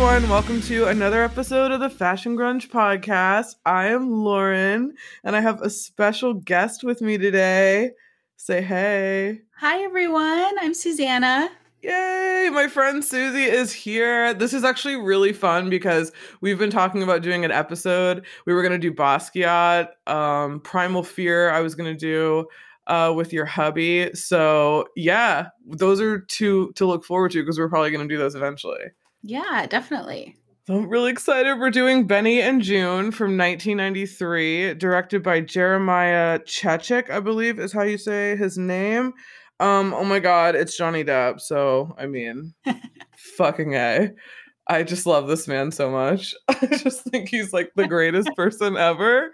[0.00, 3.56] Everyone, welcome to another episode of the Fashion Grunge podcast.
[3.66, 4.94] I am Lauren
[5.24, 7.90] and I have a special guest with me today.
[8.36, 9.42] Say hey.
[9.58, 11.50] Hi everyone, I'm Susanna.
[11.82, 12.48] Yay!
[12.50, 14.32] My friend Susie is here.
[14.32, 18.24] This is actually really fun because we've been talking about doing an episode.
[18.46, 21.50] We were gonna do Basquiat, um, Primal Fear.
[21.50, 22.46] I was gonna do
[22.86, 24.14] uh, with your hubby.
[24.14, 28.34] So yeah, those are two to look forward to because we're probably gonna do those
[28.34, 28.80] eventually.
[29.22, 30.36] Yeah, definitely.
[30.66, 31.58] So I'm really excited.
[31.58, 37.82] We're doing Benny and Joon from 1993, directed by Jeremiah Chechik, I believe is how
[37.82, 39.14] you say his name.
[39.58, 41.40] Um, oh my god, it's Johnny Depp.
[41.40, 42.54] So I mean,
[43.36, 44.10] fucking a.
[44.68, 46.34] I just love this man so much.
[46.48, 49.32] I just think he's like the greatest person ever.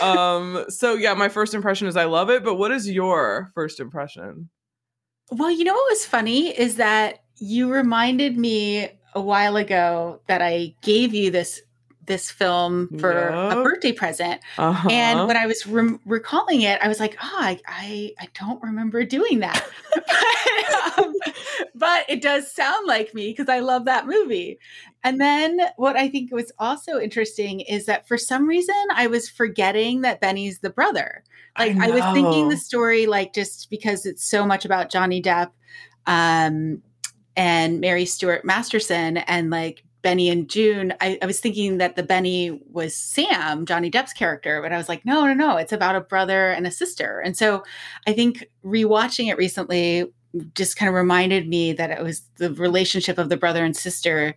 [0.00, 2.42] Um, so yeah, my first impression is I love it.
[2.42, 4.48] But what is your first impression?
[5.30, 10.42] Well, you know what was funny is that you reminded me a while ago that
[10.42, 11.62] I gave you this
[12.06, 13.58] this film for Yep.
[13.58, 14.40] a birthday present.
[14.58, 14.88] Uh-huh.
[14.90, 18.60] And when I was rem- recalling it, I was like, oh, I, I, I don't
[18.64, 19.64] remember doing that.
[19.94, 21.14] but, um,
[21.74, 24.58] but it does sound like me because I love that movie.
[25.04, 29.28] And then what I think was also interesting is that for some reason I was
[29.28, 31.22] forgetting that Benny's the brother.
[31.56, 35.50] Like I, was thinking the story, like just because it's so much about Johnny Depp
[36.06, 36.82] um,
[37.36, 42.02] and Mary Stuart Masterson and like Benny and Joon, I, I was thinking that the
[42.02, 45.96] Benny was Sam, Johnny Depp's character, but I was like, no, no, no, it's about
[45.96, 47.20] a brother and a sister.
[47.20, 47.64] And so
[48.06, 50.10] I think rewatching it recently
[50.54, 54.34] just kind of reminded me that it was the relationship of the brother and sister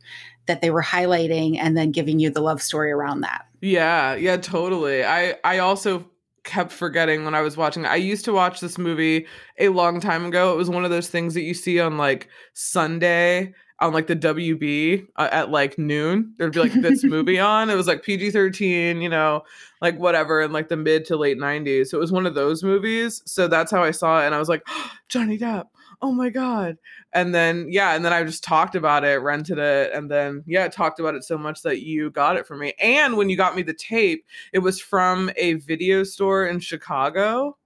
[0.47, 3.45] that they were highlighting and then giving you the love story around that.
[3.61, 5.05] Yeah, yeah, totally.
[5.05, 6.09] I I also
[6.43, 7.85] kept forgetting when I was watching.
[7.85, 9.27] I used to watch this movie
[9.59, 10.53] a long time ago.
[10.53, 14.15] It was one of those things that you see on like Sunday on like the
[14.15, 16.33] WB uh, at like noon.
[16.37, 17.69] There'd be like this movie on.
[17.69, 19.43] It was like PG-13, you know,
[19.81, 21.87] like whatever in like the mid to late 90s.
[21.87, 23.21] So it was one of those movies.
[23.25, 24.63] So that's how I saw it and I was like,
[25.09, 25.65] Johnny Depp.
[26.01, 26.77] Oh my god.
[27.13, 30.67] And then yeah, and then I just talked about it, rented it, and then yeah,
[30.67, 32.73] talked about it so much that you got it for me.
[32.79, 37.57] And when you got me the tape, it was from a video store in Chicago.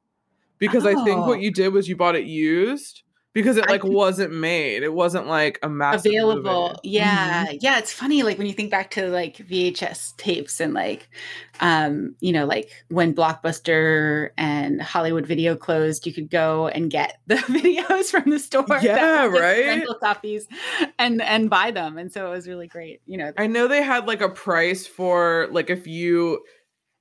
[0.59, 1.27] Because I think Oh.
[1.27, 4.81] what you did was you bought it used because it like think- wasn't made.
[4.83, 6.79] It wasn't like a massive available movie.
[6.83, 7.57] yeah Mhm.
[7.61, 11.07] yeah it's funny like when you think back to like vhs tapes and like
[11.59, 17.19] um you know like when blockbuster and hollywood video closed you could go and get
[17.27, 19.65] the videos from the store Yeah, right?
[19.67, 20.47] rental copies
[20.99, 23.81] and and buy them and so it was really great you know I know they
[23.83, 26.43] had like a price for like if you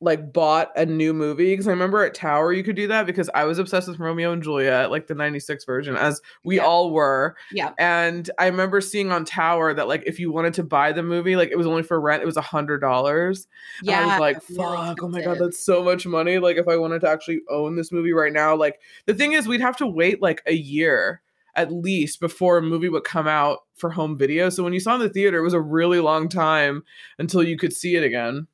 [0.01, 3.31] like bought a new movie because I remember at Tower you could do that because
[3.35, 6.65] I was obsessed with Romeo and Juliet, like the 96 version, as we Yeah.
[6.67, 7.35] all were.
[7.51, 11.03] yeah And I remember seeing on Tower that like if you wanted to buy the
[11.03, 13.49] movie, like it was only for rent, it was a hundred dollars.
[13.83, 16.39] yeah I was like, fuck, oh my god, that's so much money.
[16.39, 19.49] Like if I wanted to actually own this movie right now, like the thing is
[19.49, 21.23] we'd have to wait like a year
[21.55, 24.51] at least before a movie would come out for home video.
[24.51, 26.83] So when you saw in the theater, it was a really long time
[27.19, 28.47] until you could see it again.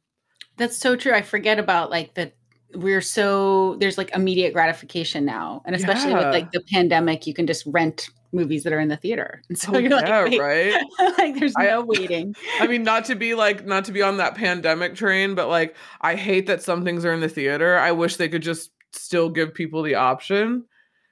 [0.63, 1.13] That's so true.
[1.13, 2.31] I forget about like the
[2.75, 6.19] we're so there's like immediate gratification now, and especially Yeah.
[6.27, 9.59] with like the pandemic, you can just rent movies that are in the theater, and
[9.59, 10.75] so Oh, you're like, yeah, right.
[11.19, 12.37] like there's I- no waiting.
[12.61, 15.75] I mean, not to be like, not to be on that pandemic train, but like,
[16.01, 17.77] I hate that some things are in the theater.
[17.77, 20.65] I wish they could just still give people the option.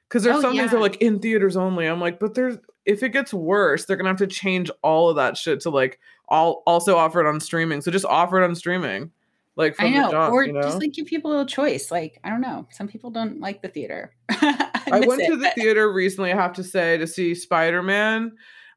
[0.08, 1.86] Because there's Oh, some things that are like in theaters only.
[1.86, 2.56] I'm like, but there's,
[2.86, 5.98] if it gets worse, they're gonna have to change all of that shit to like,
[6.28, 7.80] all also offer it on streaming.
[7.80, 9.10] So just offer it on streaming.
[9.60, 10.62] Like, I know, jump, or you know?
[10.62, 11.90] just like give people a choice.
[11.90, 14.14] Like I don't know, some people don't like the theater.
[14.30, 18.32] I went to the but- theater recently, I have to say, to see Spider Man.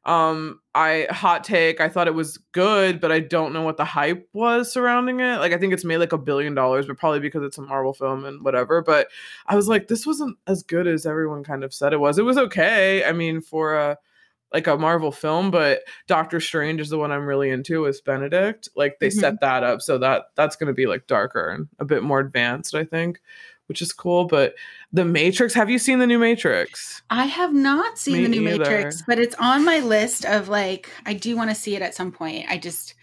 [0.06, 3.86] Um, I hot take, I thought it was good, but I don't know what the
[3.86, 5.38] hype was surrounding it.
[5.38, 7.94] Like, I think it's made like a billion dollars, but probably because it's a Marvel
[7.94, 8.82] film and whatever.
[8.82, 9.08] But
[9.46, 12.18] I was like, this wasn't as good as everyone kind of said it was.
[12.18, 13.02] It was okay.
[13.02, 13.98] I mean, for a
[14.54, 18.68] like a Marvel film, but Doctor Strange is the one I'm really into with Benedict.
[18.76, 19.20] Like they Mhm.
[19.20, 22.20] set that up so that that's going to be like darker and a bit more
[22.20, 23.20] advanced, I think,
[23.66, 24.26] which is cool.
[24.26, 24.54] But
[24.92, 27.02] the Matrix, have you seen the new Matrix?
[27.10, 28.58] I have not seen Me the new either.
[28.58, 31.94] Matrix, but it's on my list of like I do want to see it at
[31.94, 32.46] some point.
[32.48, 32.94] I just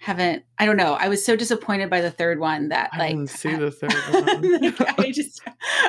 [0.00, 0.44] haven't.
[0.58, 0.94] I don't know.
[0.94, 3.92] I was so disappointed by the third one that I like didn't see the third
[3.92, 4.62] one.
[4.78, 5.42] like, I just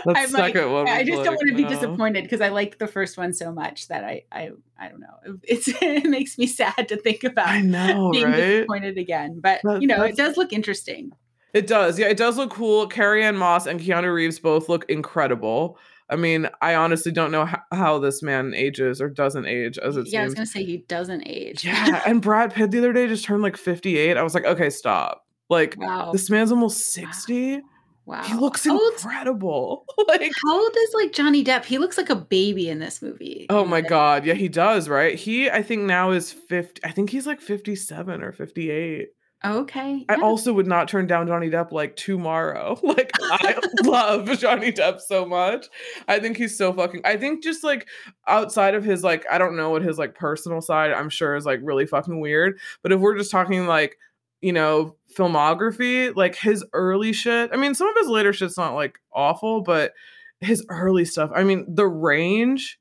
[0.06, 3.32] I'm like, I just don't want to be disappointed because I liked the first one
[3.34, 5.38] so much that I I I don't know.
[5.44, 8.36] It's it makes me sad to think about I know, being right?
[8.36, 9.40] disappointed again.
[9.40, 11.14] But That- you know, it does look interesting.
[11.54, 11.98] It does.
[11.98, 12.88] Yeah, it does look cool.
[12.88, 15.78] Carrie-Anne Moss and Keanu Reeves both look incredible.
[16.12, 19.96] I mean, I honestly don't know how, how this man ages or doesn't age as
[19.96, 21.64] it yeah, I was gonna say he doesn't age.
[21.64, 24.18] Yeah, and Brad Pitt the other day just turned like 58.
[24.18, 25.26] I was like, okay, stop.
[25.50, 26.12] Like wow.
[26.12, 27.62] this man's almost 60.
[28.06, 28.24] Wow.
[28.24, 29.86] He looks incredible.
[30.08, 31.64] like How old is like Johnny Depp?
[31.64, 33.46] He looks like a baby in this movie.
[33.50, 35.18] Oh my god, yeah, he does, right?
[35.18, 39.10] He I think now is 50 I think he's like 57 or 58.
[39.44, 40.06] Okay.
[40.08, 42.80] I also would not turn down Johnny Depp like tomorrow.
[42.92, 45.68] Like I love Johnny Depp so much.
[46.08, 47.88] I think he's so fucking I think just like
[48.28, 51.46] outside of his like I don't know what his like personal side I'm sure is
[51.46, 53.98] like really fucking weird, but if we're just talking like,
[54.42, 57.50] you know, filmography, like his early shit.
[57.54, 59.94] I mean, some of his later shit's not like awful, but
[60.42, 62.80] his early stuff, I mean, the range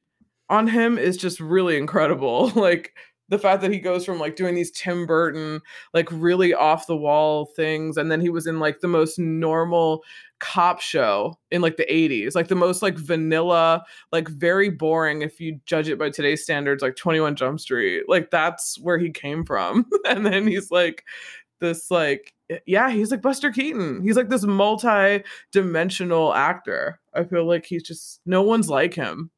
[0.49, 2.49] on him is just really incredible.
[2.57, 2.95] like
[3.31, 5.61] the fact that he goes from like doing these Tim Burton
[5.95, 10.03] like really off the wall things and then he was in like the most normal
[10.41, 15.39] cop show in like the 80s like the most like vanilla like very boring if
[15.39, 18.05] you judge it by today's standards like 21 jump street.
[18.09, 19.87] Like that's where he came from.
[20.09, 21.05] And then he's like
[21.61, 22.35] this like
[22.67, 24.03] yeah he's like buster keaton.
[24.03, 26.99] He's like this multi-dimensional actor.
[27.15, 29.31] I feel like he's just no one's like him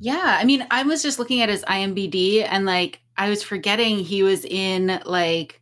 [0.00, 3.98] Yeah, I mean, I was just looking at his IMBD and like I was forgetting
[3.98, 5.60] he was in like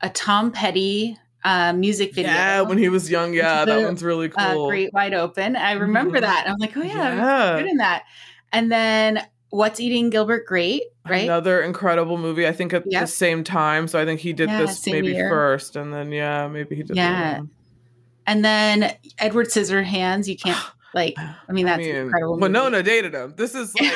[0.00, 2.30] a Tom Petty uh, music video.
[2.32, 5.56] yeah when he was young yeah that The, one's really uh, cool Great Wide Open.
[5.56, 6.22] I remember Mhm.
[6.22, 6.48] that.
[6.48, 7.14] I'm like, oh yeah,
[7.54, 7.58] Yeah.
[7.60, 8.04] good in that.
[8.52, 11.24] And then What's Eating Gilbert Grape, right?
[11.24, 12.46] Another incredible movie.
[12.48, 13.00] I think at Yep.
[13.02, 13.86] the same time.
[13.86, 15.28] So I think he did Yeah, this maybe year.
[15.28, 16.96] first, and then yeah, maybe he did.
[16.96, 17.40] Yeah.
[18.26, 20.26] And then Edward Scissorhands.
[20.26, 20.58] You can't
[20.94, 21.14] like.
[21.18, 22.34] I mean, that's I mean, incredible.
[22.34, 22.42] movie.
[22.42, 23.34] Winona dated him.
[23.36, 23.92] This is like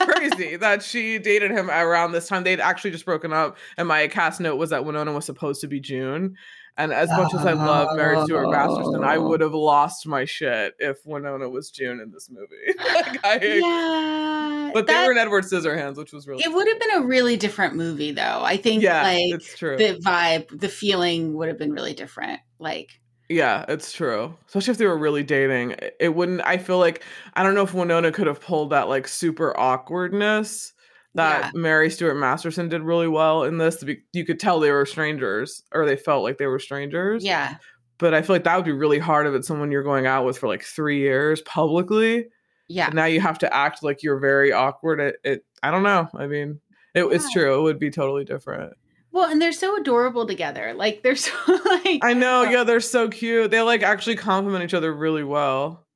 [0.00, 2.44] crazy that she dated him around this time.
[2.44, 5.66] They'd actually just broken up, and my cast note was that Winona was supposed to
[5.68, 6.36] be Joon.
[6.76, 9.28] And as much as I love Mary Stuart Masterson, I Oh.
[9.28, 12.78] would have lost my shit if Winona was Joon in this movie.
[12.94, 16.66] like I, yeah, but they that- were in Edward Scissorhands, which was really it would
[16.68, 18.40] have been a really different movie, though.
[18.42, 19.76] I think yeah, like it's true.
[19.76, 22.40] the vibe, the feeling would have been really different.
[22.58, 22.88] Like,
[23.30, 24.34] Yeah, it's true.
[24.48, 25.76] Especially if they were really dating.
[26.00, 27.04] It- wouldn't I feel like
[27.34, 30.72] I don't know if Winona could have pulled that like super awkwardness
[31.14, 33.82] that Mary Stuart Masterson did really well in this.
[34.12, 37.24] You could tell they were strangers or they felt like they were strangers.
[37.24, 37.56] yeah,
[37.98, 40.24] But I feel like that would be really hard if it's someone you're going out
[40.24, 42.26] with for like 3 years publicly.
[42.68, 45.00] yeah, And now you have to act like you're very awkward.
[45.00, 46.08] It, it I don't know.
[46.14, 46.60] I mean,
[46.94, 47.58] it, it's true.
[47.58, 48.72] It would be totally different.
[49.12, 50.72] Well, and they're so adorable together.
[50.74, 52.00] Like, they're so like.
[52.02, 52.42] I know.
[52.44, 53.50] Yeah, they're so cute.
[53.50, 55.86] They like actually complement each other really well.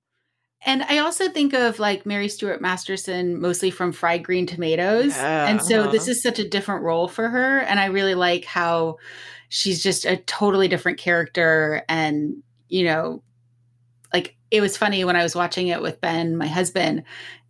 [0.66, 5.14] And I also think of like Mary Stuart Masterson mostly from Fried Green Tomatoes.
[5.16, 6.12] Yeah, and so this uh-huh.
[6.12, 7.58] is such a different role for her.
[7.58, 8.96] And I really like how
[9.50, 11.82] she's just a totally different character.
[11.86, 13.22] And, you know,
[14.12, 17.04] like it was funny when I was watching it with Ben, my husband.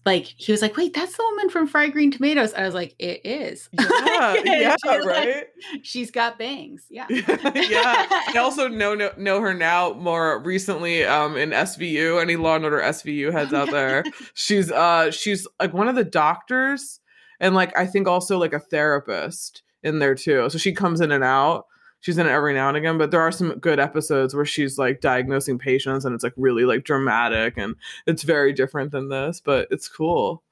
[0.07, 2.95] Like he was like, "Wait, that's the woman from Fried Green Tomatoes." I was like,
[2.99, 3.69] "It is."
[4.15, 5.47] Yeah, yeah, She's like- right.
[5.83, 6.87] she's got bangs.
[6.91, 7.07] Yeah.
[7.11, 8.07] yeah.
[8.09, 12.21] I also know, know know her now more recently um in SVU.
[12.21, 14.05] Any Law and Order SVU heads out there?
[14.35, 17.01] She's uh she's like one of the doctors
[17.41, 20.49] and like I think also like a therapist in there too.
[20.51, 21.67] So she comes in and out.
[22.05, 24.77] She's in it every now and again, but there are some good episodes where she's
[24.77, 29.41] like diagnosing patients and it's like really like dramatic and it's very different than this,
[29.41, 30.43] but it's cool.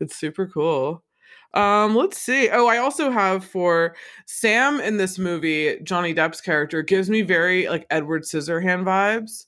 [0.00, 1.04] It's super cool.
[1.54, 2.48] Um, let's see.
[2.50, 3.94] Oh, I also have for
[4.26, 9.46] Sam in this movie, Johnny Depp's character gives me very like Edward Scissorhand vibes.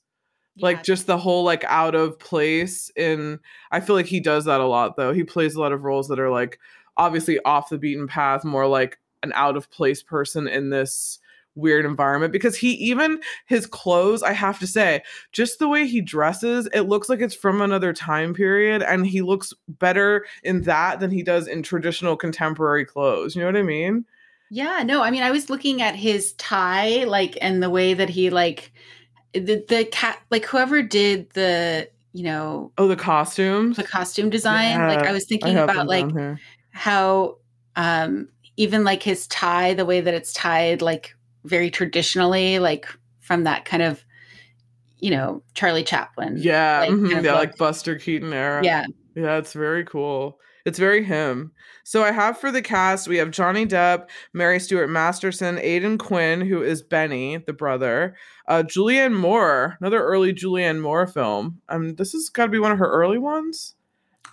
[0.61, 0.83] Like Yeah.
[0.83, 3.41] just the whole like out of place in
[3.73, 5.13] I feel like he does that a lot though.
[5.13, 6.61] He plays a lot of roles that are like
[6.97, 11.19] obviously off the beaten path, more like an out of place person in this
[11.59, 16.01] weird environment because he even his clothes i have to say just the way he
[16.01, 21.01] dresses it looks like it's from another time period and he looks better in that
[21.01, 24.05] than he does in traditional contemporary clothes you know what i mean?
[24.51, 28.09] Yeah, no, I mean, I was looking at his tie, like, and the way that
[28.09, 28.73] he, like,
[29.35, 33.77] the, the cat, like, whoever did the, you know, oh the costumes?
[33.77, 36.11] the costume design, like, I was thinking have about, like,
[36.71, 37.37] how,
[37.77, 41.15] um, even like his tie, the way that it's tied, like,
[41.49, 42.87] very traditionally, like,
[43.21, 44.05] from that kind of,
[44.99, 46.37] you know, Charlie Chaplin.
[46.39, 48.87] yeah like, mhm, kind of yeah like buster keaton era Yeah.
[49.15, 50.39] Yeah, it's very cool.
[50.65, 51.53] It's very him.
[51.85, 56.41] So I have for the cast, we have Johnny Depp, Mary Stuart Masterson, Aidan Quinn,
[56.41, 61.61] who is Benny, the brother, uh, Julianne Moore, another early Julianne Moore film.
[61.69, 63.75] Um, this has got to be one of her early ones.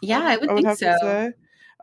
[0.01, 1.31] Yeah, I would, think have so.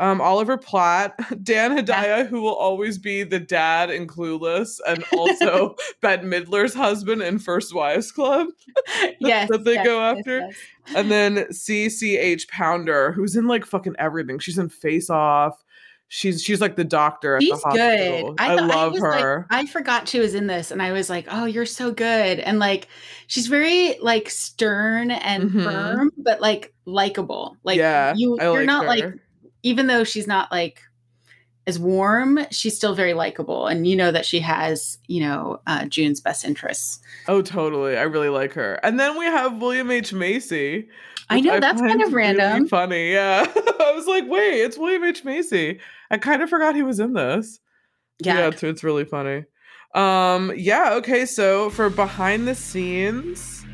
[0.03, 5.77] Um, Oliver Platt, Dan Hedaya, who will always be the dad in Clueless, and also
[6.01, 8.49] Bette Midler's husband in First Wives Club.
[9.21, 10.39] yes, that they yes, go after.
[10.41, 10.55] yes.
[10.97, 14.39] And then CCH Pounder, who's in like fucking everything.
[14.41, 15.63] She's in Face Off.
[16.09, 18.31] She's she's like the doctor at She's the hospital.
[18.35, 18.35] good.
[18.41, 19.47] I, thought- love was like- her.
[19.51, 22.59] I forgot she was in this, and I was like, "Oh, you're so good!" And
[22.59, 22.89] like,
[23.29, 25.65] she's very like stern and Mhm.
[25.65, 27.57] firm, but like likable.
[27.65, 28.89] Like, Yeah, you, I you're like not her.
[28.89, 29.05] like,
[29.63, 30.81] even though she's not like
[31.67, 35.85] as warm, she's still very likable, and you know that she has, you know, uh,
[35.85, 37.01] Joon's best interests.
[37.29, 37.97] oh, totally.
[37.97, 38.75] I really like her.
[38.83, 40.89] And then we have William H Macy.
[41.31, 42.69] I know, that's kind of really random.
[42.69, 43.47] funny, yeah.
[43.57, 45.79] I was like, wait, it's William H Macy.
[46.11, 47.61] I kind of forgot he was in this.
[48.19, 49.45] Yeah, it's, it's really funny.
[49.95, 53.65] Um, yeah, okay, so for behind the scenes,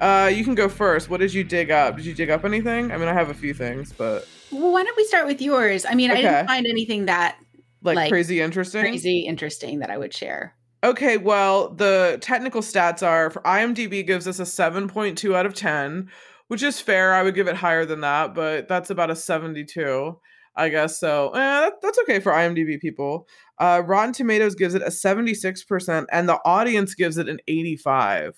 [0.00, 1.08] uh, you can go first.
[1.08, 1.96] What did you dig up?
[1.96, 2.92] Did you dig up anything?
[2.92, 5.84] I mean, I have a few things, but Well, why don't we start with yours?
[5.84, 7.36] I mean, I didn't find anything that
[7.84, 8.80] like, Like, crazy interesting.
[8.80, 10.56] crazy interesting that I would share.
[10.82, 16.10] Okay, well, the technical stats are for IMDb gives us a 7.2 out of 10,
[16.48, 17.14] which is fair.
[17.14, 20.18] I would give it higher than that, but that's about a 72,
[20.56, 20.98] I guess.
[20.98, 23.26] So, eh, that, that's okay for IMDb people.
[23.58, 28.36] Uh, Rotten Tomatoes gives it a 76%, and the audience gives it an 85.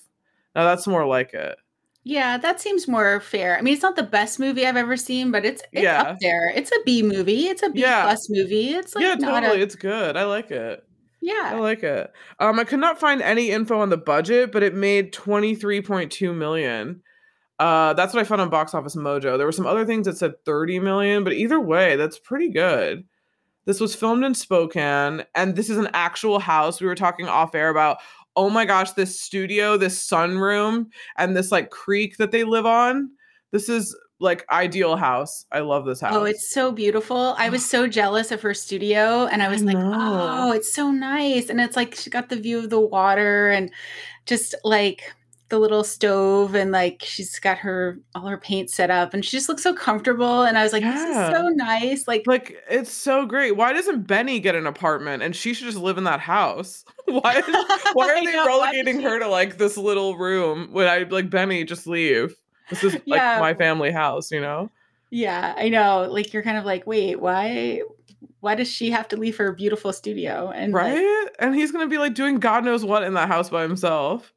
[0.55, 1.57] Now, that's more like it.
[2.09, 3.59] Yeah, that seems more fair.
[3.59, 6.03] I mean, it's not the best movie I've ever seen, but it's, it's Yeah.
[6.03, 6.53] up there.
[6.55, 7.49] It's a B movie.
[7.49, 8.05] It's a B Yeah.
[8.05, 8.75] plus movie.
[8.75, 9.61] It's like yeah, totally.
[9.61, 10.17] a It's good.
[10.17, 10.85] I like it.
[11.21, 12.13] Yeah, I like it.
[12.39, 17.03] Um, I could not find any info on the budget, but it made 23.2 million.
[17.59, 19.37] Uh, that's what I found on Box Office Mojo.
[19.37, 23.03] There were some other things that said 30 million, but either way, that's pretty good.
[23.65, 26.81] This was filmed in Spokane, and this is an actual house.
[26.81, 27.99] We were talking off air about,
[28.37, 33.11] oh my gosh, this studio, this sunroom, and this like creek that they live on.
[33.51, 35.45] This is like ideal house.
[35.53, 36.17] I love this oh, house.
[36.17, 37.35] Oh, it's so beautiful.
[37.39, 39.93] I was so jealous of her studio and I was I like, know.
[39.95, 43.71] "Oh, it's so nice." And it's like she got the view of the water and
[44.27, 45.15] just like
[45.49, 49.37] the little stove and like she's got her all her paint set up and she
[49.37, 52.91] just looks so comfortable and I was like, "This is so nice." Like Like it's
[52.91, 53.53] so great.
[53.57, 56.85] Why doesn't Benny get an apartment and she should just live in that house?
[57.07, 57.41] Why
[57.93, 61.63] why are they know, relegating her to like this little room when I like Benny
[61.65, 62.35] just leave?
[62.71, 63.39] This is like Yeah.
[63.39, 64.71] my family house, you know?
[65.11, 66.09] Yeah, I know.
[66.11, 67.83] Like you're kind of like, "Wait, why
[68.41, 71.29] why does she have to leave her beautiful studio?" And like, Right?
[71.39, 74.33] and he's gonna be like doing God knows what in that house by himself.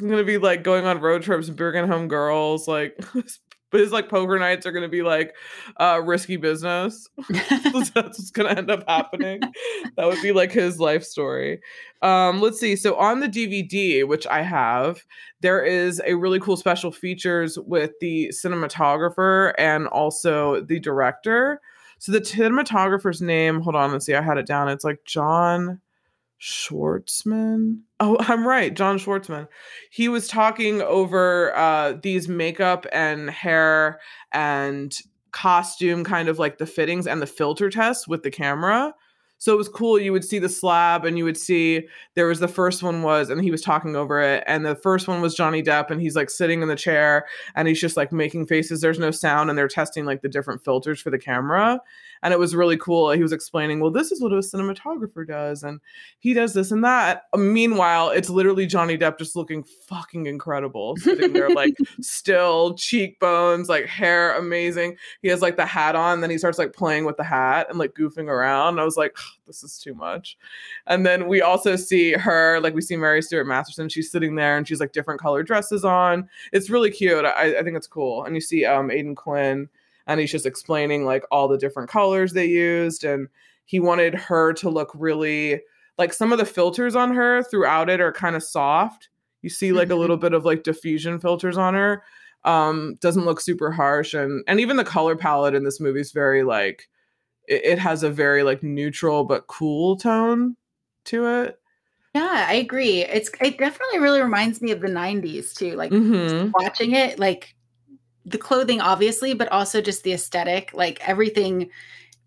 [0.00, 2.98] He's gonna be like going on road trips, and bringing home girls, like
[3.70, 5.34] but his like poker nights are gonna be like
[5.78, 7.06] uh risky business.
[7.28, 9.40] that's what's gonna end up happening.
[9.96, 11.60] that would be like his life story.
[12.00, 12.76] Um, let's see.
[12.76, 15.04] So on the DVD, which I have,
[15.40, 21.60] there is a really cool special features with the cinematographer and also the director.
[21.98, 24.68] So the cinematographer's name, hold on, let's see, I had it down.
[24.68, 25.82] It's like John
[26.40, 27.80] Schwartzman.
[28.00, 29.46] Oh, I'm right, John Schwartzman.
[29.90, 34.00] He was talking over uh, these makeup and hair
[34.32, 34.96] and
[35.32, 38.94] costume kind of like the fittings and the filter tests with the camera.
[39.38, 39.98] So it was cool.
[39.98, 43.30] You would see the slab and you would see there was the first one was,
[43.30, 44.44] and he was talking over it.
[44.46, 47.66] And the first one was Johnny Depp, and he's like sitting in the chair and
[47.66, 48.82] he's just like making faces.
[48.82, 51.80] There's no sound, and they're testing like the different filters for the camera.
[52.22, 53.10] And it was really cool.
[53.10, 55.80] He was explaining, well, this is what a cinematographer does, and
[56.18, 57.24] he does this and that.
[57.34, 63.86] Meanwhile, it's literally Johnny Depp just looking fucking incredible, sitting there like still, cheekbones, like
[63.86, 64.96] hair amazing.
[65.22, 67.78] He has like the hat on, then he starts like playing with the hat and
[67.78, 68.78] like goofing around.
[68.78, 70.36] I was like, this is too much.
[70.86, 73.88] And then we also see her, like we see Mary Stuart Masterson.
[73.88, 76.28] She's sitting there and she's like different color dresses on.
[76.52, 77.24] It's really cute.
[77.24, 78.24] I, I think it's cool.
[78.24, 79.68] And you see um Aidan Quinn
[80.10, 83.04] and he's just explaining like all the different colors they used.
[83.04, 83.28] And
[83.64, 85.60] he wanted her to look really
[85.98, 89.08] like some of the filters on her throughout it are kind of soft.
[89.42, 92.02] You see like a little bit of like diffusion filters on her.
[92.44, 96.10] Um, doesn't look super harsh and and even the color palette in this movie is
[96.10, 96.88] very like
[97.46, 100.56] it, it has a very like neutral but cool tone
[101.04, 101.60] to it.
[102.16, 103.02] Yeah, I agree.
[103.04, 105.76] It's it definitely really reminds me of the 90s too.
[105.76, 106.50] Like Mm-hmm.
[106.58, 107.54] watching it, like
[108.24, 111.70] the clothing obviously, but also just the aesthetic, like everything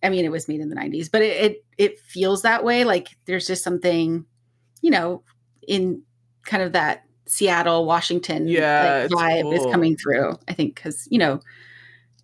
[0.03, 2.83] I mean, it was made in the 90s, but it it, it feels that way.
[2.83, 4.25] Like there's just something,
[4.81, 5.23] you know,
[5.67, 6.03] in
[6.45, 10.37] kind of that Seattle, Washington Yeah, like, vibe is coming through.
[10.47, 11.39] I think because, you know,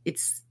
[0.04, 0.42] it's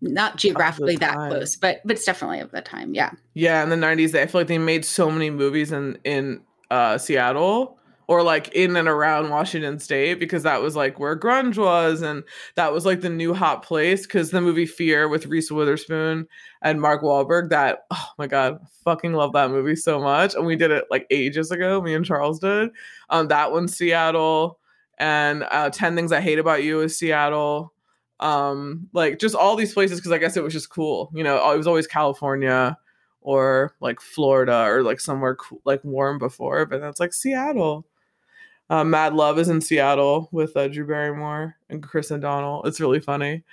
[0.00, 2.94] not geographically that close, but but it's definitely of the time.
[2.94, 3.10] Yeah.
[3.34, 6.42] Yeah, in the '90s, they, I feel like they made so many movies in in
[6.70, 11.58] uh, Seattle or like in and around Washington State because that was like where grunge
[11.58, 12.22] was and
[12.54, 16.26] that was like the new hot place because the movie Fear with Reese Witherspoon
[16.62, 20.56] and Mark Wahlberg that oh my god fucking love that movie so much and we
[20.56, 22.70] did it like ages ago me and Charles did.
[23.10, 24.58] Um that one Seattle
[24.98, 27.72] and uh 10 Things I Hate About You is Seattle.
[28.20, 31.52] Um like just all these places because I guess it was just cool you know
[31.52, 32.78] it was always California
[33.20, 37.84] or like Florida or like somewhere cool, like warm before but that's like Seattle
[38.70, 42.64] uh, Mad Love is in Seattle with uh, Drew Barrymore and Chris O'Donnell.
[42.64, 43.44] It's really funny,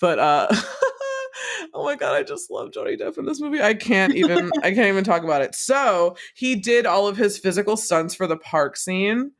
[0.00, 0.48] but uh,
[1.74, 3.60] oh my god, I just love Johnny Depp in this movie.
[3.60, 5.54] I can't even I can't even talk about it.
[5.54, 9.32] So he did all of his physical stunts for the park scene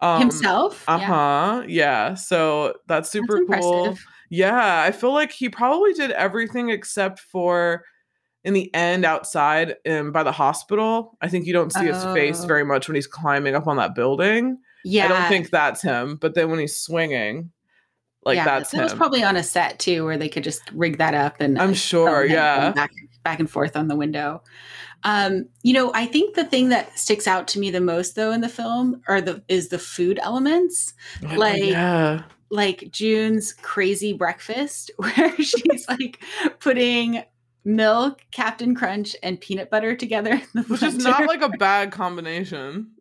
[0.00, 0.84] um, himself.
[0.88, 1.62] Uh huh.
[1.66, 2.08] Yeah.
[2.08, 2.14] yeah.
[2.14, 3.96] So that's super that's cool.
[4.30, 7.84] Yeah, I feel like he probably did everything except for
[8.42, 11.16] in the end outside um, by the hospital.
[11.20, 12.46] I think you don't see his face oh.
[12.46, 14.58] very much when he's climbing up on that building.
[14.84, 15.06] Yeah.
[15.06, 16.16] I don't think that's him.
[16.16, 17.50] But then when he's swinging,
[18.24, 20.98] like yeah, that's it was probably on a set too, where they could just rig
[20.98, 22.90] that up and I'm sure, yeah, back,
[23.22, 24.42] back and forth on the window.
[25.02, 28.32] Um, you know, I think the thing that sticks out to me the most, though,
[28.32, 32.22] in the film, are the is the food elements, oh, like yeah.
[32.50, 36.22] like Joon's crazy breakfast, where she's like
[36.60, 37.22] putting
[37.66, 40.38] milk, Captain Crunch, and peanut butter together,
[40.68, 42.93] which is not like a bad combination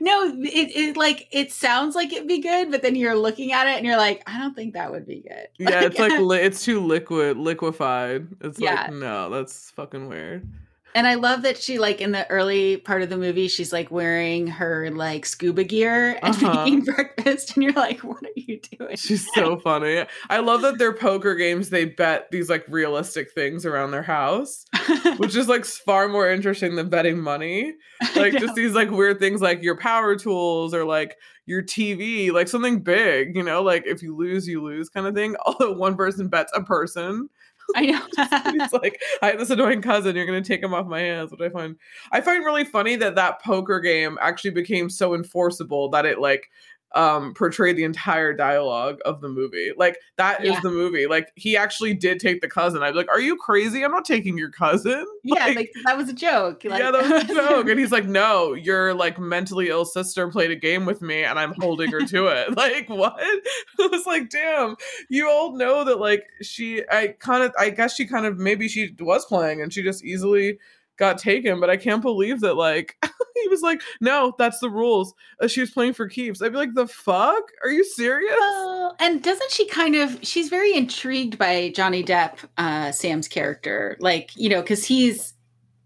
[0.00, 3.66] no, it, it like it sounds like it'd be good, but then you're looking at
[3.66, 5.48] it and you're like, I don't think that would be good.
[5.58, 8.28] Yeah, it's like li- it's too liquid, liquefied.
[8.40, 8.82] It's yeah.
[8.82, 10.48] like no, that's fucking weird.
[10.94, 13.90] And I love that she like in the early part of the movie, she's like
[13.90, 16.64] wearing her like scuba gear and uh-huh.
[16.64, 20.04] making breakfast, and you're like, "What are you doing?" She's so funny.
[20.28, 24.64] I love that their poker games they bet these like realistic things around their house,
[25.18, 27.74] which is like far more interesting than betting money.
[28.16, 31.16] Like just these like weird things like your power tools or like
[31.46, 35.14] your TV, like something big, you know, like if you lose, you lose kind of
[35.14, 35.36] thing.
[35.44, 37.28] Although one person bets a person
[37.76, 38.00] I know.
[38.16, 40.16] it's like I have this annoying cousin.
[40.16, 41.30] You're gonna take him off my hands.
[41.30, 41.76] Which I find
[42.12, 46.48] I find really funny that that poker game actually became so enforceable that it like
[46.94, 49.70] um portray the entire dialogue of the movie.
[49.76, 50.54] Like that yeah.
[50.54, 51.06] is the movie.
[51.06, 52.82] Like he actually did take the cousin.
[52.82, 53.84] I'd be like, "Are you crazy?
[53.84, 56.64] I'm not taking your cousin." Yeah, like, like that was a joke.
[56.64, 57.68] Like- yeah, that was a joke.
[57.68, 61.38] and he's like, "No, your like mentally ill sister played a game with me, and
[61.38, 63.14] I'm holding her to it." Like what?
[63.18, 64.76] I was like, "Damn,
[65.08, 66.82] you all know that like she.
[66.90, 67.52] I kind of.
[67.58, 70.58] I guess she kind of maybe she was playing, and she just easily."
[71.00, 72.96] Got taken, but I can't believe that like
[73.42, 75.12] he was like, no, that's the rules.
[75.40, 76.40] Uh, she was playing for keeps.
[76.40, 77.42] I'd be like, the fuck?
[77.64, 78.36] Are you serious?
[78.38, 80.18] Well, and doesn't she kind of?
[80.22, 85.34] She's very intrigued by Johnny Depp, uh, Sam's character, like you know, because he's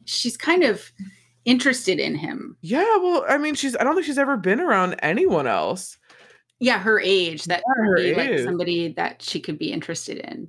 [0.05, 0.91] she's kind of
[1.47, 2.57] interested in him.
[2.61, 3.77] Yeah, well, I mean, she's.
[3.77, 5.97] I don't think she's ever been around anyone else.
[6.59, 7.45] Yeah, her age.
[7.45, 8.17] That yeah, her age.
[8.17, 10.49] like somebody that she could be interested in.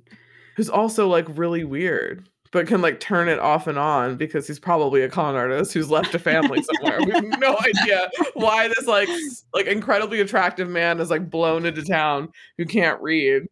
[0.56, 4.58] Who's also like really weird but can like turn it off and on because he's
[4.58, 6.98] probably a con artist who's left a family somewhere.
[7.04, 9.10] we have no idea why this like
[9.52, 13.42] like incredibly attractive man is like blown into town who can't read.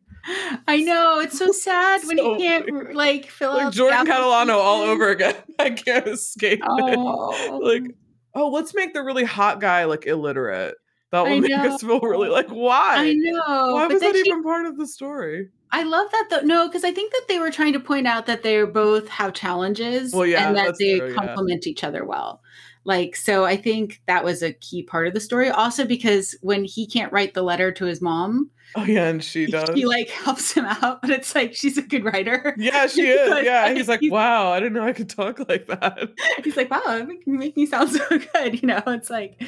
[0.66, 4.54] I know it's so sad so when he can't like fill like out Jordan Catalano
[4.54, 5.36] all over again.
[5.58, 7.34] I can't escape oh.
[7.34, 7.62] it.
[7.62, 7.94] Like,
[8.34, 10.76] oh, let's make the really hot guy like illiterate.
[11.14, 12.96] That will make us feel really like why?
[12.96, 13.74] I know.
[13.74, 15.48] Why was that even part of the story?
[15.70, 16.40] I love that though.
[16.40, 19.33] No, because I think that they were trying to point out that they both have
[19.33, 21.70] challenges well, yeah, and that they true, complement yeah.
[21.70, 22.42] each other well.
[22.85, 25.50] Like, so I think that was a key part of the story.
[25.50, 29.46] Also, because when he can't write the letter to his mom, oh yeah, and she
[29.50, 31.00] does, he like helps him out.
[31.00, 32.57] But it's like she's a good writer.
[32.64, 33.44] Yeah, she is.
[33.44, 36.09] yeah, he's like, wow, I didn't know I could talk like that.
[36.44, 38.61] He's like, wow, you make me sound so good.
[38.61, 39.42] You know, it's like,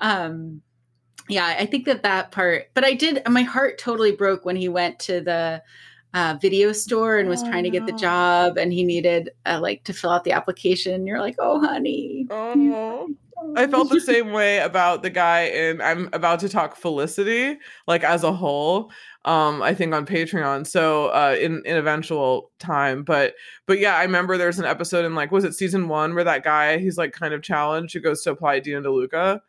[0.00, 0.60] um,
[1.28, 4.68] yeah, I think that that part, but I did, my heart totally broke when he
[4.68, 5.62] went to the
[6.14, 9.58] uh, video store and was oh, trying to get the job and he needed uh,
[9.60, 11.06] like to fill out the application.
[11.06, 12.26] You're like, oh, honey.
[12.30, 13.08] Oh.
[13.56, 18.04] I felt the same way about the guy and I'm about to talk Felicity, like
[18.04, 18.90] as a whole.
[19.24, 20.66] Um, I think on Patreon.
[20.66, 23.04] So uh in, in eventual time.
[23.04, 23.34] But
[23.66, 26.42] but yeah, I remember there's an episode in like was it season one where that
[26.42, 29.40] guy he's like kind of challenged who goes to apply Dean & DeLuca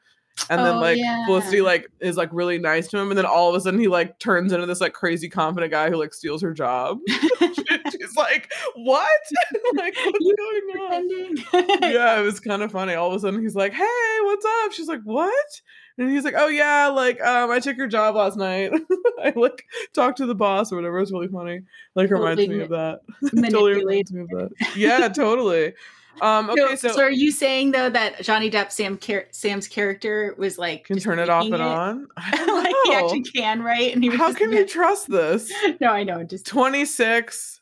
[0.49, 1.25] and then oh, like yeah.
[1.25, 3.87] Felicity like is like really nice to him, and then all of a sudden he
[3.87, 6.99] like turns into this like crazy confident guy who like steals her job.
[7.09, 9.09] She's like, "What?
[9.75, 12.93] like what's you going on?" yeah, it was kind of funny.
[12.93, 15.61] All of a sudden he's like, "Hey, what's up?" She's like, "What?"
[15.97, 18.71] And he's like, "Oh yeah, like um, I took your job last night.
[19.21, 20.99] I like talked to the boss or whatever.
[20.99, 21.61] It's really funny.
[21.95, 23.01] Like reminds me of that.
[23.35, 24.49] totally reminds me of that.
[24.75, 25.73] Yeah, totally.
[26.21, 29.67] Um, okay, so, so, so are you saying though that Johnny Depp Sam char- Sam's
[29.67, 31.61] character was like can turn it off and it?
[31.61, 32.07] on.
[32.47, 33.93] Like he actually can, right?
[33.93, 35.51] And he was How can you trust this?
[35.81, 36.23] No, I know.
[36.23, 37.61] Just 26.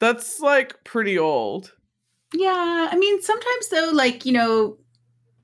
[0.00, 1.72] That's like pretty old.
[2.34, 2.88] yeah.
[2.90, 4.78] I mean, sometimes though, like you know,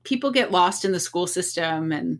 [0.03, 2.19] people get lost in the school system, and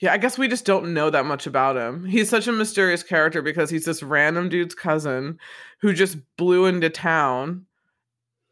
[0.00, 2.04] Yeah, I guess we just don't know that much about him.
[2.06, 5.38] He's such a mysterious character because he's this random dude's cousin
[5.80, 7.65] who just blew into town.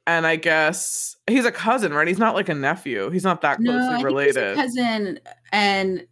[0.07, 2.07] And I guess he's a cousin, right?
[2.07, 3.09] He's not like a nephew.
[3.11, 4.49] He's not that no, closely think related.
[4.59, 6.07] he's a cousin, and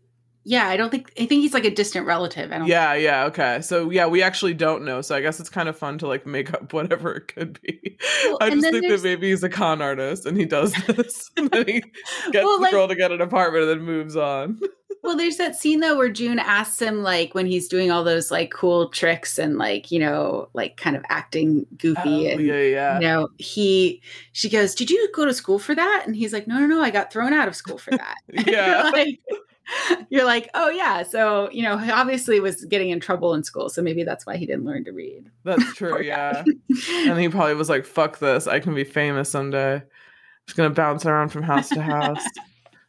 [0.44, 2.50] yeah, I don't think I think he's like a distant relative.
[2.50, 2.66] I don't.
[2.66, 3.60] Yeah, yeah, okay.
[3.60, 5.02] So yeah, we actually don't know.
[5.02, 7.98] So I guess it's kind of fun to like make up whatever it could be.
[8.24, 11.30] Well, I just think that maybe he's a con artist and he does this.
[11.36, 11.80] and then he
[12.32, 14.58] gets Well, the like- girl to get an apartment and then moves on.
[15.02, 18.30] Well, there's that scene though where Joon asks him like when he's doing all those
[18.30, 22.60] like cool tricks and like you know like kind of acting goofy Oh, and yeah,
[22.60, 22.94] yeah.
[22.94, 24.00] you know he
[24.32, 26.80] she goes did you go to school for that and he's like no no no
[26.80, 28.90] i got thrown out of school for that And you're Yeah.
[28.92, 29.20] like,
[30.10, 33.68] you're like oh yeah so you know he obviously was getting in trouble in school
[33.70, 36.44] so maybe that's why he didn't learn to read That's true, yeah.
[36.94, 38.46] And he probably was like, fuck this.
[38.46, 39.82] I can be famous someday.
[40.46, 42.22] Just gonna bounce around from house to house.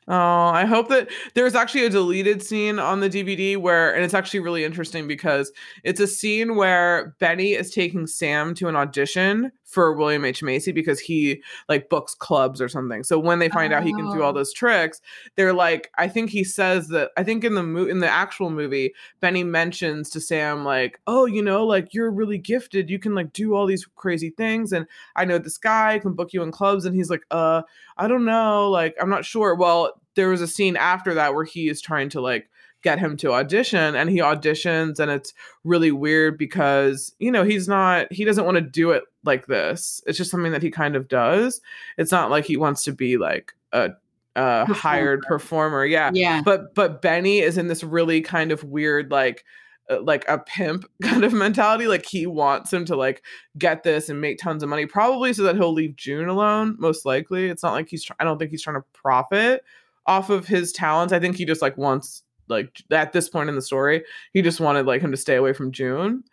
[0.08, 4.14] Oh, I hope that there's actually a deleted scene on the DVD where, and it's
[4.14, 5.52] actually really interesting because
[5.84, 10.44] it's a scene where Benny is taking Sam to an audition for William H.
[10.44, 13.04] Macy because he like books clubs or something.
[13.04, 14.34] So when they find out he can do all Oh.
[14.34, 15.02] those tricks,
[15.36, 18.50] they're like, I think he says that, I think in the mo- in the actual
[18.50, 22.90] movie, Benny mentions to Sam like, "Oh, you know, like you're really gifted.
[22.90, 26.34] You can like do all these crazy things and I know this guy can book
[26.34, 27.64] you in clubs." And he's like, "Uh,
[27.98, 31.46] I don't know, like I'm not sure." Well, there was a scene after that where
[31.46, 32.50] he is trying to like
[32.84, 35.34] get him to audition and he auditions and it's
[35.64, 40.02] really weird because, you know, he's not he doesn't want to do it like this.
[40.06, 41.62] It's just something that he kind of does.
[41.98, 43.92] It's not like he wants to be like a
[44.36, 45.86] a hired performer.
[45.86, 49.44] Yeah yeah but but Benny is in this really kind of weird like
[49.90, 53.24] uh, like a pimp kind of mentality like he wants him to like
[53.58, 57.06] get this and make tons of money probably so that he'll leave Joon alone most
[57.06, 59.64] likely it's not like he's try- I don't think he's trying to profit
[60.06, 63.56] off of his talents I think he just like wants like at this point in
[63.56, 66.24] the story he just wanted like him to stay away from Joon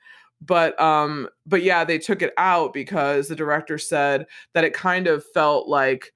[0.41, 5.07] but um but yeah they took it out because the director said that it kind
[5.07, 6.13] of felt like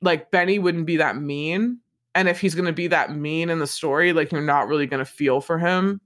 [0.00, 1.78] like Benny wouldn't be that mean
[2.14, 4.86] and if he's going to be that mean in the story like you're not really
[4.86, 6.00] going to feel for him.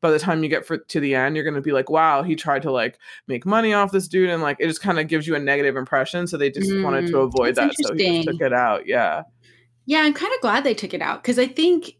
[0.00, 2.22] By the time you get for, to the end you're going to be like wow
[2.22, 5.08] he tried to like make money off this dude and like it just kind of
[5.08, 8.22] gives you a negative impression so they just wanted to Mm, avoid that so he
[8.22, 9.22] took it out yeah.
[9.86, 11.96] Yeah, I'm kind of glad they took it out because I think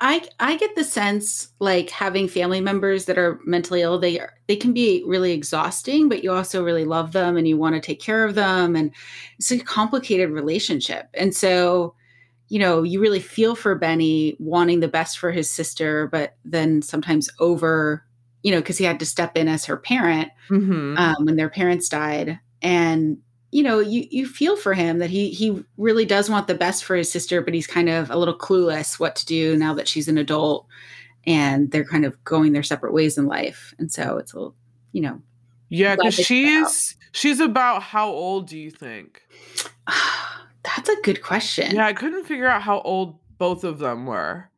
[0.00, 4.34] I I get the sense like having family members that are mentally ill they are
[4.48, 7.80] they can be really exhausting, but you also really love them and you want to
[7.80, 8.92] take care of them and
[9.38, 11.08] it's a complicated relationship.
[11.14, 11.94] And so,
[12.48, 16.82] you know, you really feel for Benny wanting the best for his sister, but then
[16.82, 18.04] sometimes over,
[18.42, 21.50] you know, because he had to step in as her parent hmm um, when their
[21.50, 23.18] parents died and
[23.54, 26.84] you know you you feel for him that he he really does want the best
[26.84, 29.86] for his sister but he's kind of a little clueless what to do now that
[29.86, 30.66] she's an adult
[31.26, 33.74] and they're kind of going their separate ways in life.
[33.78, 34.54] And so it's a little
[34.92, 35.20] you know
[35.68, 36.70] yeah because they took it out.
[36.70, 39.22] she's she's about how old do you think?
[40.62, 41.74] That's a good question.
[41.76, 44.50] Yeah i couldn't figure out how old both of them were.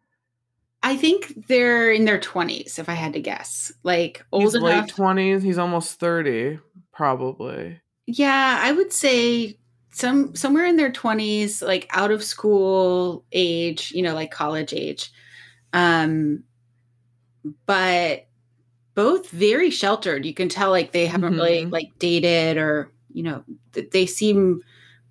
[0.82, 3.72] I think they're in their 20s if i had to guess.
[3.82, 6.60] Like old he's late enough 20s he's almost 30
[6.92, 9.58] probably Yeah, I would say
[9.92, 15.10] some somewhere in their 20s, like out of school age, you know, like college age.
[15.72, 16.44] Um
[17.66, 18.26] but
[18.94, 20.24] both very sheltered.
[20.24, 21.72] You can tell like they haven't really Mhm.
[21.72, 24.62] like dated or, you know, th- they seem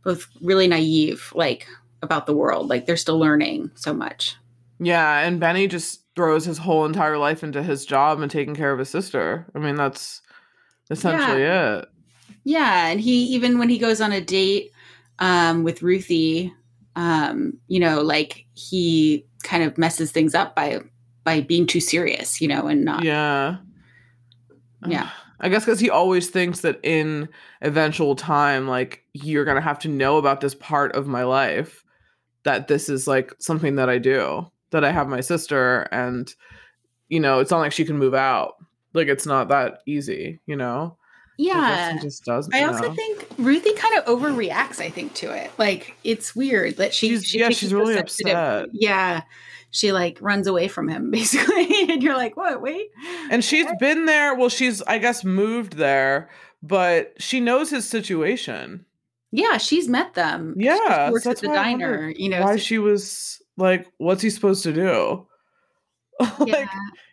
[0.04, 1.68] both really naive like
[2.02, 2.68] about the world.
[2.70, 4.36] Like they're still learning so much.
[4.80, 8.72] Yeah, and Benny just throws his whole entire life into his job and taking care
[8.72, 9.46] of his sister.
[9.56, 10.22] I mean, that's
[10.90, 11.86] essentially it.
[12.46, 14.72] Yeah, and he even when he goes on a date
[15.20, 16.54] um, with Ruthie,
[16.96, 20.80] um, you know, like he kind of messes things up by
[21.24, 23.04] by being too serious, you know, and not.
[23.04, 23.58] Yeah.
[24.88, 25.10] Yeah.
[25.40, 27.28] I guess because he always thinks that in
[27.62, 31.84] eventual time, like, you're going to have to know about this part of my life,
[32.44, 36.34] that this is like something that I do, that I have my sister, and,
[37.10, 38.54] you know, it's not like she can move out.
[38.94, 40.98] Like, it's not that easy, you know?
[41.38, 41.98] Yeah.
[42.02, 42.54] just doesn't.
[42.56, 42.94] I also know?
[42.94, 44.80] think Ruthie kind of overreacts.
[44.80, 47.10] I think to it, like it's weird that she.
[47.10, 48.68] She's- she yeah, she's really upset.
[48.72, 49.22] Yeah,
[49.72, 52.62] she like runs away from him basically, and you're like, what?
[52.62, 52.88] Wait.
[53.30, 54.36] And she's been there.
[54.36, 56.30] Well, she's, I guess, moved there,
[56.64, 58.86] but she knows his situation.
[59.32, 60.56] Yeah, she's met them.
[60.58, 62.42] She Yeah, works so at the why I wondered diner, you know.
[62.42, 65.28] why so- she was like, what's he supposed to do?
[66.40, 66.70] like,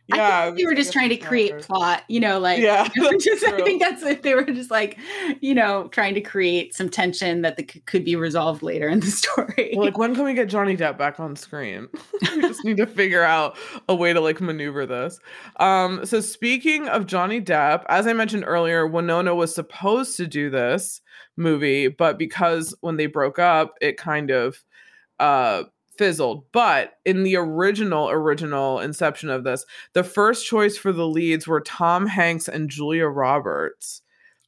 [0.08, 2.88] yeah, yeah, I think they were just trying to create plot, you know, like Yeah,
[3.20, 4.98] just, I think that's if they were just like,
[5.40, 9.06] you know, trying to create some tension that the, could be resolved later in the
[9.10, 9.74] story.
[9.74, 11.88] Well, like when can we get Johnny Depp back on screen?
[12.20, 13.56] we just need to figure out
[13.88, 15.18] a way to like maneuver this.
[15.58, 20.50] Um, so speaking of Johnny Depp, as I mentioned earlier, Winona was supposed to do
[20.50, 21.00] this
[21.36, 24.62] movie, but because when they broke up, it kind of
[25.18, 25.64] uh
[26.02, 26.44] fizzled.
[26.52, 31.60] But in the original original inception of this, the first choice for the leads were
[31.60, 34.02] Tom Hanks and Julia Roberts,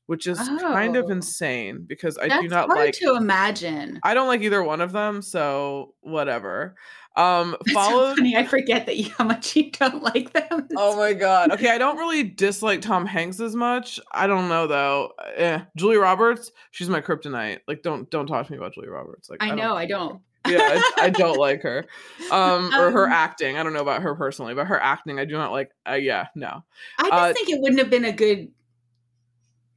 [0.06, 1.12] which is kind of Oh.
[1.12, 4.00] insane because I that's do not like to imagine.
[4.02, 6.74] I don't like either one of them, so whatever.
[7.16, 8.36] Um It's so funny.
[8.36, 10.66] I forget that you, how much you don't like them.
[10.76, 11.52] Oh my god.
[11.52, 14.00] Okay, I don't really dislike Tom Hanks as much.
[14.10, 15.12] I don't know though.
[15.36, 15.60] Eh.
[15.76, 17.60] Julia Roberts, she's my kryptonite.
[17.68, 19.30] Like don't don't talk to me about Julia Roberts.
[19.30, 19.76] Like I don't- know.
[19.76, 20.20] I don't.
[20.46, 20.59] Yeah,
[20.98, 21.87] I, I don't like her.
[22.30, 23.57] Um or her Um, acting.
[23.57, 25.70] I don't know about her personally, but her acting I do not like.
[25.88, 26.64] Uh, yeah, no.
[26.98, 28.50] I just Uh, think it wouldn't have been a good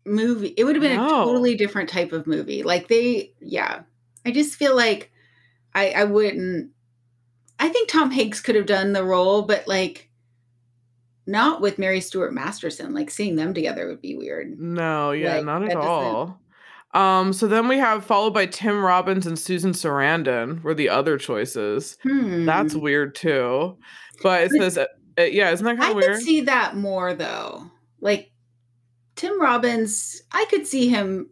[0.05, 0.53] movie.
[0.57, 1.05] It would have been No.
[1.05, 2.63] a totally different type of movie.
[2.63, 3.81] Like they, yeah.
[4.25, 5.11] I just feel like
[5.75, 6.71] I, I wouldn't.
[7.59, 10.09] I think Tom Hanks could have done the role, but like
[11.25, 12.93] not with Mary Stuart Masterson.
[12.93, 14.59] Like seeing them together would be weird.
[14.59, 16.39] No, yeah, Like, not at all.
[16.97, 21.17] Um, so then we have followed by Tim Robbins and Susan Sarandon were the other
[21.17, 21.97] choices.
[22.03, 22.45] Hmm.
[22.45, 23.77] That's weird too.
[24.23, 24.85] But it says, uh,
[25.19, 26.11] uh, yeah, isn't that kind of weird?
[26.11, 27.69] I could see that more though.
[28.01, 28.31] Like
[29.15, 31.29] Tim Robbins, I could see him.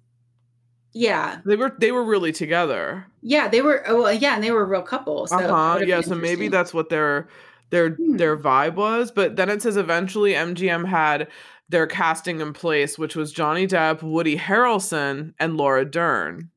[0.93, 3.05] Yeah, They were they were really together.
[3.21, 3.83] yeah, they were.
[3.85, 5.27] Oh, well, yeah, and they were a real couple.
[5.27, 5.79] So uh-huh.
[5.85, 5.99] Yeah.
[6.01, 7.27] So maybe that's what their
[7.71, 8.15] their Hmm.
[8.17, 9.11] their vibe was.
[9.11, 11.27] But then it says eventually MGM had
[11.69, 16.49] their casting in place, which was Johnny Depp, Woody Harrelson, and Laura Dern.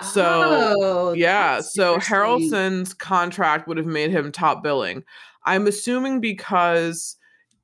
[0.00, 1.98] So Oh, yeah, so.
[1.98, 5.04] Harrelson's contract would have made him top billing.
[5.44, 7.16] I'm assuming because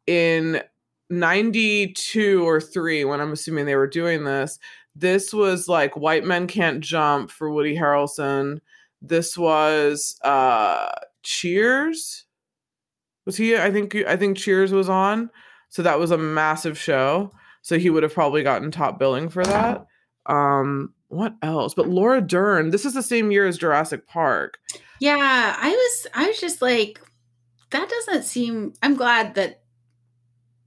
[0.07, 0.63] in
[1.11, 4.59] 92 or 3 when I'm assuming they were doing this,
[4.95, 8.61] this was like White Men Can't Jump for Woody Harrelson.
[9.01, 10.91] This was uh
[11.23, 12.25] Cheers.
[13.27, 15.31] Was he I think I think Cheers was on.
[15.69, 17.33] So that was a massive show.
[17.63, 19.87] So he would have probably gotten top billing for that.
[20.27, 21.73] Um what else?
[21.75, 24.59] But Laura Dern, this is the same year as Jurassic Park.
[25.01, 25.17] Yeah,
[25.59, 26.07] I was.
[26.13, 27.01] I was just like,
[27.71, 28.75] that doesn't seem.
[28.83, 29.63] I'm glad that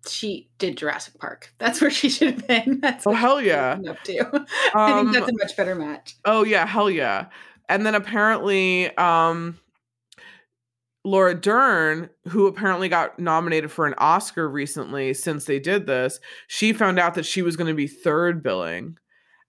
[0.07, 1.53] she did Jurassic Park.
[1.59, 2.79] That's where she should have been.
[2.81, 3.77] That's Oh, hell yeah.
[3.87, 4.19] Up to.
[4.73, 6.15] I Um, think that's a much better match.
[6.25, 7.27] Oh yeah, hell yeah.
[7.69, 9.59] And then apparently um
[11.03, 16.73] Laura Dern, who apparently got nominated for an Oscar recently since they did this, she
[16.73, 18.97] found out that she was going to be third billing.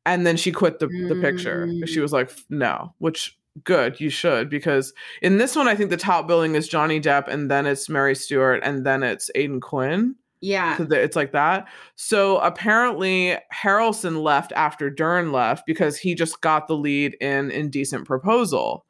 [0.05, 1.69] And then she quit the, the picture.
[1.87, 2.03] She Mm.
[2.03, 6.27] was like, no, which good, you should, because in this one, I think the top
[6.27, 10.17] billing is Johnny Depp, and then it's Mary Stuart, and then it's Aidan Quinn.
[10.41, 10.77] Yeah.
[10.79, 11.69] So it's like that.
[11.95, 18.07] So apparently Harrelson left after Dern left because he just got the lead in Indecent
[18.07, 18.85] Proposal,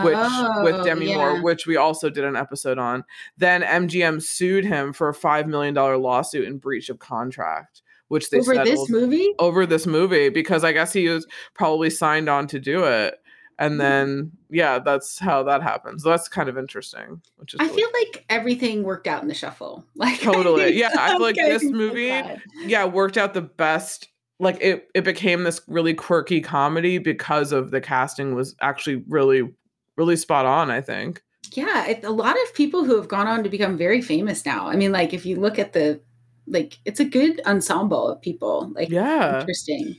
[0.00, 0.14] which
[0.62, 1.16] with Oh, Demi yeah.
[1.16, 3.04] Moore, which we also did an episode on.
[3.36, 8.30] Then MGM sued him for a five million dollar lawsuit in breach of contract, which
[8.30, 9.28] they Over this movie?
[9.38, 13.14] over this movie because I guess he was probably signed on to do it.
[13.58, 13.78] And Hmm.
[13.78, 16.02] then yeah, that's how that happens.
[16.02, 17.20] So that's kind of interesting.
[17.36, 19.84] Which is I really feel like everything worked out in the shuffle.
[19.94, 20.72] Like Totally.
[20.74, 24.08] Yeah, I feel like this getting so movie- yeah worked out the best
[24.40, 29.48] like it it became this really quirky comedy because of the casting was actually really
[29.96, 31.22] really spot on i think
[31.54, 34.68] Yeah, it, a lot of people who have gone on to become very famous now.
[34.68, 36.00] I mean, like if you look at the,
[36.46, 38.72] like it's a good ensemble of people.
[38.74, 39.96] Like yeah interesting.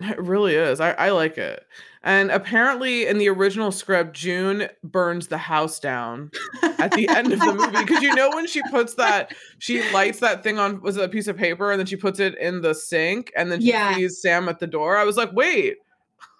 [0.00, 1.64] it really is i i like it
[2.02, 6.30] and apparently in the original script joon burns the house down
[6.78, 10.20] at the end of the movie because you know when she puts that she lights
[10.20, 12.62] that thing on was it a piece of paper and then she puts it in
[12.62, 13.94] the sink and then she Yeah.
[13.94, 15.76] sees sam at the door i was like wait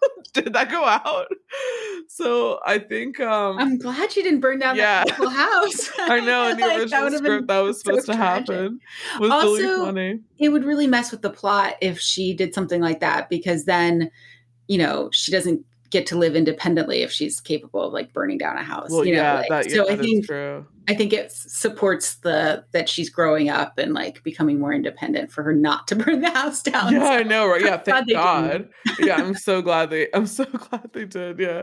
[0.33, 1.27] did that go out
[2.09, 5.05] so i think um I'm glad you didn't burn down Yeah.
[5.05, 5.91] that beautiful house.
[5.99, 8.49] I know in the Like, that original would've script that was so supposed to tragic.
[8.55, 8.81] happen
[9.19, 10.21] was really Also, funny.
[10.39, 14.11] it would really mess with the plot if she did something like that because then,
[14.69, 18.57] you know, she doesn't get to live independently if she's capable of like burning down
[18.57, 18.91] a house.
[18.91, 20.67] Well, you know, yeah, like, that, yeah, so I think true.
[20.89, 25.43] I think it supports the that she's growing up and like becoming more independent for
[25.43, 26.93] her not to burn the house down.
[26.93, 27.61] Yeah, I know, right?
[27.61, 28.69] Yeah, thank they God.
[29.01, 30.09] yeah, I'm so glad they.
[30.15, 31.39] I'm so glad they did.
[31.39, 31.63] Yeah,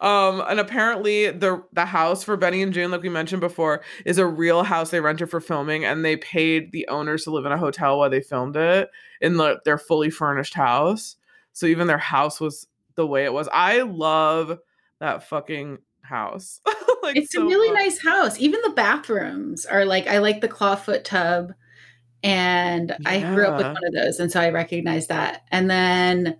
[0.00, 4.18] um, and apparently the the house for Benny and Joon, like we mentioned before, is
[4.18, 7.52] a real house they rented for filming, and they paid the owners to live in
[7.52, 8.88] a hotel while they filmed it
[9.20, 11.16] in the, their fully furnished house.
[11.52, 13.48] So even their house was the way it was.
[13.52, 14.58] I love
[15.00, 16.60] that fucking house.
[17.02, 17.82] like it's so a really much.
[17.84, 18.38] nice house.
[18.40, 21.52] Even the bathrooms are like I like the clawfoot tub,
[22.22, 25.42] and I grew up with one of those, and so I recognize that.
[25.52, 26.38] And then,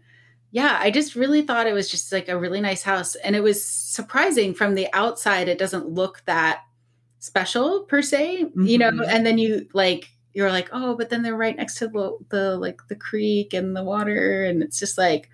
[0.50, 3.42] yeah, I just really thought it was just like a really nice house, and it
[3.42, 5.48] was surprising from the outside.
[5.48, 6.60] It doesn't look that
[7.18, 8.90] special per se, you know.
[8.90, 9.06] Mhm.
[9.08, 12.56] And then you like you're like, oh, but then they're right next to the the
[12.58, 15.30] like the creek and the water, and it's just like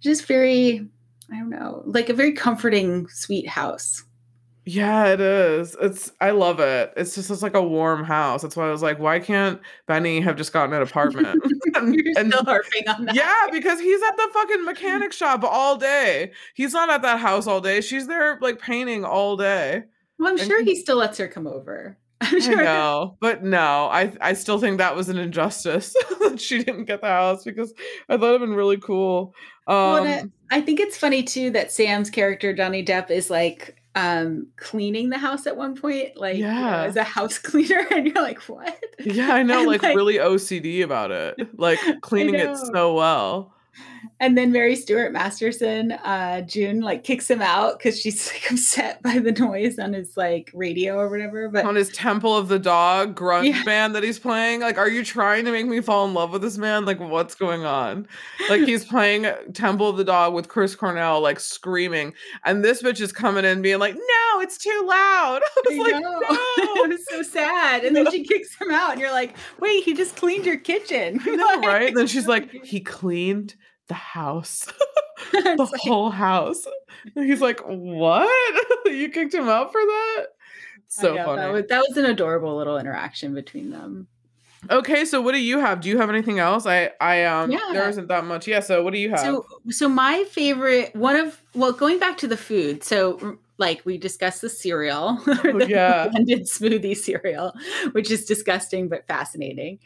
[0.00, 0.86] just very.
[1.32, 4.02] I don't know, like a very comforting, sweet house.
[4.66, 5.76] Yeah, it is.
[5.80, 6.92] It's I love it.
[6.96, 8.42] It's just it's like a warm house.
[8.42, 11.40] That's why I was like, why can't Benny have just gotten an apartment?
[11.74, 13.14] And- You're and- still harping on that.
[13.14, 16.32] yeah, because he's at the fucking mechanic shop all day.
[16.54, 17.80] He's not at that house all day.
[17.80, 19.84] She's there like painting all day.
[20.18, 21.96] Well, I'm and sure he- he still lets her come over.
[22.32, 26.62] I'm I know, but no, I I still think that was an injustice that she
[26.62, 27.72] didn't get the house because
[28.10, 29.34] I thought it'd been really cool.
[29.66, 34.48] Um, Well, I, think it's funny too that Sam's character Johnny Depp is like um
[34.56, 38.22] cleaning the house at one point, like you know, as a house cleaner, and you're
[38.22, 38.78] like, what?
[38.98, 43.54] yeah, I know, And, like, really OCD about it, like cleaning it so well.
[44.18, 49.02] And then Mary Stuart Masterson, uh, Joon like kicks him out because she's like upset
[49.02, 51.48] by the noise on his like radio or whatever.
[51.48, 53.64] But on his Temple of the Dog grunge Yeah.
[53.64, 54.60] band that he's playing.
[54.60, 56.84] Like, are you trying to make me fall in love with this man?
[56.84, 58.06] Like, what's going on?
[58.48, 63.00] Like, he's playing Temple of the Dog with Chris Cornell, like screaming, and this bitch
[63.00, 66.20] is coming in being like, "No, it's too loud." I was I like, know.
[66.20, 66.28] "No."
[66.84, 67.84] it was so sad.
[67.84, 71.20] And then she kicks him out, and you're like, wait, he just cleaned your kitchen.
[71.24, 71.88] Know, right?
[71.88, 73.54] And then she's like, he cleaned
[73.90, 74.66] the house,
[75.32, 76.64] the like- whole house.
[77.16, 78.30] And he's like, what?
[78.86, 80.26] you kicked him out for that?
[80.86, 81.42] So know, funny.
[81.42, 84.06] That was, that was an adorable little interaction between them.
[84.68, 85.80] Okay, so what do you have?
[85.80, 86.66] Do you have anything else?
[86.66, 87.60] I I um Yeah.
[87.72, 88.46] there isn't that much.
[88.46, 89.20] Yeah, so what do you have?
[89.20, 92.84] So, so my favorite one of well, going back to the food.
[92.84, 96.08] So, like we discussed the cereal, the Oh, yeah.
[96.08, 97.54] blended smoothie cereal,
[97.92, 99.78] which is disgusting but fascinating.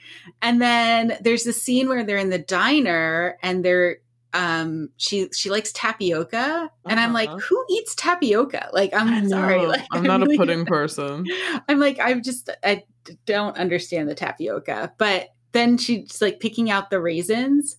[0.43, 3.99] And then there's the scene where they're in the diner and they're
[4.33, 7.39] um she she likes tapioca and i'm like Uh-huh.
[7.39, 11.25] who eats tapioca like i'm sorry like I'm not a really- pudding person.
[11.69, 12.83] I'm like, i'm just I
[13.27, 14.93] don't understand the tapioca.
[14.99, 17.77] But then she's like picking out the raisins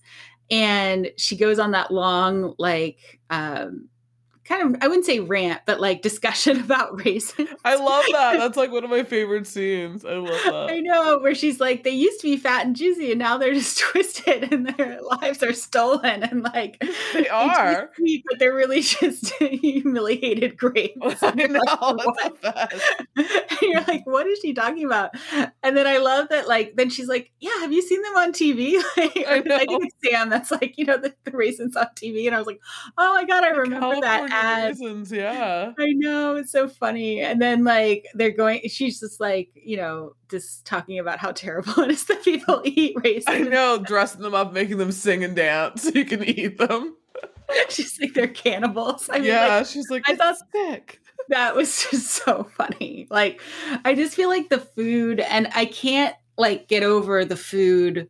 [0.50, 3.88] and she goes on that long, like um
[4.48, 7.34] kind of I wouldn't say rant, but like discussion about race.
[7.64, 8.38] I love that.
[8.38, 10.04] That's like one of my favorite scenes.
[10.04, 10.70] I love that.
[10.70, 13.54] I know where she's like, they used to be fat and juicy, and now they're
[13.54, 16.82] just twisted, and their lives are stolen, and like
[17.12, 17.90] They are.
[17.96, 21.22] sweet, but they're really just humiliated grapes.
[21.22, 21.96] I And you're know.
[22.22, 22.34] like,
[23.16, 25.10] and you're like, what is she talking about?
[25.62, 28.32] And then I love that, like, then she's like, yeah, have you seen them on
[28.32, 28.82] TV?
[28.96, 29.58] Like, I know.
[29.58, 32.26] think it's Sam that's like, you know, the, the raisins on TV.
[32.26, 32.60] And I was like,
[32.96, 35.72] oh my God, I remember that Raisins, yeah.
[35.78, 37.20] I know, it's so funny.
[37.20, 41.82] And then, like, they're going, she's just like, you know, just talking about how terrible
[41.82, 43.24] it is that people eat raisins.
[43.28, 46.96] I know, dressing them up, making them sing and dance so you can eat them.
[47.68, 49.08] she's like, they're cannibals.
[49.10, 51.00] I mean, yeah, like, she's like, I thought- sick.
[51.28, 53.06] that was just so funny.
[53.10, 53.40] Like,
[53.84, 58.08] I just feel like the food, and I can't like get over the food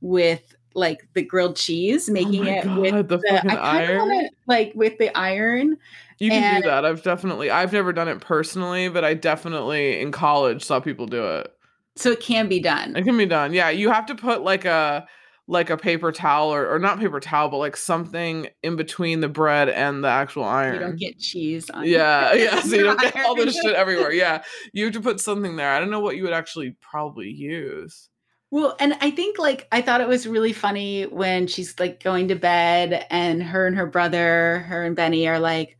[0.00, 3.52] with like the grilled cheese, oh making oh it God, with the, the.
[3.60, 4.12] I iron.
[4.12, 5.78] it like with the iron.
[6.18, 6.84] You can and- do that.
[6.84, 11.26] I've definitely, I've never done it personally, but I definitely in college saw people do
[11.26, 11.52] it.
[11.96, 12.94] So it can be done.
[12.94, 13.54] It can be done.
[13.54, 15.06] Yeah, you have to put like a
[15.48, 19.28] like a paper towel or, or not paper towel, but like something in between the
[19.28, 20.74] bread and the actual iron.
[20.74, 21.84] You don't get cheese on.
[21.84, 21.90] It.
[21.90, 22.60] Yeah, yeah.
[22.60, 24.12] So you don't get all this shit everywhere.
[24.16, 25.70] Yeah, you have to put something there.
[25.70, 28.08] I don't know what you would actually probably use.
[28.56, 32.28] Well, and I think like I thought it was really funny when she's like going
[32.28, 35.76] to bed and her and her brother, her and Benny are like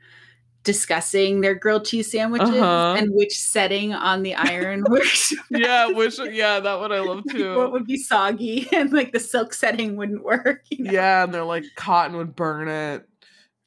[0.63, 2.97] discussing their grilled cheese sandwiches Uh-huh.
[2.99, 5.33] and which setting on the iron works.
[5.51, 7.57] Yeah, which yeah, that one I love like, too.
[7.57, 10.65] what would be soggy and like the silk setting wouldn't work.
[10.69, 10.91] You know?
[10.93, 13.09] Yeah, and they're like cotton would burn it.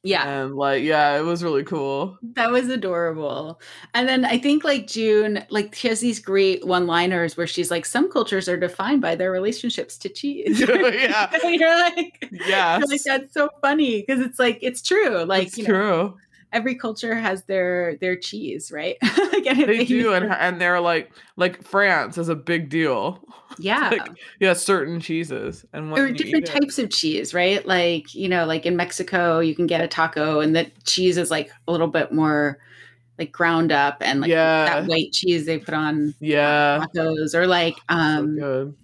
[0.02, 0.26] Yeah.
[0.26, 2.18] And like, yeah, it was really cool.
[2.34, 3.60] That was adorable.
[3.92, 7.70] And then I think like Joon, like she has these great one liners where she's
[7.70, 10.60] like, some cultures are defined by their relationships to cheese.
[10.68, 11.30] yeah.
[11.44, 15.24] And you're like, you're like that's so funny because it's like it's true.
[15.24, 16.16] Like it's you know, true.
[16.52, 18.96] Every culture has their their cheese, right?
[19.32, 23.20] like, they do, and and they're like like France is a big deal.
[23.58, 23.90] yeah.
[23.90, 27.66] like, yeah, certain cheeses and or you different eat it- types of cheese, right?
[27.66, 31.30] Like, you know, like in Mexico, you can get a taco and the cheese is
[31.30, 32.58] like a little bit more
[33.18, 34.64] like ground up and like Yeah.
[34.64, 38.74] that white cheese they put on Yeah, tacos or like so um good.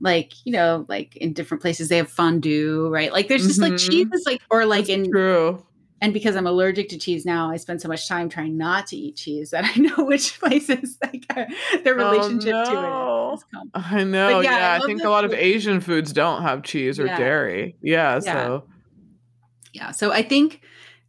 [0.00, 3.74] like you know like in different places they have fondue right like there's just like
[3.74, 3.78] Mhm.
[3.78, 5.64] cheese is like or like in True.
[6.04, 8.96] And because i'm allergic to cheese now i spend so much time trying not to
[8.96, 11.44] eat cheese that i know which places like uh,
[11.82, 13.30] their Oh, relationship to no.
[13.30, 14.40] it is com- I know.
[14.40, 15.32] yeah, I yeah, I, love think a lot of.
[15.32, 17.16] Asian foods don't have cheese or Yeah.
[17.18, 17.76] dairy.
[17.82, 18.32] Yeah, Yeah.
[18.44, 18.64] so
[19.72, 20.60] yeah so i think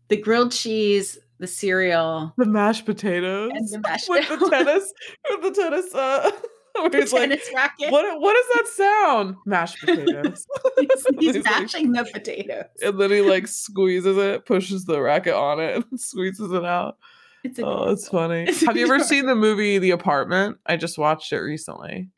[0.07, 4.93] the grilled cheese the cereal the mashed potatoes and the mashed with the tennis
[5.29, 6.31] with the tennis uh
[6.91, 9.35] where he's like racket what what does that sound?
[9.45, 10.45] Mashed potatoes.
[10.77, 15.33] he's, He's like- mashing the potatoes and then he like squeezes it, pushes the racket
[15.33, 16.97] on it, and squeezes it out.
[17.43, 18.43] it's Oh, it's funny.
[18.47, 20.57] It's Have you ever seen the movie The Apartment?
[20.65, 22.09] I just watched it recently.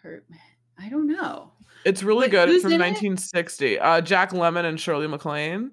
[0.00, 0.40] apartment.
[0.78, 1.52] i don't know
[1.84, 2.48] It's really Wait, good.
[2.50, 2.84] It's from in it?
[2.84, 3.78] 1960.
[3.78, 5.72] Uh, Jack Lemmon and Shirley MacLaine,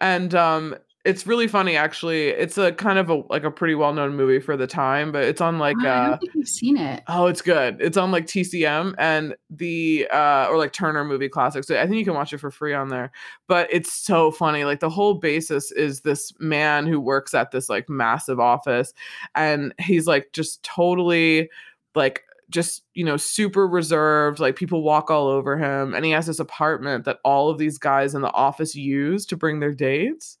[0.00, 0.74] and um,
[1.04, 1.76] it's really funny.
[1.76, 5.12] Actually, it's a kind of a like a pretty well known movie for the time,
[5.12, 7.76] but it's on like Oh, i uh, don't think we've seen it oh, it's good.
[7.80, 11.68] It's on like TCM and the uh, or like Turner Movie Classics.
[11.68, 13.12] So I think you can watch it for free on there.
[13.46, 14.64] But it's so funny.
[14.64, 18.92] Like the whole basis is this man who works at this like massive office,
[19.34, 21.48] and he's like just totally
[21.94, 26.26] like just you know super reserved like people walk all over him and he has
[26.26, 30.38] this apartment that all of these guys in the office use to bring their dates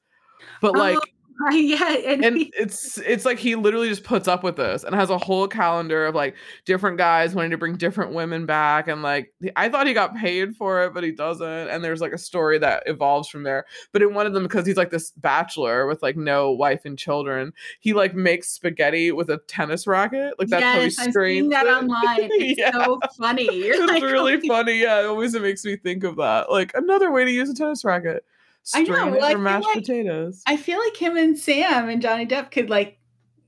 [0.60, 0.98] but Oh, like
[1.40, 4.82] Right, yeah and, and he- it's it's like he literally just puts up with this
[4.82, 6.34] and has a whole calendar of like
[6.64, 10.56] different guys wanting to bring different women back and like I thought he got paid
[10.56, 14.02] for it but he doesn't and there's like a story that evolves from there but
[14.02, 17.52] in one of them because he's like this bachelor with like no wife and children
[17.78, 21.66] he like makes spaghetti with a tennis racket like that's how he yes, seeing that
[21.66, 21.70] it.
[21.72, 22.30] online.
[22.32, 22.72] It's Yeah.
[22.72, 23.44] so funny.
[23.64, 26.72] You're it's like, really "Oh funny yeah it always makes me think of that like
[26.74, 28.24] another way to use a tennis racket
[28.74, 32.00] I know, strain well, I mashed like- potatoes I feel like him and Sam and
[32.02, 32.98] Johnny Depp could like,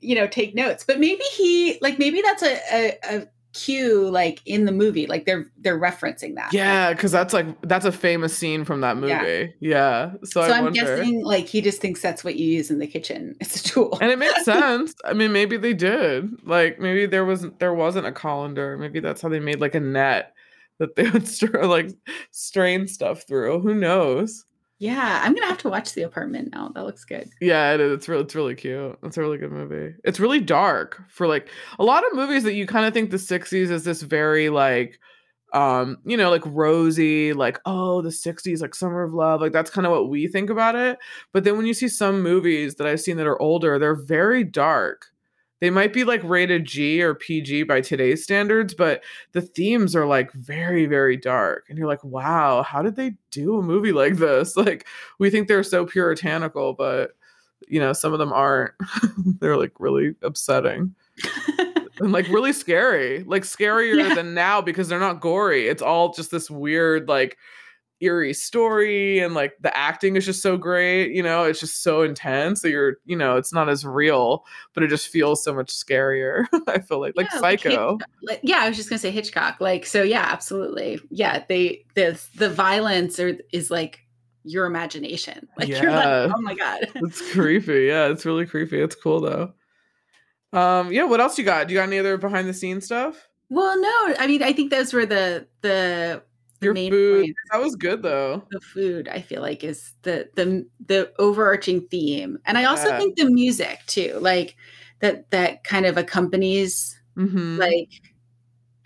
[0.01, 0.85] you know, take notes.
[0.87, 5.07] But maybe he like maybe that's a, a, a cue like in the movie.
[5.07, 6.53] Like they're they're referencing that.
[6.55, 9.09] Yeah, because that's like that's a famous scene from that movie.
[9.13, 9.47] Yeah.
[9.61, 10.81] Yeah, so, So I I'm wonder.
[10.81, 13.35] guessing like he just thinks that's what you use in the kitchen.
[13.41, 13.99] It's a tool.
[14.01, 14.95] and it makes sense.
[15.05, 16.29] I mean, maybe they did.
[16.47, 18.79] Like, maybe there wasn't there wasn't a colander.
[18.79, 20.33] Maybe that's how they made like a net
[20.79, 21.91] that they would stir, like
[22.31, 23.61] strain stuff through.
[23.61, 24.47] Who knows?
[24.81, 26.71] Yeah, I'm gonna have to watch the apartment now.
[26.75, 27.31] That looks good.
[27.41, 27.93] Yeah, it is.
[27.93, 28.99] It's really, it's really cute.
[29.03, 29.95] It's a really good movie.
[30.05, 33.19] It's really dark for like a lot of movies that you kind of think the
[33.19, 34.99] '60s is this very like,
[35.53, 39.71] um, you know, like rosy, like oh the '60s, like Summer of Love, like that's
[39.71, 40.99] kind of what we think about it.
[41.33, 44.45] But then when you see some movies that I've seen that are older, they're very
[44.45, 45.10] dark.
[45.61, 49.03] They might be like rated G or PG by today's standards, but
[49.33, 51.67] the themes are like very, very dark.
[51.69, 54.57] And you're like, wow, how did they do a movie like this?
[54.61, 54.87] Like,
[55.19, 57.13] we think they're so puritanical, but
[57.69, 58.73] you know, some of them aren't.
[59.41, 60.95] they're like really upsetting
[62.01, 64.15] and like really scary, like scarier Yeah.
[64.15, 65.69] than now because they're not gory.
[65.69, 67.37] It's all just this weird, like,
[68.01, 72.03] eerie story and like the acting is just so great you know it's just so
[72.03, 74.45] intense that you're you know it's not as real
[74.75, 78.11] but it just feels so much scarier i feel like like psycho Hitchcock.
[78.23, 79.61] Like, yeah, I was just gonna say Hitchcock.
[79.61, 81.01] Like, so yeah, absolutely.
[81.11, 84.01] Yeah, they the the violence or is like
[84.45, 85.49] your imagination.
[85.59, 86.89] Like you're like, oh my god.
[86.95, 89.53] it's creepy yeah it's really creepy it's cool though
[90.53, 93.29] um yeah what else you got do you got any other behind the scenes stuff
[93.51, 96.23] Well, no, I mean, I think those were the the
[96.61, 97.41] your main food points.
[97.51, 102.39] that was good though The food, I feel like, is the the the overarching theme,
[102.47, 102.99] and I also Yeah.
[102.99, 104.57] think the music too, like
[105.01, 107.59] that that kind of accompanies mm-hmm.
[107.59, 107.89] like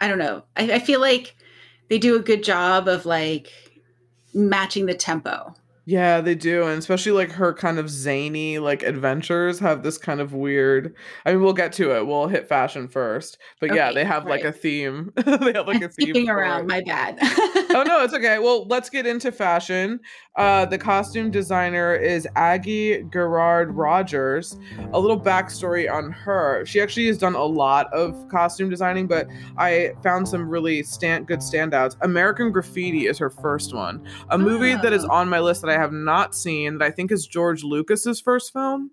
[0.00, 0.44] I don't know.
[0.56, 1.36] I, I feel like
[1.88, 3.52] they do a good job of like
[4.34, 5.54] matching the tempo.
[5.86, 10.18] Yeah, they do, and especially like her kind of zany like adventures have this kind
[10.20, 10.94] of weird.
[11.26, 12.06] I mean, we'll get to it.
[12.06, 15.12] We'll hit fashion first, but yeah, they have like a theme.
[15.16, 15.90] they have like a I'm theme.
[15.90, 16.62] skipping around.
[16.62, 16.68] it.
[16.68, 17.18] My bad.
[17.20, 18.38] oh no, it's okay.
[18.38, 20.00] Well, let's get into fashion.
[20.36, 24.58] Uh, the costume designer is Aggie Guerard Rodgers.
[24.92, 26.64] A little backstory on her.
[26.66, 29.28] She actually has done a lot of costume designing, but
[29.58, 31.96] I found some really stand good standouts.
[32.00, 35.10] American Graffiti is her first one, a movie that is Oh.
[35.12, 36.78] on my list that I have not seen.
[36.78, 38.90] That I think is George Lucas's first film.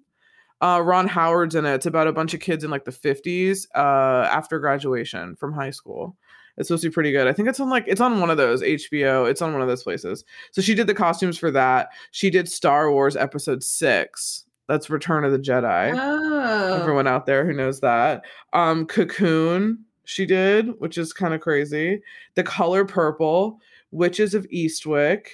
[0.62, 1.74] Uh, Ron Howard's in it.
[1.74, 5.72] It's about a bunch of kids in like the 50s uh, after graduation from high
[5.72, 6.18] school.
[6.58, 7.28] It's supposed to be pretty good.
[7.28, 9.30] I think it's on like it's on one of those HBO.
[9.30, 10.24] It's on one of those places.
[10.52, 11.89] So she did the costumes for that.
[12.12, 14.45] She did Star Wars Episode Six.
[14.68, 15.93] That's Return of the Jedi.
[15.97, 18.24] oh, Everyone out there who knows that.
[18.54, 19.84] Um, Cocoon.
[20.06, 22.02] She did, which is kind of crazy.
[22.36, 23.60] The Color Purple.
[23.91, 25.28] Witches of Eastwick.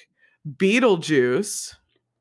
[0.58, 1.76] Beetlejuice.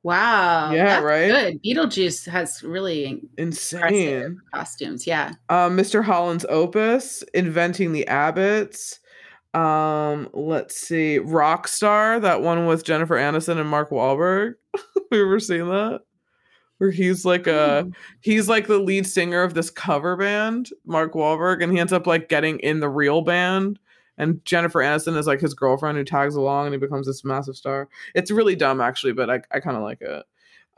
[0.07, 0.70] Wow.
[0.72, 1.28] Yeah, that's right?
[1.28, 1.62] Good.
[1.64, 3.80] Beetlejuice has really Insane.
[3.82, 5.07] impressive costumes.
[5.07, 5.32] Yeah.
[5.48, 6.04] um, Mr.
[6.04, 9.00] Holland's Opus, Inventing the Abbotts,
[9.52, 14.54] Um, let's see, Rockstar, that one with Jennifer Aniston and Mark Wahlberg.
[15.11, 16.02] we ever seen that?
[16.78, 17.90] Where he's like a Oh.
[18.20, 22.07] he's like the lead singer of this cover band, Mark Wahlberg, and he ends up
[22.07, 23.78] like getting in the real band.
[24.18, 27.56] And Jennifer Aniston is like his girlfriend who tags along and he becomes this massive
[27.56, 27.88] star.
[28.14, 30.24] It's really dumb actually, but I, I kind of like it.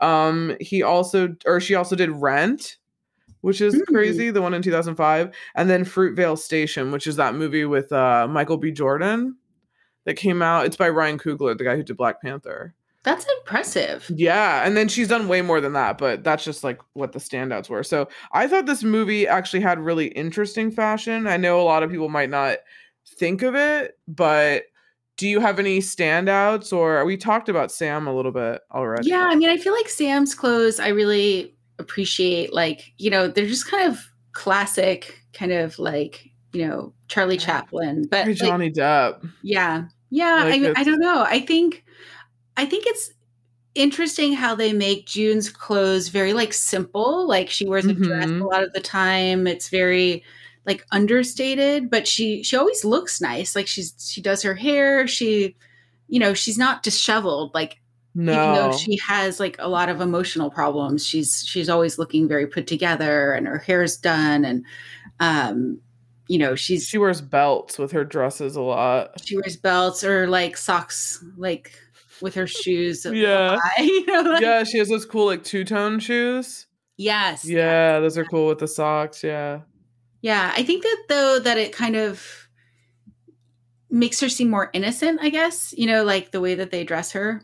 [0.01, 2.77] Um, he also or she also did Rent,
[3.41, 3.85] which is Mm.
[3.87, 8.27] crazy, the one in 2005, and then Fruitvale Station, which is that movie with uh
[8.29, 8.71] Michael B.
[8.71, 9.37] Jordan
[10.05, 10.65] that came out.
[10.65, 12.73] It's by Ryan Coogler, the guy who did Black Panther.
[13.03, 14.11] That's impressive.
[14.13, 17.19] Yeah, and then she's done way more than that, but that's just like what the
[17.19, 17.83] standouts were.
[17.83, 21.25] So I thought this movie actually had really interesting fashion.
[21.25, 22.57] I know a lot of people might not
[23.07, 24.63] think of it, but
[25.17, 29.09] do you have any standouts or we talked about Sam a little bit already?
[29.09, 32.53] Yeah, I mean, I feel like Sam's clothes, I really appreciate.
[32.53, 33.99] Like, you know, they're just kind of
[34.31, 38.07] classic, kind of like, you know, Charlie Chaplin.
[38.09, 39.29] But like, Johnny Depp.
[39.41, 40.43] yeah, yeah.
[40.45, 41.23] Like I, mean, I don't know.
[41.23, 41.83] I think,
[42.55, 43.11] I think it's
[43.75, 47.27] interesting how they make Joon's clothes very like simple.
[47.27, 48.41] Like she wears a dress mm-hmm.
[48.41, 49.47] a lot of the time.
[49.47, 50.23] It's very
[50.69, 53.55] like understated, but she she always looks nice.
[53.55, 55.07] Like she's she does her hair.
[55.07, 55.55] She,
[56.07, 57.53] you know, she's not disheveled.
[57.53, 57.77] Like
[58.15, 58.77] even though No.
[58.77, 63.33] she has like a lot of emotional problems she's she's always looking very put together
[63.33, 64.65] and her hair's done and
[65.19, 65.79] um
[66.27, 69.21] you know she's She wears belts with her dresses a lot.
[69.23, 71.71] she wears belts or like socks like
[72.19, 73.57] with her shoes Yeah.
[73.61, 76.65] high, you know like- Yeah, she has those cool like two-tone shoes.
[76.97, 79.23] yes Yeah, those are cool with the socks.
[79.23, 79.61] Yeah.
[80.21, 82.47] Yeah i think that though that it kind of
[83.89, 87.11] makes her seem more innocent i guess you know like the way that they dress
[87.11, 87.43] her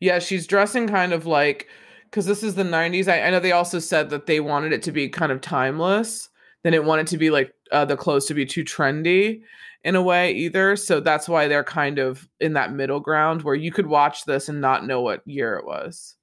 [0.00, 1.68] Yeah, she's dressing kind of like
[2.04, 3.08] because this is the 90s.
[3.08, 6.28] I, I know they also said that they wanted it to be kind of timeless.
[6.62, 9.42] They didn't want it to be like uh, the clothes to be too trendy
[9.84, 10.76] in a way either.
[10.76, 14.48] So that's why they're kind of in that middle ground where you could watch this
[14.48, 16.16] and not know what year it was.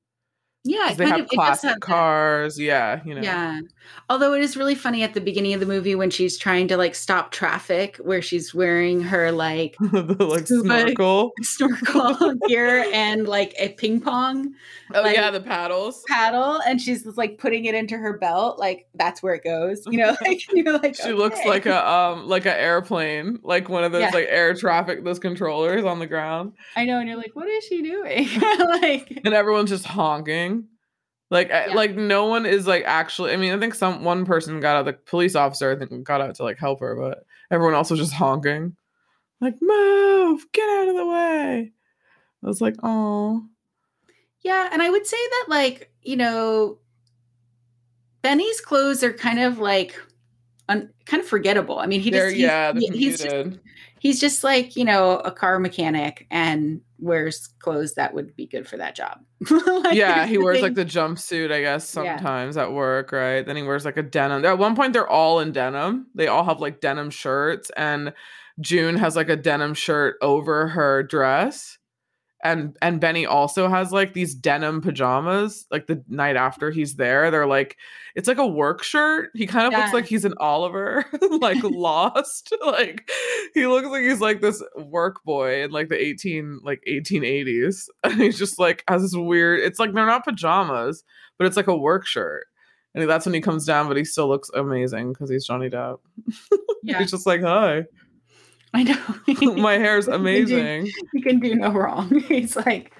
[0.63, 2.59] Yeah they kind have of classic have that- cars.
[2.59, 3.21] Yeah, you know.
[3.21, 3.59] Yeah.
[4.09, 6.77] Although it is really funny at the beginning of the movie when she's trying to
[6.77, 11.31] like stop traffic, where she's wearing her like the like snorkel.
[11.41, 14.53] snorkel gear and like a ping pong
[14.93, 16.03] Oh like- yeah, the paddles.
[16.07, 18.57] paddle, and she's just, like putting it into her belt.
[18.59, 19.83] Like that's where it goes.
[19.87, 23.83] You know, like you're like She looks like a um like an airplane, like one
[23.83, 24.11] of those Yeah.
[24.13, 26.53] like air traffic those controllers on the ground.
[26.75, 28.27] I know, and you're like, what is she doing?
[28.81, 30.52] like and everyone's just honking
[31.33, 31.73] like Yeah.
[31.75, 34.85] like no one is like actually i mean i think some one person got out
[34.85, 37.99] the police officer i think got out to like help her but everyone else was
[37.99, 38.75] just honking
[39.41, 41.71] like move get out of the way
[42.43, 43.43] i was like oh
[44.43, 46.77] Yeah, and I would say that like, you know,
[48.21, 49.95] Benny's clothes are kind of like
[50.69, 51.79] un- kind of forgettable.
[51.79, 53.57] I mean, he they're just he's, yeah he- he's just.
[54.03, 58.67] He's just like, you know, a car mechanic and wears clothes that would be good
[58.67, 59.19] for that job.
[59.49, 62.17] Like, yeah he wears like the jumpsuit i guess Yeah.
[62.17, 65.39] sometimes at work right then he wears like a denim at one point they're all
[65.41, 68.13] in denim they all have like denim shirts and
[68.61, 71.77] joon has like a denim shirt over her dress
[72.43, 77.31] and and benny also has like these denim pajamas like the night after he's there
[77.31, 77.77] they're like
[78.15, 79.31] it's like a work shirt.
[79.33, 81.05] He kind of looks like he's an oliver
[81.39, 83.09] like lost like
[83.53, 88.21] he looks like he's like this work boy in like the 18 like 1880s and
[88.21, 91.03] he's just like has this weird it's like they're not pajamas
[91.37, 92.45] but it's like a work shirt.
[92.95, 95.97] And that's when he comes down but he still looks amazing because he's johnny depp.
[96.83, 97.85] Yeah, he's just like hi
[98.75, 99.55] I know.
[99.55, 102.09] my hair's He can do- amazing He can do no wrong.
[102.27, 102.91] He's like,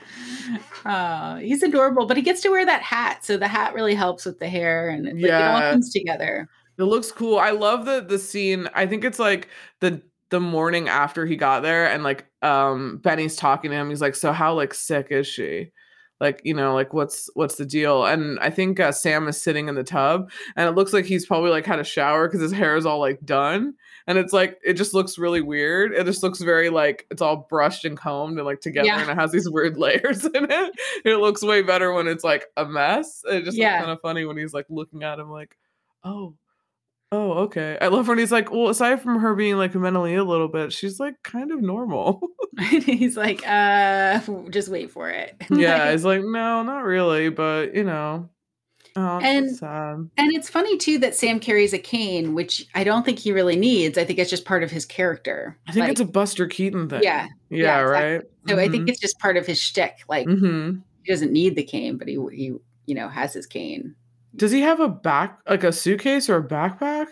[0.86, 4.26] uh, he's adorable, but he gets to wear that hat, so the hat really helps
[4.26, 5.72] with the hair, and it, like, it all Yeah.
[5.72, 6.48] comes together.
[6.78, 7.38] It looks cool.
[7.38, 8.68] I love the the scene.
[8.74, 9.48] I think it's like
[9.80, 13.90] the the morning after he got there and like um Benny's talking to him.
[13.90, 15.72] He's like, "So how like sick is she?"
[16.20, 18.06] Like, you know, like what's what's the deal?
[18.06, 21.26] And I think uh, Sam is sitting in the tub and it looks like he's
[21.28, 23.74] probably like had a shower cuz his hair is all like done.
[24.08, 25.94] And it's like it just looks really weird.
[25.94, 29.02] It just looks very like it's all brushed and combed and like together Yeah.
[29.02, 30.74] and it has these weird layers in it.
[31.06, 33.24] It looks way better when it's like a mess.
[33.30, 33.72] It just Yeah.
[33.76, 35.58] looks kind of funny when he's like looking at him like,
[36.04, 36.34] "Oh,
[37.16, 37.78] Oh, okay.
[37.80, 40.48] I love when he's like, well, aside from her being like mentally ill a little
[40.48, 42.22] bit, she's like kind of normal.
[42.58, 44.20] And he's like, uh,
[44.52, 45.36] just wait for it.
[45.50, 48.30] yeah, he's like, no, not really, but you know,
[48.96, 49.60] oh, And-.
[49.62, 53.56] And it's funny too that Sam carries a cane, which I don't think he really
[53.56, 53.98] needs.
[53.98, 55.58] I think it's just part of his character.
[55.68, 57.04] I think Like, it's a Buster Keaton thing.
[57.04, 57.28] yeah.
[57.50, 58.22] yeah, yeah, right.
[58.48, 60.00] So I think it's just part of his shtick.
[60.08, 62.54] Like hmm he doesn't need the cane, but he he
[62.86, 63.96] you know has his cane.
[64.36, 67.08] Does he have a back like a suitcase or a backpack?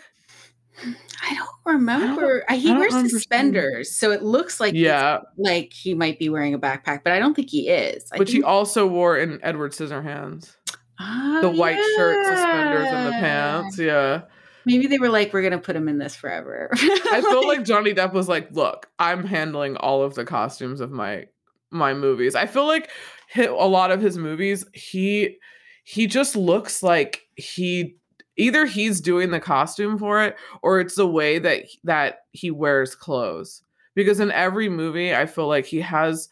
[1.22, 2.42] I don't remember.
[2.48, 6.28] I I he don't wears suspenders, so it looks like Yeah, like he might be
[6.28, 8.04] wearing a backpack, but I don't think he is.
[8.12, 10.56] I which he also wore in Edward Scissorhands.
[11.00, 13.78] Oh, The white shirt, suspenders, and the pants.
[13.78, 14.22] Yeah.
[14.64, 17.92] Maybe they were like, "We're gonna put him in this forever." I feel like Johnny
[17.94, 21.26] Depp was like, "Look, I'm handling all of the costumes of my
[21.72, 22.88] my movies." I feel like
[23.36, 25.38] a lot of his movies, he
[25.82, 27.96] he just looks like he
[28.36, 32.94] either he's doing the costume for it or it's the way that that he wears
[32.94, 33.62] clothes.
[33.96, 36.28] Because in every movie, I feel like he has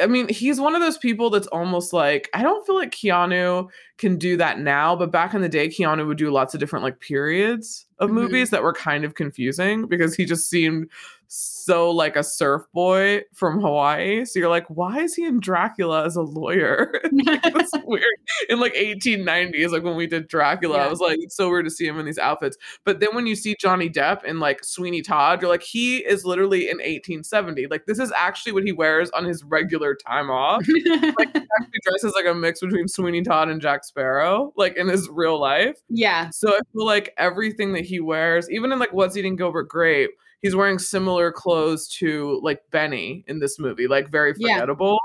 [0.00, 3.68] I mean, he's one of those people that's almost like I don't feel like Keanu
[3.96, 6.82] can do that now, but back in the day, Keanu would do lots of different
[6.82, 8.14] like periods of Mhm.
[8.14, 10.88] movies that were kind of confusing because he just seemed
[11.32, 14.24] so like a surf boy from Hawaii.
[14.24, 16.92] So you're like, why is he in Dracula as a lawyer?
[17.12, 18.04] It's weird.
[18.48, 21.70] In like 1890s, like when we did Dracula, I was like, it's so weird to
[21.70, 22.56] see him in these outfits.
[22.84, 26.24] But then when you see Johnny Depp in like Sweeney Todd, you're like, he is
[26.24, 27.68] literally in 1870.
[27.68, 30.66] Like this is actually what he wears on his regular time off.
[30.66, 34.88] Like he actually dresses like a mix between Sweeney Todd and Jack Sparrow, like in
[34.88, 35.76] his real life.
[35.88, 39.68] yeah, So I feel like everything that he wears, even in like What's Eating Gilbert
[39.68, 40.10] Grape,
[40.42, 44.54] he's wearing similar clothes to like Benny in this movie, like very Yeah.
[44.54, 44.98] forgettable.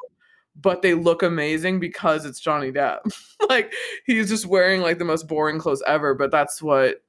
[0.62, 3.00] But they look amazing because it's Johnny Depp.
[3.50, 3.74] like
[4.06, 7.04] he's just wearing like the most boring clothes ever, but that's what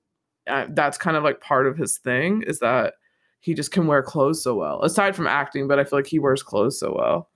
[0.49, 2.95] uh, that's kind of like part of his thing is that
[3.41, 4.83] he just can wear clothes so well.
[4.83, 7.29] Aside from acting, but I feel like he wears clothes so well.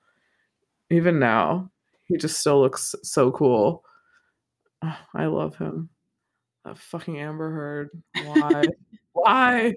[0.91, 1.71] Even now,
[2.07, 3.85] he just still looks so cool.
[4.83, 5.91] Oh, I love him.
[6.65, 7.91] That fucking Amber Heard.
[8.25, 8.65] Why?
[9.13, 9.75] Why?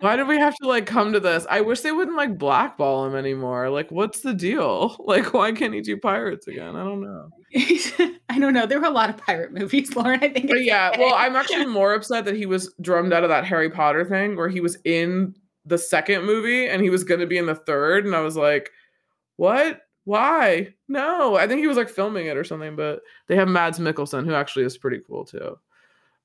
[0.00, 1.46] Why did we have to like come to this?
[1.48, 3.70] I wish they wouldn't like blackball him anymore.
[3.70, 4.96] Like, what's the deal?
[5.12, 6.74] Like, why can't he do pirates again?
[6.74, 7.28] I don't know.
[8.28, 8.66] I don't know.
[8.66, 10.20] There were a lot of pirate movies, Lauren.
[10.22, 10.48] I think.
[10.48, 11.00] But yeah, okay.
[11.00, 14.36] well, I'm actually more upset that he was drummed out of that Harry Potter thing
[14.36, 15.34] where he was in
[15.66, 18.06] the second movie and he was going to be in the third.
[18.06, 18.70] And I was like,
[19.36, 19.82] what?
[20.04, 20.74] Why?
[20.88, 22.74] No, I think he was like filming it or something.
[22.74, 25.58] But they have Mads Mikkelsen, who actually is pretty cool too.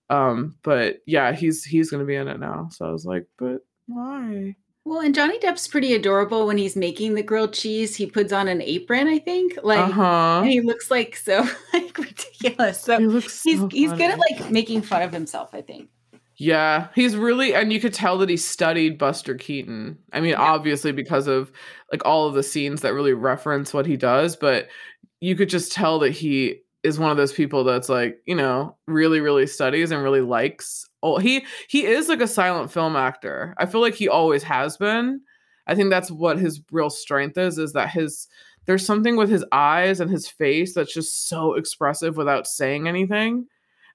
[0.10, 2.70] Um, but yeah, he's he's going to be in it now.
[2.72, 4.55] So I was like, but why?
[4.86, 7.93] Well, and Johnny Depp's pretty adorable when he's making the grilled cheese.
[7.97, 10.39] He puts on an apron, I think, like, Uh huh.
[10.43, 12.80] and he looks like so like ridiculous.
[12.82, 13.43] So He looks.
[13.43, 15.49] he's so he's good at like making fun of himself.
[15.53, 15.89] I think.
[16.39, 19.97] Yeah, he's really, and you could tell that he studied Buster Keaton.
[20.14, 20.41] I mean, Yeah.
[20.41, 21.51] obviously because of
[21.91, 24.68] like all of the scenes that really reference what he does, but
[25.20, 28.76] you could just tell that he is one of those people that's like, you know,
[28.88, 30.88] really, really studies and really likes.
[31.04, 33.54] Oh, he he is like a silent film actor.
[33.58, 35.22] I feel like he always has been.
[35.68, 37.58] I think that's what his real strength is.
[37.58, 38.28] Is that his
[38.66, 43.48] there's something with his eyes and his face that's just so expressive without saying anything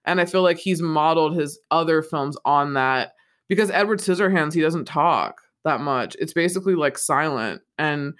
[0.04, 3.12] and I feel like he's modeled his other films on that
[3.48, 6.16] because Edward Scissorhands he doesn't talk that much.
[6.18, 8.14] It's basically like silent and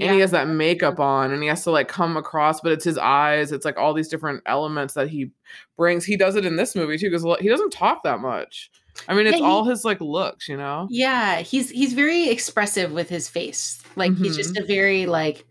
[0.00, 2.84] and he has that makeup on and he has to like come across but it's
[2.84, 5.30] his eyes it's like all these different elements that he
[5.76, 8.70] brings he does it in this movie too because he doesn't talk that much
[9.08, 12.28] i mean it's Yeah, he- all his like looks you know Yeah, he's he's very
[12.28, 13.82] expressive with his face.
[13.96, 14.64] Like he's just Mm-hmm.
[14.64, 15.44] a very like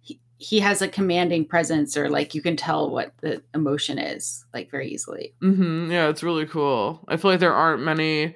[0.00, 4.44] he, he has a commanding presence, or like you can tell what the emotion is
[4.52, 5.32] like very easily.
[5.40, 8.34] hmm yeah it's really cool i feel like there aren't many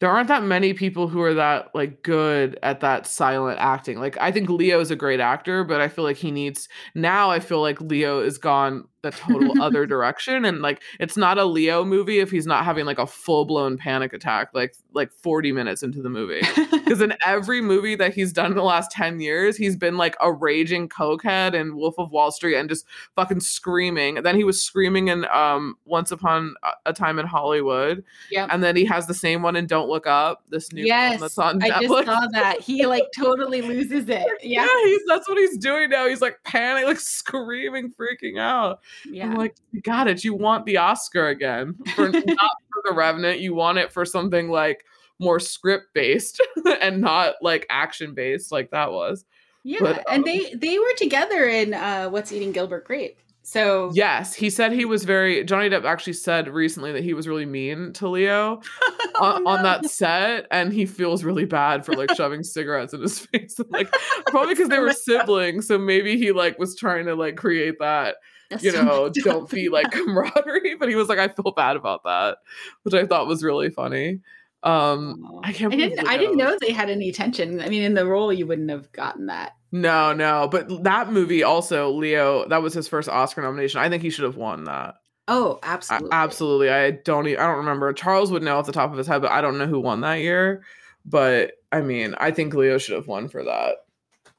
[0.00, 3.98] there aren't that many people who are that like good at that silent acting.
[3.98, 7.30] Like i think leo is a great actor but i feel like he needs now
[7.30, 11.44] i feel like leo is gone the total other direction and like it's not a
[11.44, 15.82] leo movie if he's not having like a full-blown panic attack like like 40 minutes
[15.82, 16.40] into the movie
[16.72, 20.16] because in every movie that he's done in the last 10 years he's been like
[20.20, 22.84] a raging cokehead in wolf of wall street and just
[23.14, 26.54] fucking screaming and then he was screaming in um once upon
[26.86, 28.48] a- time in hollywood Yep.
[28.52, 31.20] and then he has the same one in don't look up this new yes, one
[31.20, 32.60] that's on I netflix just saw that.
[32.60, 34.26] He like totally loses it.
[34.42, 38.80] yeah, Yeah, he's that's what he's doing now he's like panic like screaming freaking out
[39.10, 39.26] yeah.
[39.26, 43.40] i'm like you got it you want the oscar again for not for the revenant
[43.40, 44.84] you want it for something like
[45.20, 46.40] more script based
[46.80, 49.24] and not like action based like that was
[49.64, 53.18] yeah, but, and um, they they were together in uh, What's Eating Gilbert Grape.
[53.42, 57.28] So yes he said he was very johnny depp actually said recently that he was
[57.28, 58.62] really mean to leo on,
[59.16, 59.62] Oh, on no.
[59.64, 63.70] that set and he feels really bad for like shoving cigarettes in his face and,
[63.70, 63.94] like
[64.28, 68.16] probably because they were siblings so maybe he like was trying to like create that
[68.62, 72.38] you know don't be like camaraderie but he was like i feel bad about that
[72.82, 74.20] which i thought was really funny
[74.62, 76.08] um i can't I didn't.
[76.08, 77.60] I didn't know they had any tension.
[77.60, 79.52] I mean, in the role, you wouldn't have gotten that.
[79.72, 84.02] no no but that movie also leo that was his first oscar nomination i think
[84.02, 84.94] he should have won that
[85.26, 86.08] Oh, I- absolutely.
[86.12, 86.68] absolutely.
[86.70, 87.26] I don't.
[87.26, 87.90] I don't remember.
[87.94, 90.02] Charles would know off the top of his head, but I don't know who won
[90.02, 90.64] that year.
[91.06, 93.76] But I mean, I think Leo should have won for that.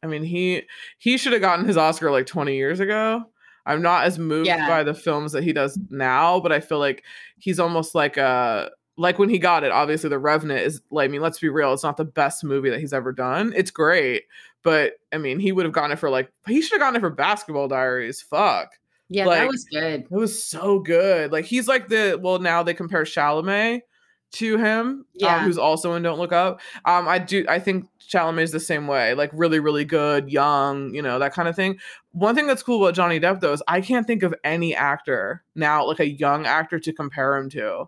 [0.04, 0.62] I mean, he
[1.00, 3.24] he should have gotten his Oscar like 20 years ago.
[3.66, 4.68] I'm not as moved Yeah.
[4.68, 7.04] by the films that he does now, but I feel like
[7.40, 9.72] he's almost like a like when he got it.
[9.72, 12.70] Obviously, The Revenant is like I mean, let's be real, it's not the best movie
[12.70, 13.54] that he's ever done.
[13.56, 14.24] It's great,
[14.64, 17.00] but I mean, he would have gotten it for like he should have gotten it
[17.02, 18.22] for Basketball Diaries.
[18.22, 18.70] Fuck.
[19.10, 20.02] Yeah, like- that was good.
[20.02, 21.32] It was so good.
[21.32, 23.82] Like he's like the well now they compare Chalamet
[24.36, 25.38] to him, Yeah.
[25.38, 26.62] um, who's also in Don't Look Up.
[26.86, 30.94] Um, I do I think Chalamet is the same way, like really really good, young,
[30.94, 31.80] you know that kind of thing.
[32.12, 35.44] One thing that's cool about Johnny Depp though is I can't think of any actor
[35.56, 37.86] now like a young actor to compare him to,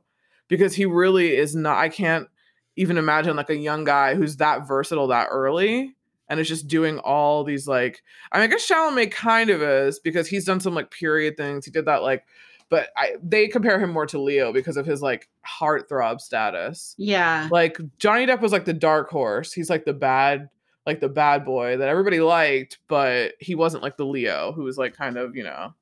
[0.48, 1.78] because he really is not.
[1.78, 2.28] I can't
[2.76, 5.94] even imagine like a young guy who's that versatile that early.
[6.30, 9.98] And is just doing all these like I mean, I guess Chalamet kind of is
[9.98, 11.64] because he's done some like period things.
[11.64, 12.26] He did that like,
[12.70, 16.96] but I they compare him more to Leo because of his like heartthrob status.
[16.98, 17.48] Yeah.
[17.52, 19.54] Like Johnny Depp was like the dark horse.
[19.54, 20.50] He's like the bad,
[20.86, 24.78] like the bad boy that everybody liked, but he wasn't like the Leo who was
[24.78, 25.74] like kind of you know,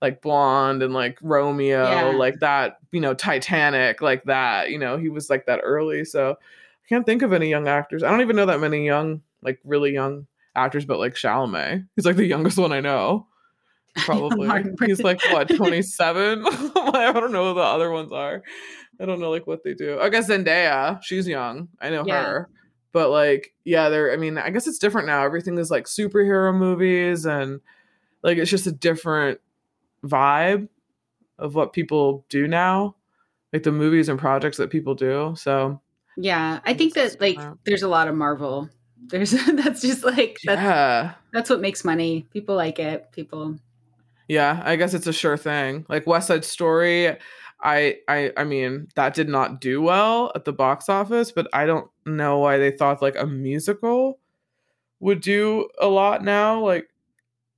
[0.00, 2.04] like blonde and like Romeo, Yeah.
[2.16, 2.78] like that.
[2.92, 4.70] You know, Titanic, like that.
[4.70, 6.04] You know, he was like that early.
[6.04, 8.02] So I can't think of any young actors.
[8.02, 11.86] I don't even know that many young, like really young actors, but like Chalamet.
[11.96, 13.26] He's like the youngest one I know.
[14.06, 14.48] Probably.
[14.86, 16.44] He's like what, 27?
[16.46, 18.42] I don't know who the other ones are.
[19.00, 19.98] I don't know like what they do.
[20.00, 21.68] I guess Zendaya, she's young.
[21.80, 22.24] I know Yeah.
[22.24, 22.48] her.
[22.92, 25.24] But like, yeah, they're I mean, I guess it's different now.
[25.24, 27.60] Everything is like superhero movies and
[28.22, 29.40] like it's just a different
[30.04, 30.68] vibe
[31.38, 32.96] of what people do now.
[33.52, 35.34] Like the movies and projects that people do.
[35.36, 35.80] So
[36.16, 36.60] Yeah.
[36.64, 38.68] I think that like there's a lot of Marvel.
[39.06, 41.14] There's that's just like that's yeah.
[41.32, 42.26] that's what makes money.
[42.32, 43.10] People like it.
[43.12, 43.56] People
[44.30, 45.84] Yeah, I guess it's a sure thing.
[45.88, 47.08] Like West Side Story,
[47.60, 51.66] I I I mean, that did not do well at the box office, but I
[51.66, 54.20] don't know why they thought like a musical
[55.00, 56.60] would do a lot now.
[56.64, 56.88] Like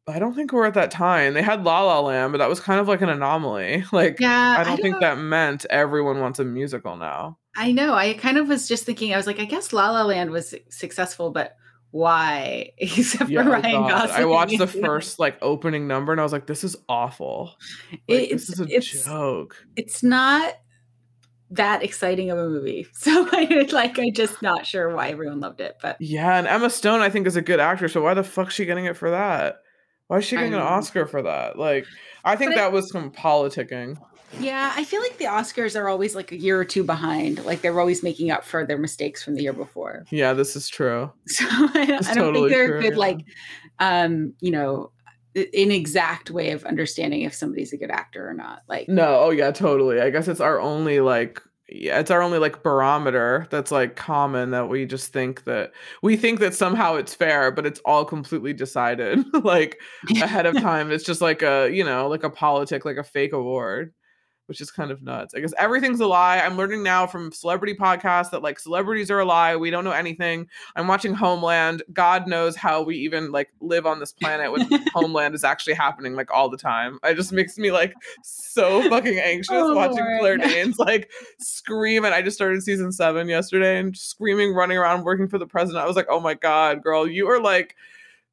[0.08, 1.34] I don't think we're at that time.
[1.34, 3.84] They had La La Land, but that was kind of like an anomaly.
[3.92, 4.56] Like Yeah.
[4.58, 7.36] I don't think that meant everyone wants a musical now.
[7.54, 7.92] I know.
[7.92, 10.54] I kind of was just thinking, I was like, I guess La La Land was
[10.70, 11.54] successful, but
[11.92, 12.72] why?
[12.78, 13.88] Except Yeah, for oh Ryan.
[13.88, 14.10] Gosling.
[14.22, 17.54] I watched the first like opening number and I was like, this is awful.
[17.92, 19.56] Like, It's- this is a it's- joke.
[19.76, 20.54] It's not
[21.50, 22.86] that exciting of a movie.
[22.94, 25.76] So I like I'm just not sure why everyone loved it.
[25.82, 27.92] But Yeah, and Emma Stone, I think, is a good actress.
[27.92, 29.56] So why the fuck's she getting it for that?
[30.08, 30.60] Why is she getting an.
[30.60, 31.58] Oscar for that?
[31.58, 31.86] Like,
[32.24, 33.98] I think But I- that was some politicking.
[34.40, 37.44] Yeah, I feel like the Oscars are always like a year or two behind.
[37.44, 40.04] Like they're always making up for their mistakes from the year before.
[40.10, 41.12] Yeah, this is true.
[41.28, 42.98] So I, don't- I don't totally think they're true, a good yeah.
[42.98, 43.24] like
[43.78, 44.90] um, you know,
[45.34, 48.62] an exact way of understanding if somebody's a good actor or not.
[48.68, 50.00] Like No, oh yeah, totally.
[50.00, 54.50] I guess it's our only like yeah, it's our only like barometer that's like common
[54.50, 55.72] that we just think that
[56.02, 59.80] we think that somehow it's fair, but it's all completely decided like
[60.20, 60.90] ahead of time.
[60.92, 63.94] It's just like a, you know, like a politic, like a fake award,
[64.52, 65.34] which is kind of nuts.
[65.34, 66.38] I guess everything's a lie.
[66.38, 69.56] I'm learning now from celebrity podcasts that like celebrities are a lie.
[69.56, 70.46] We don't know anything.
[70.76, 71.82] I'm watching Homeland.
[71.90, 76.14] God knows how we even like live on this planet when Homeland is actually happening
[76.16, 76.98] like all the time.
[77.02, 80.20] It just makes me like so fucking anxious Oh, watching Lord.
[80.20, 82.04] Claire Danes like scream.
[82.04, 85.82] And I just started season seven yesterday and screaming, running around, working for the president.
[85.82, 87.74] I was like, oh my God, girl, you are like,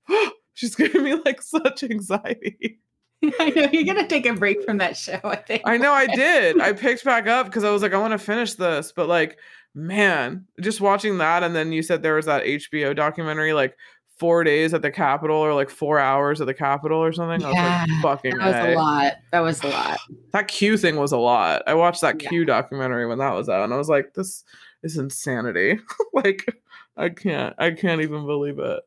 [0.53, 2.81] she's giving me like such anxiety.
[3.39, 5.19] I know you're gonna take a break from that show.
[5.23, 5.63] I think.
[5.65, 6.59] I know I did.
[6.61, 8.91] I picked back up because I was like, I want to finish this.
[8.95, 9.37] But like,
[9.75, 11.43] man, just watching that.
[11.43, 13.75] And then you said there was that HBO documentary, like
[14.17, 17.43] four days at the Capitol or like four hours at the Capitol or something.
[17.43, 18.73] I was Yeah, like, fucking That was A.
[18.73, 19.13] a lot.
[19.31, 19.99] That was a lot.
[20.33, 21.63] That Q thing was a lot.
[21.67, 22.29] I watched that Yeah.
[22.29, 24.43] Q documentary when that was out, and I was like, this
[24.83, 25.79] is insanity.
[26.13, 26.53] like,
[26.97, 28.81] I can't, I can't even believe it.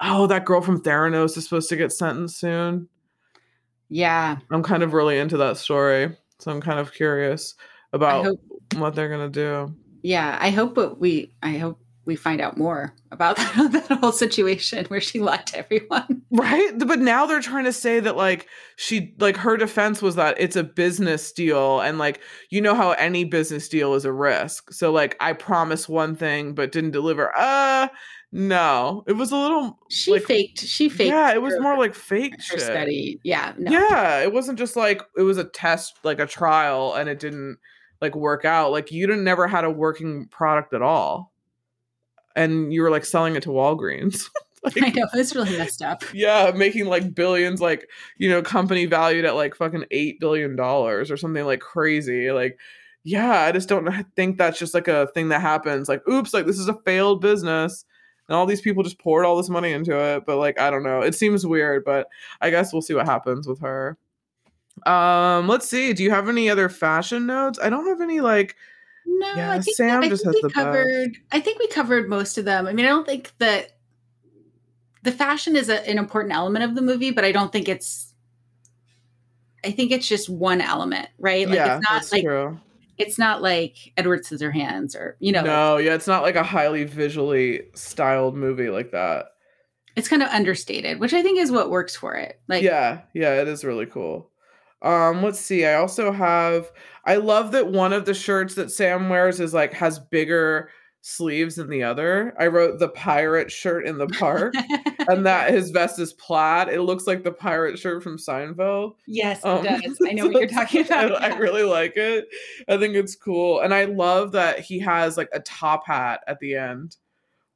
[0.00, 2.88] Oh, that girl from Theranos is supposed to get sentenced soon.
[3.88, 4.38] Yeah.
[4.50, 7.54] I'm kind of really into that story, so I'm kind of curious
[7.92, 8.40] about hope.
[8.76, 9.74] what they're gonna do.
[10.02, 11.32] Yeah, I hope what we.
[11.42, 16.22] I hope we find out more about that, whole situation where she lied to everyone.
[16.36, 16.72] Right?
[16.76, 20.56] But now they're trying to say that like she like her defense was that it's
[20.56, 22.20] a business deal and like
[22.50, 24.72] you know how any business deal is a risk.
[24.72, 27.30] So like I promised one thing but didn't deliver.
[27.36, 27.86] Uh
[28.34, 29.04] no.
[29.06, 30.58] It was a little She Like, faked.
[30.58, 31.08] She faked.
[31.10, 32.60] Yeah, it was her- more like fake shit.
[32.60, 33.20] study.
[33.22, 33.52] Yeah.
[33.56, 33.70] No.
[33.70, 37.58] Yeah, it wasn't just like it was a test, like a trial, and it didn't
[38.00, 38.72] like work out.
[38.72, 41.32] Like you didn't never had a working product at all,
[42.36, 44.24] and you were like selling it to Walgreens.
[44.64, 46.02] Like, I know it's really messed up.
[46.14, 51.04] yeah, making like billions, like, you know, company valued at like fucking $8 billion or
[51.04, 52.30] something like crazy.
[52.30, 52.58] Like,
[53.02, 55.86] yeah, I just don't think that's just like a thing that happens.
[55.86, 57.84] Like, oops, like this is a failed business.
[58.28, 60.24] And all these people just poured all this money into it.
[60.26, 61.00] But like, I don't know.
[61.02, 62.08] It seems weird, but
[62.40, 63.98] I guess we'll see what happens with her.
[64.86, 65.92] Um, let's see.
[65.92, 67.58] Do you have any other fashion notes?
[67.62, 68.56] I don't have any like
[69.06, 71.16] No, Yeah, I think Sam I just think has we covered.
[71.32, 72.66] I think we covered most of them.
[72.66, 73.76] I mean, I don't think that
[75.02, 78.12] the fashion is a, an important element of the movie, but I don't think it's.
[79.64, 81.48] I think it's just one element, right?
[81.48, 82.60] Like yeah, it's not that's like true.
[82.98, 86.84] It's not like Edward Scissorhands or you know, No, yeah, it's not like a highly
[86.84, 89.26] visually styled movie like that.
[89.96, 92.40] it's kind of understated, which I think is what works for it.
[92.48, 94.30] Like, yeah, yeah, it is really cool.
[94.82, 95.64] Um, let's see.
[95.64, 96.70] I also have
[97.06, 100.70] I love that one of the shirts that Sam wears is like has bigger
[101.06, 102.34] sleeves in the other.
[102.38, 104.54] I wrote the pirate shirt in the park.
[105.06, 106.68] and that his vest is plaid.
[106.70, 108.94] It looks like the pirate shirt from Seinfeld.
[109.06, 109.98] yes, it Um, does.
[110.02, 111.22] I know what you're talking about.
[111.22, 112.26] I, I really like it.
[112.68, 116.38] I think it's cool, and I love that he has like a top hat at
[116.40, 116.96] the end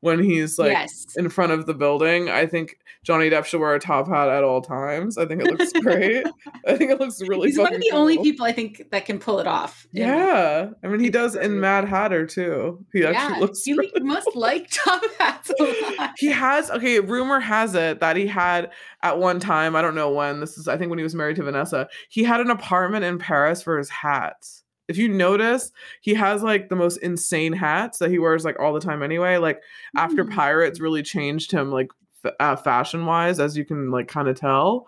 [0.00, 1.06] when he's like yes.
[1.16, 2.28] in front of the building.
[2.28, 5.18] I think Johnny Depp should wear a top hat at all times.
[5.18, 6.26] I think it looks great.
[6.66, 7.48] I think it looks really.
[7.48, 9.86] He's one of the only people I think that can pull it off.
[9.92, 12.84] Yeah, I mean he does in Mad Hatter too.
[12.92, 13.66] He actually looks.
[13.66, 16.12] You really must like top hats a lot.
[16.16, 18.70] he has okay rumor has it that he had
[19.02, 21.36] at one time i don't know when this is i think when he was married
[21.36, 25.70] to vanessa he had an apartment in paris for his hats if you notice
[26.00, 29.36] he has like the most insane hats that he wears like all the time anyway
[29.36, 29.60] like
[29.96, 30.34] after Mm.
[30.34, 31.88] pirates really changed him like
[32.24, 34.86] f- uh, fashion wise as you can like kind of tell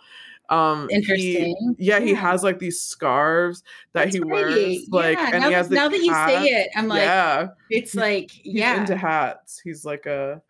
[0.48, 1.76] um he- Interesting.
[1.78, 4.32] yeah, he has like these scarves that That's he great.
[4.32, 6.28] wears like Yeah, and now, he has now that you hat.
[6.28, 9.60] say it, I'm like, yeah it's like, he's yeah, into hats.
[9.62, 10.42] He's like a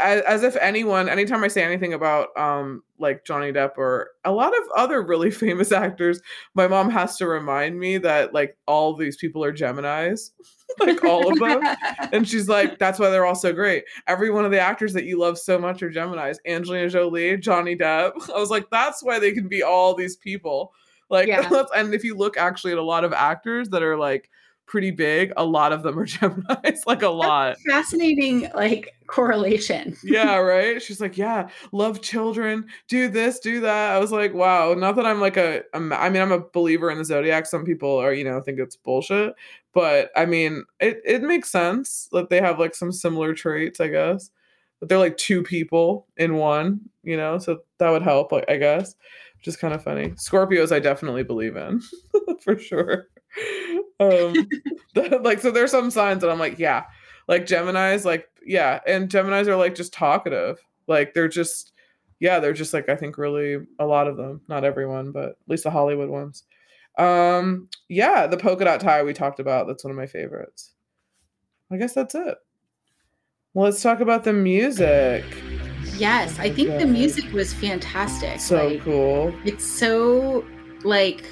[0.00, 4.32] as, as if anyone anytime I say anything about um like Johnny Depp or a
[4.32, 6.20] lot of other really famous actors,
[6.54, 10.30] my mom has to remind me that like all these people are Geminis.
[10.80, 11.62] like all of them.
[12.12, 13.84] And she's like, that's why they're all so great.
[14.06, 16.36] Every one of the actors that you love so much are Geminis.
[16.46, 18.30] Angelina Jolie, Johnny Depp.
[18.30, 20.72] I was like, that's why they can be all these people.
[21.10, 21.64] Like, Yeah.
[21.74, 24.30] and if you look actually at a lot of actors that are like
[24.66, 27.56] pretty big, a lot of them are Geminis, like a lot.
[27.68, 29.94] Fascinating, like correlation.
[30.02, 30.80] yeah, right.
[30.80, 33.94] She's like, yeah, love children, do this, do that.
[33.94, 34.72] I was like, wow.
[34.72, 37.44] Not that I'm like a, a I mean, I'm a believer in the zodiac.
[37.44, 39.34] Some people are, you know, think it's bullshit,
[39.74, 43.88] but I mean, it it makes sense that they have like some similar traits, I
[43.88, 44.30] guess.
[44.80, 48.94] But they're like two people in one, you know, so that would help, I guess.
[49.36, 50.10] Which is kind of funny.
[50.10, 51.82] Scorpios, I definitely believe in,
[52.42, 53.08] for sure.
[54.00, 54.48] Um,
[55.22, 56.84] like, so there's some signs that I'm like, yeah,
[57.28, 60.58] like Gemini's, like, yeah, and Gemini's are like just talkative.
[60.86, 61.72] Like they're just,
[62.20, 65.36] yeah, they're just like I think really a lot of them, not everyone, but at
[65.48, 66.44] least the Hollywood ones.
[66.98, 69.66] Um, yeah, the polka dot tie we talked about.
[69.66, 70.72] That's one of my favorites.
[71.70, 72.36] I guess that's it.
[73.54, 75.24] Well, let's talk about the music.
[75.96, 78.40] Yes, I think the music was fantastic.
[78.40, 79.34] So like, cool.
[79.44, 80.44] It's so
[80.84, 81.24] like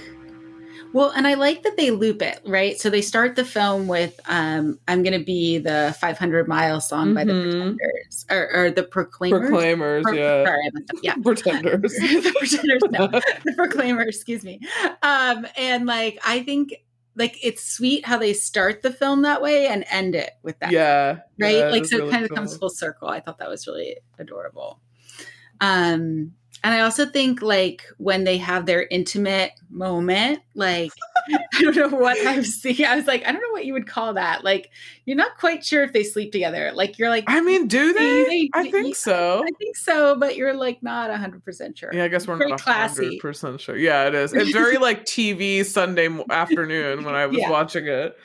[0.93, 2.78] well, and I like that they loop it, right?
[2.78, 7.24] So they start the film with um I'm gonna be the 500 mile song by
[7.24, 7.51] the Mhm.
[7.51, 9.49] Pretenders or, or the Proclaimers.
[9.49, 10.45] Proclaimers, Pro- yeah.
[10.45, 11.01] Sorry, I messed up.
[11.03, 11.14] Yeah.
[11.22, 11.80] Pretenders.
[11.93, 13.07] the Pretenders, no.
[13.45, 14.61] the Proclaimers, excuse me.
[15.03, 16.74] Um, and like I think
[17.16, 20.70] like it's sweet how they start the film that way and end it with that
[20.70, 21.18] yeah.
[21.41, 23.66] right yeah, like so really it kind of comes full circle i thought that was
[23.66, 24.80] really adorable
[25.61, 26.32] um
[26.65, 30.91] and i also think like when they have their intimate moment like
[31.55, 33.87] i don't know what i'm seeing i was like i don't know what you would
[33.87, 34.71] call that like
[35.05, 38.25] you're not quite sure if they sleep together like you're like I mean, do they?
[38.25, 39.43] they- I think so.
[39.45, 42.61] i think so but you're like not 100% sure Yeah, I guess we're Very not
[42.61, 43.05] classy.
[43.05, 43.77] hundred percent sure.
[43.77, 44.33] Yeah, it is.
[44.35, 47.51] It's very like TV Sunday afternoon when I was Yeah.
[47.51, 48.17] watching it.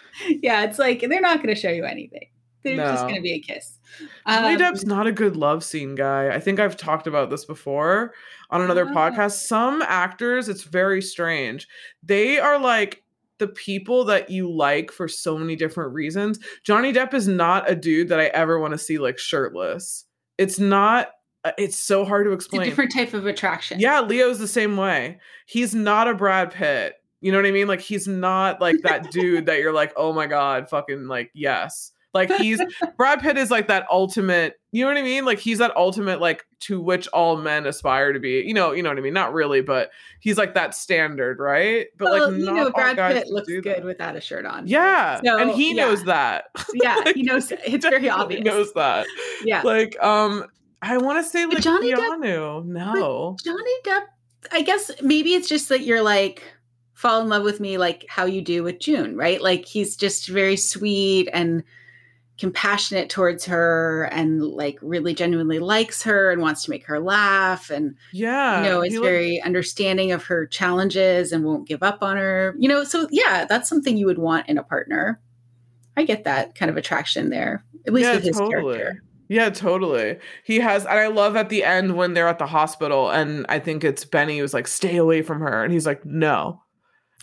[0.42, 2.28] yeah it's like they're not going to show you anything
[2.66, 3.80] there's just going to be a kiss
[4.28, 6.30] Johnny Um, Depp's not a good love scene guy.
[6.36, 8.14] I think I've talked about this before
[8.50, 8.94] on another Oh.
[8.94, 9.48] podcast.
[9.48, 11.68] Some actors, it's very strange.
[12.04, 13.04] They are like
[13.38, 16.40] the people that you like for so many different reasons.
[16.64, 20.06] Johnny Depp is not a dude that I ever want to see like shirtless.
[20.38, 21.12] It's not.
[21.46, 22.68] uh, It's so hard to it's a explain.
[22.70, 25.20] different type of attraction Yeah, Leo's the same way.
[25.46, 26.96] He's not a Brad Pitt.
[27.22, 27.68] You know what I mean?
[27.68, 31.92] Like he's not like that dude that you're like, oh my god, fucking like yes.
[32.16, 32.60] Like he's
[32.98, 34.56] Brad Pitt is like that ultimate.
[34.72, 35.26] You know what I mean?
[35.26, 38.42] Like he's that ultimate like to which all men aspire to be.
[38.48, 39.14] You know, you know what I mean?
[39.14, 39.92] Not really, but
[40.22, 41.88] he's like that standard, right?
[41.98, 43.84] But well, like you not know brad pitt looks good that.
[43.84, 45.86] without a shirt on Yeah, So, and he yeah.
[45.86, 46.46] knows that.
[46.74, 49.06] yeah he knows it's very obvious Knows that
[49.44, 50.46] yeah like um
[50.82, 53.36] I want to say But like Johnny Depp- No.
[53.44, 54.04] Johnny Depp,
[54.52, 56.44] I guess maybe it's just that you're like
[56.94, 59.42] fall in love with me like how you do with Joon, right?
[59.42, 61.64] Like he's just very sweet and
[62.38, 67.70] compassionate towards her and like really genuinely likes her and wants to make her laugh
[67.70, 68.62] and Yeah.
[68.64, 72.18] you know is he looked- very understanding of her challenges and won't give up on
[72.18, 72.54] her.
[72.60, 75.20] You know, so yeah, that's something you would want in a partner.
[75.96, 79.02] I get that kind of attraction there, at least with his character.
[79.30, 80.18] Yeah, totally.
[80.44, 83.58] He has, and I love at the end when they're at the hospital, and I
[83.60, 86.62] think it's Benny who's like, "Stay away from her," and he's like, "No,"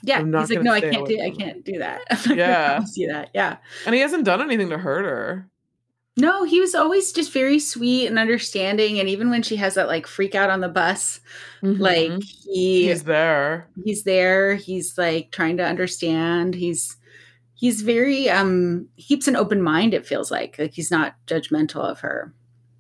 [0.03, 2.01] Yeah, he's like, no, I can't do, I can't do that.
[2.27, 2.83] Yeah.
[2.97, 3.31] you that.
[3.35, 3.57] Yeah.
[3.87, 5.49] and he hasn't done anything to hurt her.
[6.17, 8.99] No, he was always just very sweet and understanding.
[9.01, 11.21] And even when she has that like freak out on the bus,
[11.63, 12.23] like Mhm.
[12.45, 13.69] he he's there.
[13.85, 14.55] he's there.
[14.57, 16.55] He's like trying to understand.
[16.55, 16.97] He's
[17.55, 19.95] he's very um he keeps an open mind.
[19.95, 22.35] It feels like like he's not judgmental of her.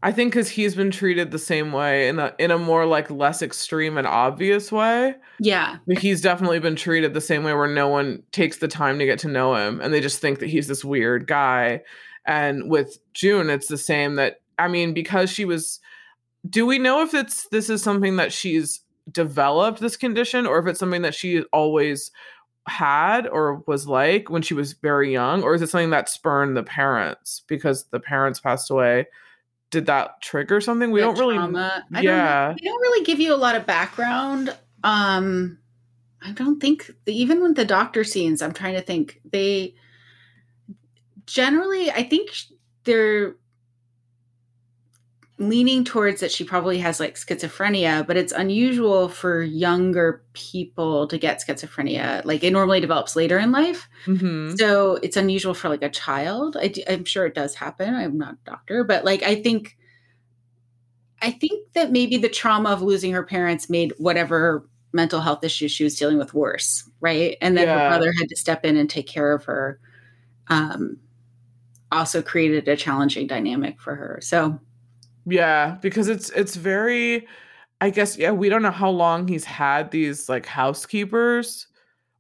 [0.05, 3.11] I think because he's been treated the same way in a in a more like
[3.11, 5.14] less extreme and obvious way.
[5.38, 8.98] Yeah, But he's definitely been treated the same way where no one takes the time
[8.98, 11.82] to get to know him and they just think that he's this weird guy.
[12.26, 15.78] And with Joon, it's the same that I mean, because she was
[16.48, 18.80] do we know if it's this is something that she's
[19.11, 22.11] developed this condition or if it's something that she always
[22.68, 26.57] had or was like when she was very young or is it something that spurned
[26.57, 29.07] the parents because the parents passed away
[29.72, 31.84] did that trigger something we don't really trauma.
[31.92, 32.46] I yeah.
[32.48, 34.54] don't, they don't really give you a lot of background.
[34.84, 35.58] Um,
[36.22, 39.74] I don't think even with the doctor scenes, I'm trying to think they
[41.26, 41.90] generally.
[41.90, 42.30] I think
[42.84, 43.34] they're
[45.49, 51.18] leaning towards that she probably has like schizophrenia, but it's unusual for younger people to
[51.18, 52.24] get schizophrenia.
[52.24, 53.88] Like it normally develops later in life.
[54.07, 54.59] Mhm.
[54.59, 56.57] So it's unusual for like a child.
[56.57, 57.95] I, am sure it does happen.
[57.95, 59.76] I'm not a doctor, but like I think,
[61.20, 65.70] I think that maybe the trauma of losing her parents made whatever mental health issues
[65.72, 67.36] she was dealing with worse, right?
[67.40, 67.78] And then Yeah.
[67.84, 69.78] her brother had to step in and take care of her.
[70.49, 70.99] Um,
[71.90, 74.18] also created a challenging dynamic for her.
[74.22, 74.59] So
[75.26, 77.26] Yeah, because it's it's very
[77.80, 81.66] I guess yeah, we don't know how long he's had these like housekeepers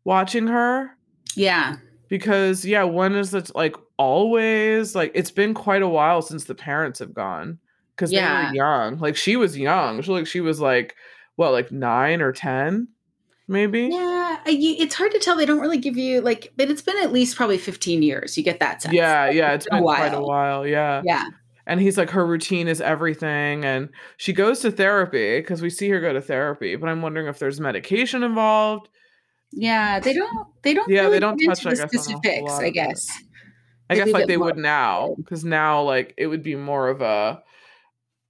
[0.04, 0.90] watching her
[1.34, 1.76] yeah,
[2.08, 6.54] because yeah, when is it like always like it's been quite a while since the
[6.54, 7.58] parents have gone
[7.96, 8.50] cuz they Yeah.
[8.50, 8.98] were young.
[8.98, 10.02] Like she was young.
[10.02, 10.94] She like she was like
[11.36, 12.88] what like 9 or 10
[13.48, 13.88] maybe?
[13.90, 14.38] yeah.
[14.46, 15.36] It's hard to tell.
[15.36, 18.36] They don't really give you like, but it's been at least probably 15 years.
[18.36, 18.94] You get that sense.
[18.94, 20.66] Yeah, yeah, It's it's been a quite a while.
[20.66, 21.02] Yeah.
[21.04, 21.24] Yeah.
[21.66, 25.88] And he's like her routine is everything and she goes to therapy because we see
[25.90, 28.88] her go to therapy, but I'm wondering if there's medication involved.
[29.52, 30.48] Yeah, they don't.
[30.62, 30.88] They don't.
[30.90, 32.52] Yeah, they don't touch, the guess, on a specifics.
[32.52, 33.06] I guess.
[33.90, 37.42] I guess like they would now because now like it would be more of a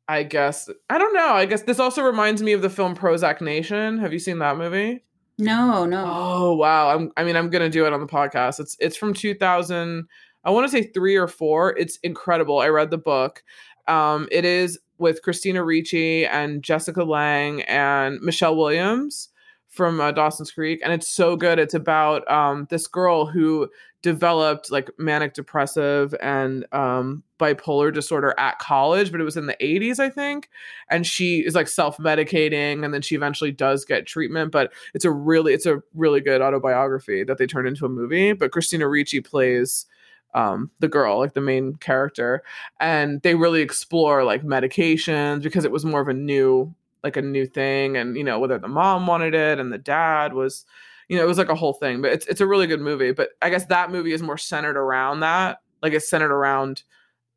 [0.09, 1.33] I guess I don't know.
[1.35, 3.99] I guess this also reminds me of the film Prozac Nation.
[3.99, 5.05] Have you seen that movie?
[5.39, 6.05] No, no.
[6.07, 6.89] Oh wow.
[6.89, 8.59] I'm I mean I'm gonna do it on the podcast.
[8.61, 10.07] It's it's from 2000,
[10.45, 11.77] I want to say three or four.
[11.77, 12.59] It's incredible.
[12.59, 13.43] I read the book.
[13.89, 19.29] Um, it is with Christina Ricci and Jessica Lange and Michelle Williams
[19.69, 21.59] from uh, Dawson's Creek, and it's so good.
[21.59, 23.71] It's about um, this girl who
[24.03, 29.57] developed like manic depressive and um, bipolar disorder at college, but it was in the
[29.63, 30.51] 80s, I think.
[30.91, 34.53] And she is like self-medicating, and then she eventually does get treatment.
[34.53, 38.33] But it's a really, it's a really good autobiography that they turned into a movie.
[38.35, 39.87] But Christina Ricci plays
[40.35, 42.43] um, the girl, like the main character,
[42.81, 46.75] and they really explore like medications because it was more of a new,
[47.05, 50.33] like a new thing, and you know whether the mom wanted it and the dad
[50.35, 50.65] was,
[51.09, 52.03] you know, it was like a whole thing.
[52.03, 53.13] But it's it's a really good movie.
[53.13, 56.83] But I guess that movie is more centered around that, like it's centered around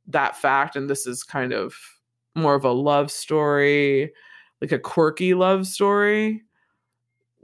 [0.08, 1.76] that fact, and this is kind of
[2.36, 4.14] more of a love story,
[4.62, 6.45] like a quirky love story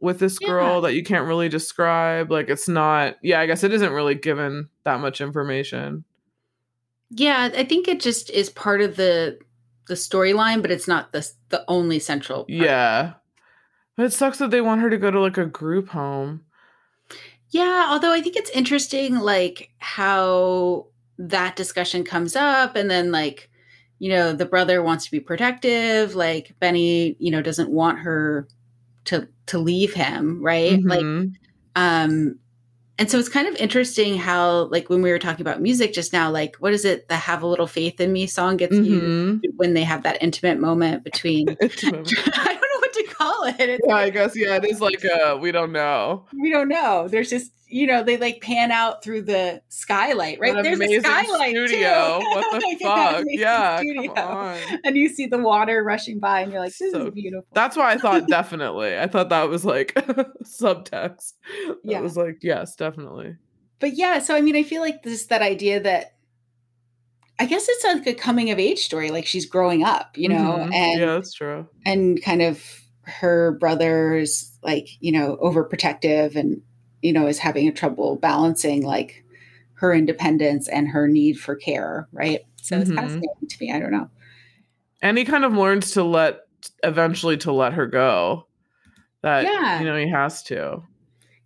[0.01, 0.79] with this girl Yeah.
[0.81, 2.31] that you can't really describe.
[2.31, 6.03] Like it's not, yeah, I guess it isn't really given that much information.
[7.09, 9.37] Yeah, I think it just is part of the
[9.87, 12.39] the storyline, but it's not the the only central.
[12.45, 12.49] part.
[12.49, 13.13] Yeah.
[13.97, 16.45] But it sucks that they want her to go to like a group home.
[17.49, 20.87] Yeah, although I think it's interesting, like how
[21.17, 23.49] that discussion comes up, and then like
[23.99, 28.47] you know the brother wants to be protective, like Benny, you know, doesn't want her
[29.05, 30.81] to to leave him, right?
[30.83, 31.33] Like Mhm.
[31.75, 32.35] um
[32.99, 36.13] and so it's kind of interesting how like when we were talking about music just
[36.13, 38.83] now like what is it the have a little faith in me song gets used
[38.83, 39.41] Mhm.
[39.55, 43.83] when they have that intimate moment between i don't know what to call it it's
[43.87, 46.25] yeah, I guess, yeah, it is like uh we don't know.
[46.39, 50.55] we don't know there's just you know, they like pan out through the skylight, right?
[50.55, 52.19] An There's a skylight studio.
[52.19, 52.25] too.
[52.29, 53.25] What the fuck?
[53.29, 54.13] Yeah, studio.
[54.13, 54.57] come on.
[54.83, 57.77] And you see the water rushing by, and you're like, "This So- is beautiful." That's
[57.77, 58.97] why I thought definitely.
[58.97, 59.93] I thought that was like
[60.43, 61.33] subtext.
[61.67, 62.01] That Yeah.
[62.01, 63.37] was like, yes, definitely.
[63.79, 66.13] but yeah, so I mean, I feel like this that idea that
[67.39, 70.57] I guess it's like a coming of age story, like she's growing up, you know,
[70.59, 70.73] Mhm.
[70.73, 71.67] and yeah, that's true.
[71.85, 72.63] and kind of
[73.03, 76.61] her brother's like you know overprotective and
[77.01, 79.23] you know is having a trouble balancing like
[79.73, 82.95] her independence and her need for care right so it's Mhm.
[82.95, 84.09] fascinating to me i don't know
[85.01, 86.41] And he kind of learns to let
[86.83, 88.47] eventually to let her go.
[89.23, 89.79] That Yeah.
[89.79, 90.83] you know he has to.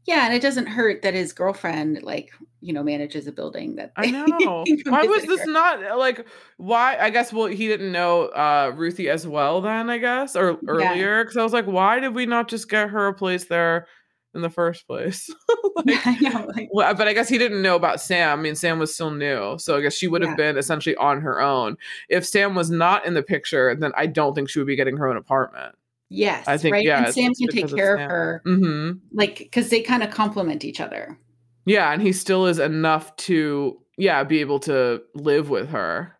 [0.05, 2.31] yeah and it doesn't hurt that his girlfriend like
[2.61, 4.65] you know manages a building that I know.
[4.89, 5.51] why was this her.
[5.51, 6.27] not like
[6.57, 10.51] why I guess well he didn't know uh Ruthie as well then, I guess, or
[10.51, 10.67] Yeah.
[10.67, 11.25] earlier.
[11.25, 13.87] Cause I was like, why did we not just get her a place there
[14.35, 15.29] in the first place?
[15.85, 18.39] like, i know like well, but I guess he didn't know about Sam.
[18.39, 19.57] I mean, Sam was still new.
[19.59, 20.35] So I guess she would have Yeah.
[20.35, 21.77] been essentially on her own.
[22.09, 24.97] If Sam was not in the picture, then I don't think she would be getting
[24.97, 25.75] her own apartment.
[26.09, 28.09] yes I think, right yeah, and sam can take of care of Sam.
[28.09, 31.17] her hmm like because they kind of complement each other
[31.65, 36.13] Yeah, and he still is enough to yeah be able to live with her,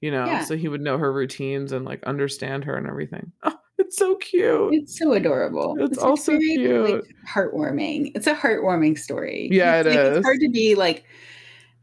[0.00, 0.26] you know.
[0.26, 0.40] Yeah.
[0.40, 3.32] So he would know her routines and like understand her and everything.
[3.42, 4.74] Oh, it's so cute.
[4.74, 5.76] It's so adorable.
[5.78, 7.06] It's like, also like, cute.
[7.28, 8.12] heartwarming.
[8.14, 9.48] It's a heartwarming story.
[9.50, 10.16] Yeah, it's, it like, is.
[10.18, 11.04] It's hard to be like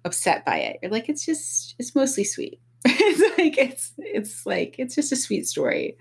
[0.05, 0.79] upset by it.
[0.81, 2.59] You're like, it's just, it's mostly sweet.
[2.85, 5.97] it's like, it's, it's like, it's just a sweet story.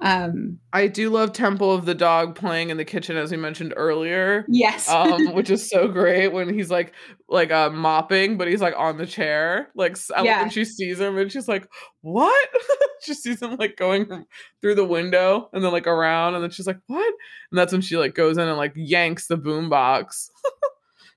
[0.00, 3.74] Um, I do love Temple of the Dog playing in the kitchen as we mentioned
[3.76, 4.44] earlier.
[4.48, 4.88] yes.
[4.88, 6.92] um which is so great when he's like
[7.28, 10.42] like uh mopping but he's like on the chair like Yeah.
[10.42, 11.66] when she sees him and she's like
[12.02, 12.48] what
[13.02, 14.24] she sees him like going
[14.60, 17.14] through the window and then like around and then she's like what
[17.50, 20.28] and that's when she like goes in and like yanks the boombox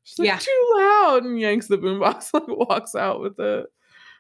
[0.03, 0.38] she's like Yeah.
[0.39, 3.68] too loud and yanks the boombox like walks out with it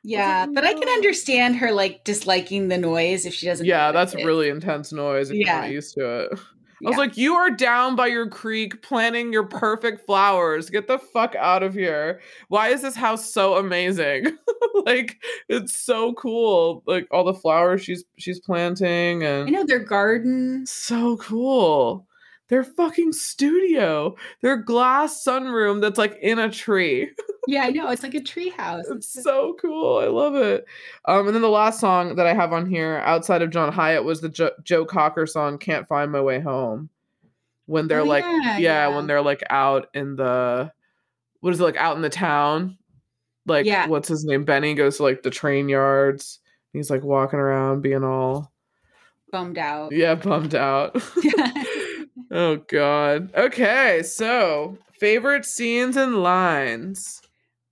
[0.03, 0.45] yeah.
[0.47, 3.65] But I can understand her like disliking the noise if she doesn't.
[3.65, 4.25] yeah that's it.
[4.25, 5.61] really intense noise if you're Yeah.
[5.61, 6.39] not used to it
[6.83, 6.97] I was Yeah.
[6.97, 10.71] like, you are down by your creek planting your perfect flowers.
[10.71, 12.21] Get the fuck out of here.
[12.47, 14.35] Why is this house so amazing?
[14.87, 16.81] like, it's so cool.
[16.87, 20.65] Like all the flowers she's she's planting and I know their garden.
[20.65, 22.07] so cool.
[22.51, 24.15] Their fucking studio.
[24.41, 27.09] Their glass sunroom that's like in a tree.
[27.47, 27.89] Yeah, I know.
[27.89, 28.85] It's like a tree house.
[28.91, 29.97] It's so cool.
[29.97, 30.65] I love it.
[31.05, 34.03] Um, and then the last song that I have on here, outside of John Hiatt,
[34.03, 36.89] was the jo- Joe Cocker song "Can't Find My Way Home."
[37.67, 38.87] When they're Oh, like, yeah, yeah, yeah.
[38.89, 40.71] when they're like out in the,
[41.39, 42.77] what is it like out in the town?
[43.45, 43.87] Like, Yeah.
[43.87, 44.43] what's his name?
[44.43, 46.39] Benny goes to like the train yards.
[46.73, 48.51] He's like walking around, being all
[49.31, 49.93] bummed out.
[49.93, 51.01] yeah, bummed out.
[52.31, 53.33] oh God.
[53.35, 57.21] Okay, so favorite scenes and lines.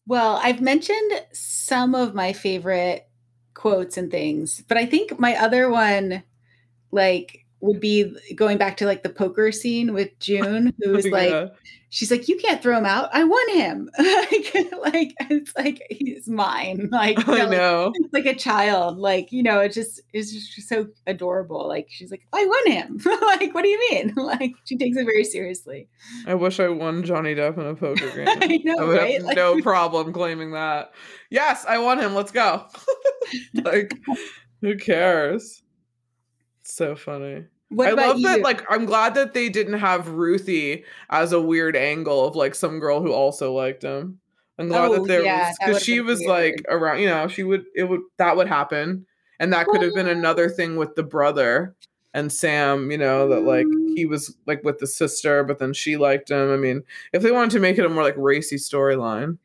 [0.08, 3.08] Well, I've mentioned some of my favorite
[3.54, 6.24] quotes and things, but I think my other one,
[6.92, 11.52] like, would be going back to like the poker scene with Joon, who was like,
[11.90, 13.10] she's like, "You can't throw him out.
[13.14, 14.56] I won him." like,
[14.94, 16.90] like it's like he's mine.
[17.00, 18.98] Like, I know, like, like a child.
[18.98, 21.68] Like, you know, it just it's just so adorable.
[21.68, 24.14] Like, she's like, "I won him." like, what do you mean?
[24.16, 25.88] Like, she takes it very seriously.
[26.28, 28.28] I wish I won Johnny Depp in a poker game.
[28.28, 29.14] I know, I would right?
[29.16, 30.92] have Like- no problem claiming that.
[31.30, 32.14] Yes, I won him.
[32.16, 32.66] Let's go.
[33.64, 33.94] like,
[34.62, 35.62] who cares?
[36.70, 37.46] So funny.
[37.70, 38.28] What I love you?
[38.28, 38.42] that.
[38.42, 42.80] Like, I'm glad that they didn't have Ruthie as a weird angle of like some
[42.80, 44.20] girl who also liked him.
[44.58, 47.00] I'm glad Oh, that there yeah, was because she was like around.
[47.00, 47.66] You know, she would.
[47.76, 49.06] It would that would happen,
[49.40, 51.76] and that could have been another thing with the brother
[52.14, 52.92] and Sam.
[52.92, 53.96] You know that like Mm.
[53.96, 56.52] he was like with the sister, but then she liked him.
[56.52, 59.38] I mean, if they wanted to make it a more like racy storyline,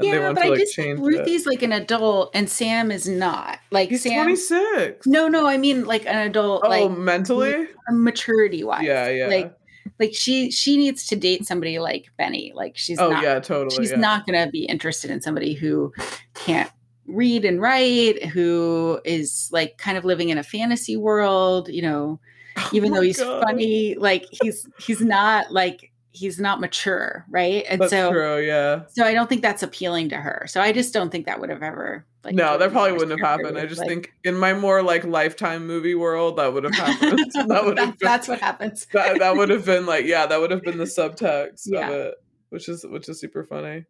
[0.00, 1.02] yeah, but I like just think it.
[1.02, 3.58] Ruthie's like an adult and Sam is not.
[3.70, 5.06] Like He's Sam 26.
[5.06, 7.68] No, no, I mean like an adult oh, like mentally.
[7.90, 8.84] maturity wise.
[8.84, 9.26] Yeah, yeah.
[9.26, 9.56] Like
[9.98, 12.52] like she she needs to date somebody like Benny.
[12.54, 13.76] Like she's oh not yeah, totally.
[13.76, 13.98] she's yeah.
[13.98, 15.92] not to be interested in somebody who
[16.34, 16.70] can't
[17.06, 22.20] read and write, who is like kind of living in a fantasy world, you know,
[22.56, 23.42] Oh even though he's God.
[23.42, 27.64] funny, like he's he's not like he's not mature, right?
[27.68, 28.38] And That's so true.
[28.38, 28.82] Yeah.
[28.88, 30.44] so I don't think that's appealing to her.
[30.46, 33.20] So I just don't think that would have ever like no, that probably wouldn't have
[33.20, 33.58] happened.
[33.58, 37.18] I just like- think in my more like lifetime movie world, that would have happened.
[37.48, 38.86] that would have that's what happens.
[38.92, 41.88] that, that would have been like yeah, that would have been the subtext Yeah.
[41.88, 42.14] of it,
[42.50, 43.84] which is which is super funny.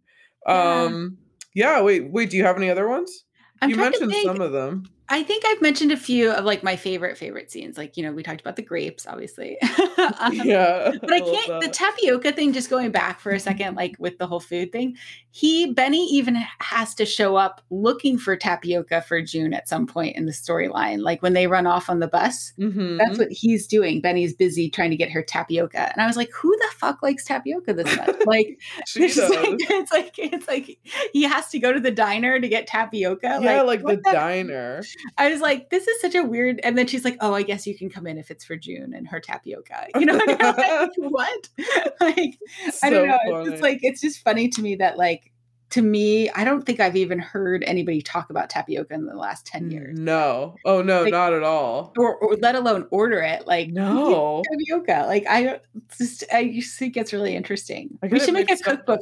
[0.46, 0.82] Yeah.
[0.84, 1.18] Um,
[1.54, 1.82] yeah.
[1.82, 2.30] Wait, wait.
[2.30, 3.24] Do you have any other ones?
[3.60, 4.84] I'm you mentioned some of them.
[5.08, 7.76] I think I've mentioned a few of like my favorite favorite scenes.
[7.76, 9.60] Like you know, we talked about the grapes, obviously.
[10.18, 10.92] um, yeah.
[11.00, 11.60] but I can't.
[11.62, 14.96] The tapioca thing, just going back for a second, like with the whole food thing,
[15.30, 20.16] he Benny even has to show up looking for tapioca for Joon at some point
[20.16, 21.02] in the storyline.
[21.02, 22.98] Like when they run off on the bus, Mhm.
[22.98, 24.00] that's what he's doing.
[24.00, 27.24] Benny's busy trying to get her tapioca, and I was like, who the fuck likes
[27.24, 28.16] tapioca this much?
[28.26, 28.58] Like,
[28.96, 30.78] it's, like it's like it's like
[31.12, 33.40] he has to go to the diner to get tapioca.
[33.42, 34.80] yeah, like, the what diner.
[35.18, 36.60] I was like, this is such a weird.
[36.64, 38.94] And then she's like, oh, I guess you can come in if it's for Joon
[38.94, 39.86] and her tapioca.
[39.98, 40.38] You know, like,
[40.96, 41.48] what?
[42.00, 42.38] like,
[42.82, 43.18] I don't So know.
[43.40, 45.32] It's just like, it's just funny to me that, like,
[45.70, 49.46] to me, I don't think I've even heard anybody talk about tapioca in the last
[49.46, 49.98] 10 years.
[49.98, 50.56] No.
[50.66, 51.94] Oh no, Like- not at all.
[51.96, 53.46] Or, or let alone order it.
[53.46, 54.42] Like, No.
[54.50, 55.06] tapioca.
[55.06, 55.60] Like, I
[55.96, 57.98] just, I just think it's really interesting.
[58.02, 59.00] I We should make a up cookbook,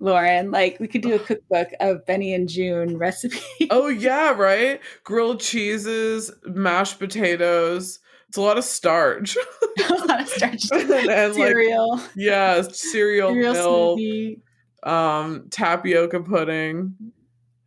[0.00, 0.50] Lauren.
[0.50, 3.42] Like, we could do a cookbook of Benny and Joon recipes.
[3.70, 4.80] Oh yeah, right?
[5.04, 8.00] Grilled cheeses, mashed potatoes.
[8.28, 9.36] It's a lot of starch.
[9.88, 10.62] a lot of starch.
[10.72, 12.00] and, and, like cereal.
[12.16, 14.40] yeah, cereal, cereal milk, smoothie.
[14.82, 16.94] um, tapioca pudding.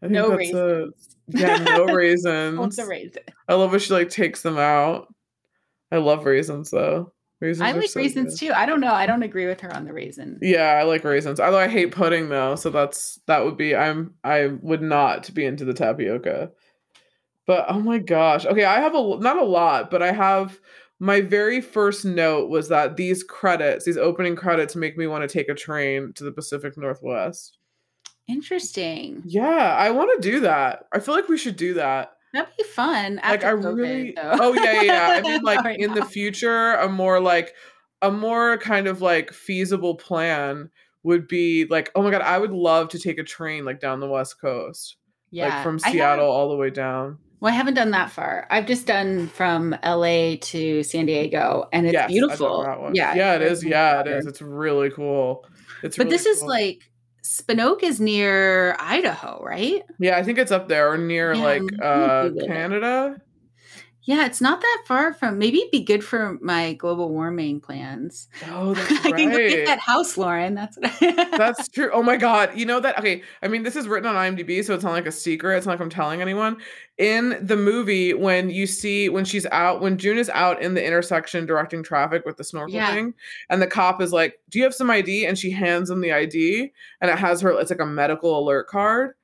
[0.01, 0.93] I think No that's raisins.
[1.29, 1.39] it.
[1.39, 2.75] Yeah, no raisins.
[2.75, 3.23] the raisin.
[3.47, 5.07] I love when she like takes them out.
[5.91, 7.13] I love raisins though.
[7.43, 8.47] Raisins I like so raisins good.
[8.47, 8.53] too.
[8.53, 8.93] I don't know.
[8.93, 10.39] I don't agree with her on the raisin.
[10.41, 11.41] Yeah, I like raisins.
[11.41, 15.45] Although I hate pudding though, so that's that would be I'm I would not be
[15.45, 16.51] into the tapioca.
[17.45, 18.45] But oh my gosh.
[18.45, 20.61] Okay, I have a not a lot, but I have
[20.99, 25.33] my very first note was that these credits, these opening credits make me want to
[25.33, 27.57] take a train to the Pacific Northwest.
[28.29, 29.21] Interesting.
[29.25, 30.85] Yeah, I want to do that.
[30.93, 32.13] I feel like we should do that.
[32.33, 33.15] That'd be fun.
[33.23, 34.31] like I COVID, really though.
[34.39, 35.07] Oh yeah, yeah, yeah.
[35.11, 37.53] I mean like right in the future a more like
[38.01, 40.69] a more kind of like feasible plan
[41.03, 43.99] would be like oh my god, I would love to take a train like down
[43.99, 44.97] the west coast.
[45.31, 47.19] yeah, Like from Seattle all the way down.
[47.39, 48.47] well, I haven't done that far.
[48.49, 52.63] I've just done from LA to San Diego, and it's Yes, beautiful.
[52.63, 52.95] that one.
[52.95, 54.25] Yeah, Yeah, it's Yeah, it is.
[54.25, 55.45] It's really cool.
[55.83, 56.79] It's But really this is like
[57.23, 59.81] Spokane is near Idaho, right?
[59.97, 62.29] Yeah, I think it's up there or near Yeah, like uh.
[62.45, 63.19] Canada.
[64.05, 65.37] Yeah, it's not that far from.
[65.39, 68.27] Maybe it'd be good for my global warming plans.
[68.51, 70.55] Oh, that's I can go get that house, Lauren.
[70.55, 71.89] That's That's true.
[71.93, 72.57] Oh my god.
[72.57, 75.07] You know that okay, I mean this is written on IMDb, so it's not like
[75.07, 75.55] a secret.
[75.55, 76.57] It's not like I'm telling anyone.
[76.97, 80.85] In the movie, when you see when she's out, when Joon is out in the
[80.85, 82.93] intersection directing traffic with the snorkel Yeah.
[82.93, 83.13] thing,
[83.49, 85.25] and the cop is like, Do you have some ID?
[85.25, 88.67] And she hands him the ID, and it has her, it's like a medical alert
[88.67, 89.15] card.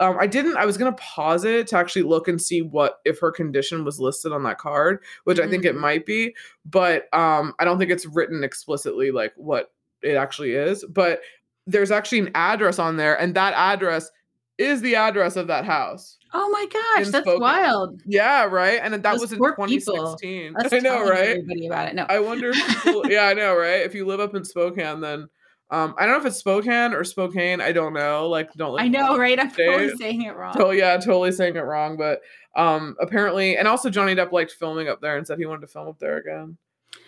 [0.00, 3.20] Um, I didn't, I was gonna pause it to actually look and see what if
[3.20, 5.80] her condition was listed on that card, which I think it Mhm.
[5.80, 9.72] might be, but um, I don't think it's written explicitly like what
[10.02, 10.84] it actually is.
[10.88, 11.20] But
[11.66, 14.10] there's actually an address on there, and that address
[14.58, 16.18] is the address of that house.
[16.32, 18.00] oh my gosh, that's wild.
[18.06, 18.78] Yeah, right.
[18.82, 20.54] And that Those was in 2016.
[20.72, 21.28] I know, right?
[21.30, 21.94] Everybody about it.
[21.94, 23.80] No, I wonder if people, yeah, I know, right?
[23.82, 25.28] If you live up in Spokane, then
[25.70, 27.60] um, I don't know if it's Spokane or Spokane.
[27.60, 28.28] I don't know.
[28.28, 28.72] Like, don't.
[28.72, 29.38] live I know, right?
[29.38, 30.54] I'm totally saying it wrong.
[30.58, 32.20] Oh yeah, totally saying it wrong, but
[32.56, 35.66] um, apparently, and also Johnny Depp liked filming up there and said he wanted to
[35.68, 36.56] film up there again.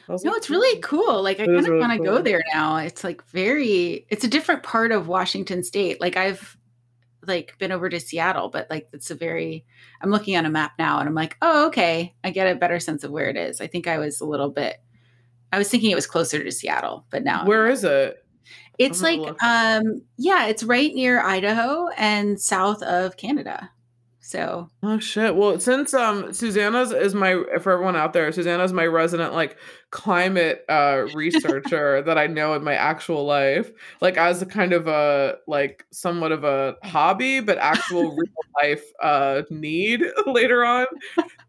[0.09, 1.23] No, like, it's really cool.
[1.23, 2.19] Like I kind of really want to cool.
[2.19, 2.77] go there now.
[2.77, 6.01] It's like very it's a different part of Washington state.
[6.01, 6.57] Like I've
[7.27, 9.65] like been over to Seattle, but like it's a very
[10.01, 12.15] I'm looking on a map now and I'm like, "Oh, okay.
[12.23, 14.51] I get a better sense of where it is." I think I was a little
[14.51, 14.81] bit
[15.53, 18.22] I was thinking it was closer to Seattle, but now Where is it?
[18.87, 23.71] It's like um yeah, it's right near Idaho and south of Canada.
[24.21, 25.35] So, Oh shit.
[25.35, 29.57] Well, since um Susanna's is my for everyone out there, Susanna's my resident like
[29.93, 33.71] climate uh researcher that I know in my actual life,
[34.01, 38.33] like as a kind of a like somewhat of a hobby, but actual real
[38.63, 40.87] life uh need later on.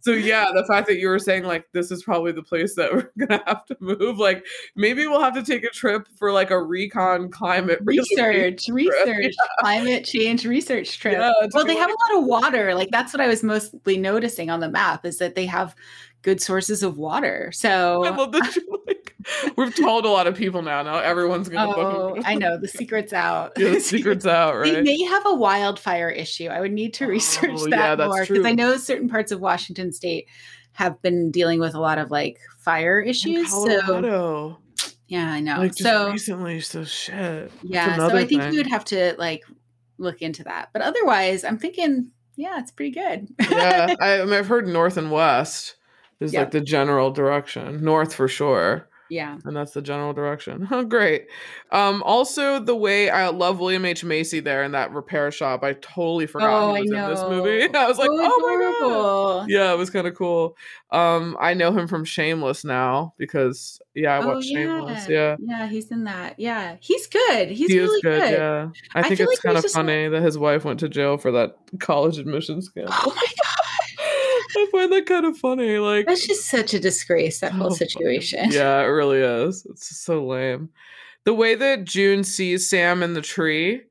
[0.01, 2.93] So yeah, the fact that you were saying like this is probably the place that
[2.93, 4.45] we're gonna have to move, like
[4.75, 10.03] maybe we'll have to take a trip for like a recon climate research, research, climate
[10.03, 11.13] change research trip.
[11.13, 12.75] Yeah, well, they have a lot of water.
[12.75, 15.73] Like that's what I was mostly noticing on the map is that they have
[16.23, 17.51] good sources of water.
[17.53, 19.15] So I love that you like
[19.57, 20.81] we've told a lot of people now.
[20.81, 23.51] Now everyone's gonna Oh, I know the secret's out.
[23.57, 24.73] Yeah, the secret's out, Right.
[24.73, 26.47] They may have a wildfire issue.
[26.47, 29.31] I would need to research Oh, yeah, that that's more because I know certain parts
[29.31, 30.27] of Washington State
[30.71, 33.51] have been dealing with a lot of like fire issues.
[33.51, 34.57] So
[35.07, 35.57] yeah, I know.
[35.57, 37.51] like just so recently, so shit.
[37.61, 38.53] Yeah, so I think thing.
[38.53, 39.43] you would have to like
[39.99, 40.69] look into that.
[40.73, 43.27] But otherwise, I'm thinking, yeah, it's pretty good.
[43.51, 45.75] yeah, I, I mean, I've heard north and west
[46.23, 46.41] is Yeah.
[46.41, 47.83] like the general direction.
[47.83, 48.87] North for sure.
[49.09, 49.37] Yeah.
[49.45, 50.67] and that's the general direction.
[50.71, 51.27] Oh, great.
[51.71, 55.63] Um, also the way I love William H Macy there in that repair shop.
[55.63, 57.73] I totally forgot Oh, he I was in this movie.
[57.75, 59.49] I was like, So oh my god.
[59.49, 60.57] Yeah, it was kind of cool.
[60.91, 65.07] Um, I know him from Shameless now because yeah, I Oh, watched Shameless.
[65.07, 65.35] Yeah.
[65.39, 66.39] Yeah, he's in that.
[66.39, 67.49] Yeah, he's good.
[67.51, 68.31] He's he really good, good.
[68.31, 68.69] yeah.
[68.95, 71.17] I I think feel it's like kind of funny that his wife went to jail
[71.17, 72.93] for that college admission scandal.
[72.95, 73.62] Oh my god,
[74.57, 75.77] I find that kind of funny.
[75.77, 77.39] Like that's just such a disgrace.
[77.39, 78.51] That whole so situation.
[78.51, 79.65] Yeah, it really is.
[79.69, 80.69] It's so lame.
[81.25, 83.81] The way that Joon sees Sam in the tree,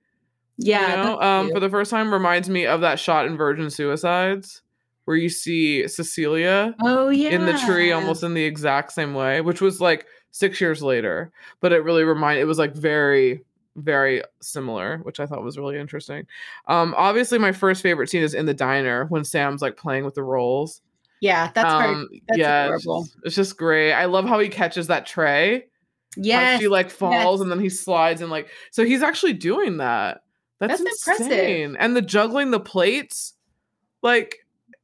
[0.58, 0.90] yeah.
[0.90, 4.62] you know, um, for the first time reminds me of that shot in Virgin Suicides
[5.04, 9.40] where you see Cecilia oh yeah, in the tree almost in the exact same way,
[9.40, 11.32] which was like six years later.
[11.60, 13.44] But it really reminded it was like very,
[13.76, 16.26] very similar, which I thought was really interesting.
[16.68, 20.14] Um, obviously my first favorite scene is in the diner when Sam's like playing with
[20.14, 20.82] the rolls.
[21.20, 23.04] Yeah, that's um, That's yeah, it's adorable.
[23.04, 23.92] just, it's just great.
[23.92, 25.66] I love how he catches that tray.
[26.16, 27.42] Yes, she like falls yes.
[27.42, 30.22] and then he slides and like so he's actually doing that.
[30.58, 31.76] That's, That's impressive.
[31.78, 33.34] And the juggling the plates,
[34.02, 34.38] like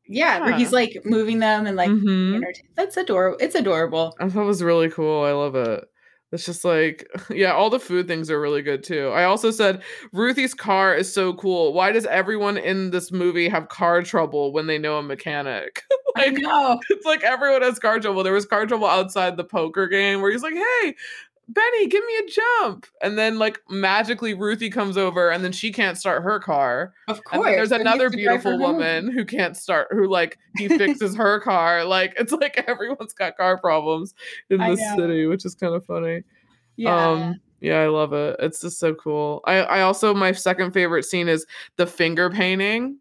[0.07, 2.43] yeah, where he's like moving them and like mhm.
[2.75, 3.37] that's adorable.
[3.41, 4.17] It's adorable.
[4.19, 5.25] I thought it was really cool.
[5.25, 5.85] I love it.
[6.31, 9.09] It's just like, yeah, all the food things are really good too.
[9.09, 9.83] I also said
[10.13, 11.73] Ruthie's car is so cool.
[11.73, 15.85] Why does everyone in this movie have car trouble when they know a mechanic?
[16.17, 16.81] I know.
[16.91, 18.23] it's like everyone has car trouble.
[18.23, 20.95] There was car trouble outside the poker game where he's like, hey,
[21.49, 22.87] Benny, give me a jump.
[23.01, 26.93] And then, like, magically, Ruthie comes over and then she can't start her car.
[27.09, 27.47] Of course.
[27.47, 31.41] there's so he has another beautiful woman who can't start, who, like, he fixes her
[31.45, 31.85] car.
[31.85, 34.15] Like, it's like everyone's got car problems
[34.51, 36.23] in this city, which is kind of funny.
[36.77, 37.11] Yeah.
[37.11, 38.37] Um, yeah, I love it.
[38.41, 39.41] It's just so cool.
[39.47, 41.47] I, I also, my second favorite scene is
[41.77, 42.99] the finger painting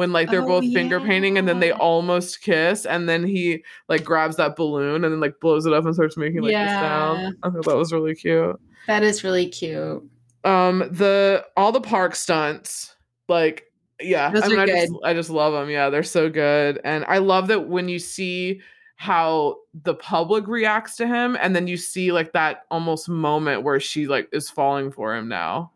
[0.00, 3.62] when like they're Oh, both finger painting and then they almost kiss and then he
[3.86, 6.70] like grabs that balloon and then like blows it up and starts making like this
[6.72, 6.80] Yeah.
[6.80, 7.36] sound.
[7.42, 8.58] I thought that was really cute.
[8.86, 10.02] that is really cute.
[10.42, 12.94] Um, the all the park stunts,
[13.28, 13.66] like
[14.00, 14.92] yeah, Those I mean, I just.
[15.04, 15.68] I just love them.
[15.68, 18.62] Yeah, they're so good, and I love that when you see
[18.96, 23.78] how the public reacts to him, and then you see like that almost moment where
[23.78, 25.72] she like is falling for him now,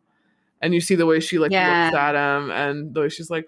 [0.65, 1.85] and you see the way she like Yeah.
[1.87, 3.45] looks at him, and the way she's like,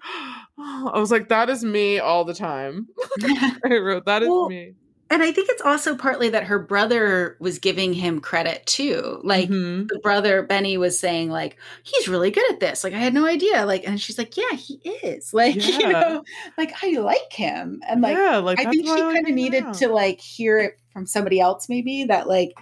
[0.57, 2.87] oh, I was like, that is me all the time.
[3.65, 4.73] I wrote that is Well, me.
[5.09, 9.19] and I think it's also partly that her brother was giving him credit too.
[9.23, 9.87] Like Mhm.
[9.87, 12.83] the brother Benny was saying, like, he's really good at this.
[12.83, 13.65] Like, I had no idea.
[13.65, 15.33] Like, and she's like, Yeah, he is.
[15.33, 16.23] Like, you know,
[16.57, 17.81] like I like him.
[17.87, 19.71] And like yeah, like I think she kind of needed now.
[19.73, 22.53] to like hear it from somebody else, maybe that like,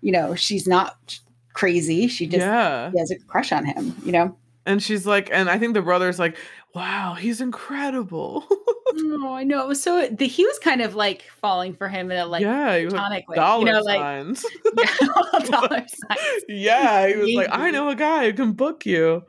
[0.00, 1.18] you know, she's not
[1.52, 2.08] crazy.
[2.08, 2.90] She just yeah.
[2.90, 4.36] she has a crush on him, you know?
[4.66, 6.36] And she's like, and I think the brother's like,
[6.74, 8.46] wow, he's incredible.
[8.92, 9.72] Oh, I know.
[9.72, 12.84] So the, he was kind of like falling for him in a like yeah, he
[12.84, 13.36] was like, way.
[13.36, 14.00] dollar you know, like
[14.78, 16.44] yeah, dollar signs.
[16.48, 19.22] yeah, he was like, I know a guy who can book you.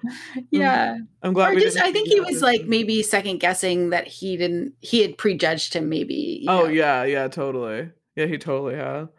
[0.50, 0.94] Yeah.
[0.94, 1.04] Mm-hmm.
[1.24, 3.92] I'm glad Or we just didn't I think he that was like maybe second guessing
[3.92, 6.46] that he didn't he had prejudged him maybe.
[6.48, 6.68] Oh know.
[6.68, 7.92] yeah, yeah, totally.
[8.16, 9.10] Yeah, he totally had.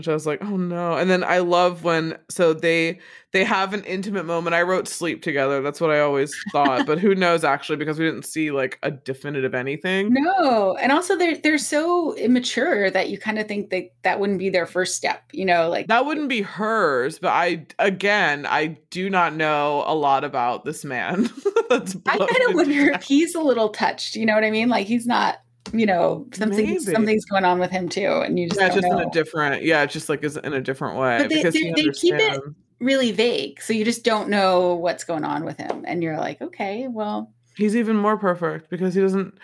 [0.00, 0.94] Which I was like, oh no.
[0.94, 3.00] And then I love when so they
[3.32, 4.54] they have an intimate moment.
[4.54, 5.60] I wrote sleep together.
[5.60, 6.86] That's what I always thought.
[6.86, 10.14] but who knows actually because we didn't see like a definitive anything.
[10.14, 14.38] No, and also they're they're so immature that you kind of think that that wouldn't
[14.38, 18.78] be their first step, you know, like That wouldn't be hers, but I again I
[18.88, 21.28] do not know a lot about this man.
[21.68, 24.70] That's I kind of wonder if he's a little touched, you know what I mean?
[24.70, 26.78] Like he's not, you know, something Maybe.
[26.80, 29.62] something's going on with him too, and you just Yeah, just in a different.
[29.62, 32.14] Yeah, it's just like is in a different way But they- because they- they keep
[32.14, 32.40] it-
[32.80, 36.40] really vague, so you just don't know what's going on with him, and you're like,
[36.40, 39.34] okay, well, He's even more perfect because he doesn't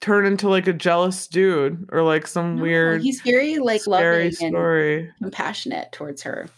[0.00, 4.24] turn into like a jealous dude or like some no, weird he's very like scary
[4.26, 5.10] loving and story.
[5.20, 6.48] compassionate towards her.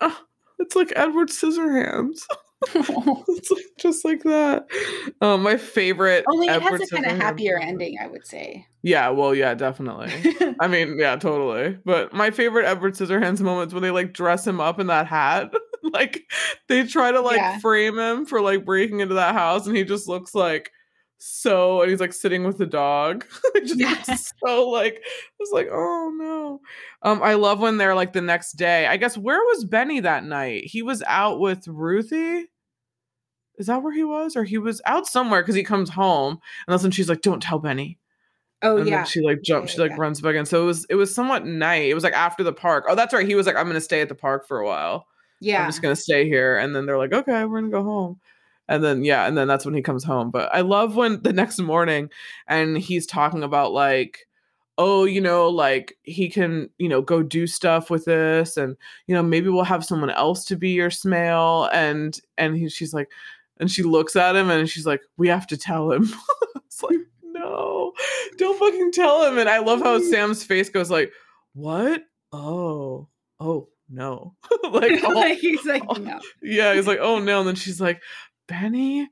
[0.00, 0.16] Oh,
[0.60, 2.20] it's like Edward Scissorhands.
[2.74, 4.66] it's like just like that.
[5.20, 6.24] Um, my favorite.
[6.30, 7.70] Only it has a kind of happier moment.
[7.70, 8.66] ending, I would say.
[8.82, 10.12] Yeah, well, yeah, definitely.
[10.60, 11.78] I mean, yeah, totally.
[11.84, 15.52] But my favorite Edward Scissorhands moments when they like dress him up in that hat.
[15.82, 16.22] like
[16.68, 17.58] they try to like Yeah.
[17.60, 20.70] frame him for like breaking into that house, and he just looks like
[21.22, 23.26] so, and he's like sitting with the dog.
[23.64, 25.02] Just so like
[25.38, 26.60] it's like oh no.
[27.02, 28.86] Um, I love when they're like the next day.
[28.86, 30.64] I guess where was Benny that night?
[30.64, 32.50] He was out with Ruthie.
[33.58, 36.32] Is that where he was, or he was out somewhere because he comes home,
[36.66, 37.98] and that's when she's like, "Don't tell Benny."
[38.62, 39.96] oh and yeah, she like jumps, yeah, she like yeah.
[39.98, 40.46] runs back in.
[40.46, 41.88] So it was it was somewhat night.
[41.90, 42.84] It was like after the park.
[42.88, 43.26] Oh, that's right.
[43.26, 45.06] He was like, I'm gonna stay at the park for a while.
[45.40, 45.62] yeah.
[45.62, 46.58] I'm just gonna stay here.
[46.58, 48.20] And then they're like, okay, we're gonna go home.
[48.70, 50.30] And then yeah, and then that's when he comes home.
[50.30, 52.08] But I love when the next morning
[52.46, 54.26] and he's talking about like,
[54.78, 58.76] oh, you know, like he can, you know, go do stuff with this and
[59.06, 62.94] you know, maybe we'll have someone else to be your Smail and and he, she's
[62.94, 63.10] like
[63.60, 66.08] and she looks at him and she's like, "We have to tell him."
[66.64, 67.92] it's like, "No.
[68.38, 71.12] Don't fucking tell him." And I love how Sam's face goes like,
[71.52, 72.02] "What?
[72.32, 73.08] Oh.
[73.38, 74.34] Oh, no."
[74.70, 76.18] like, all, he's like, all- no.
[76.42, 78.00] yeah, he's like, "Oh no." And then she's like,
[78.50, 79.08] "Benny?"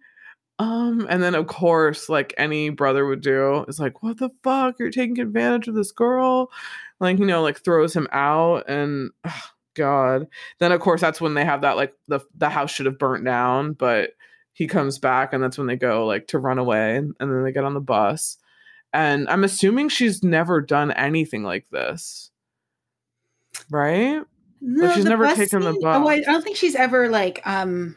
[0.60, 4.74] Um, and then of course, like any brother would do, is like, "What the fuck?
[4.78, 6.50] You're taking advantage of this girl."
[7.00, 9.32] Like, you know, like throws him out and ugh,
[9.74, 10.26] god.
[10.58, 13.24] Then of course that's when they have that like the the house should have burnt
[13.24, 14.10] down, but
[14.52, 17.52] he comes back and that's when they go like to run away and, then they
[17.52, 18.36] get on the bus.
[18.92, 22.32] And I'm assuming she's never done anything like this.
[23.70, 24.20] Right?
[24.60, 27.94] No, she's never bus taken the scene- Oh, I don't think she's ever like um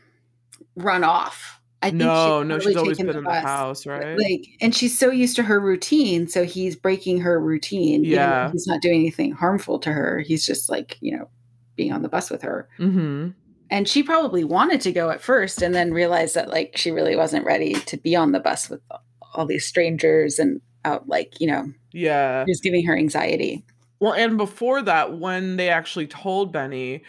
[0.75, 1.59] run off.
[1.83, 3.43] I think No, no, she's always been in the bus.
[3.43, 4.15] house, right?
[4.17, 8.05] Like, and she's so used to her routine, so he's breaking her routine.
[8.05, 8.51] even though Yeah.
[8.51, 10.19] he's not doing anything harmful to her.
[10.19, 11.27] He's just like you know
[11.75, 12.67] being on the bus with her.
[12.79, 13.29] mm-hmm.
[13.71, 17.15] And she probably wanted to go at first, and then realized that like she really
[17.15, 18.81] wasn't ready to be on the bus with
[19.33, 22.43] all these strangers and out like you know Yeah.
[22.47, 23.65] was giving her anxiety.
[23.99, 27.03] Well, and before that, when they actually told Benny,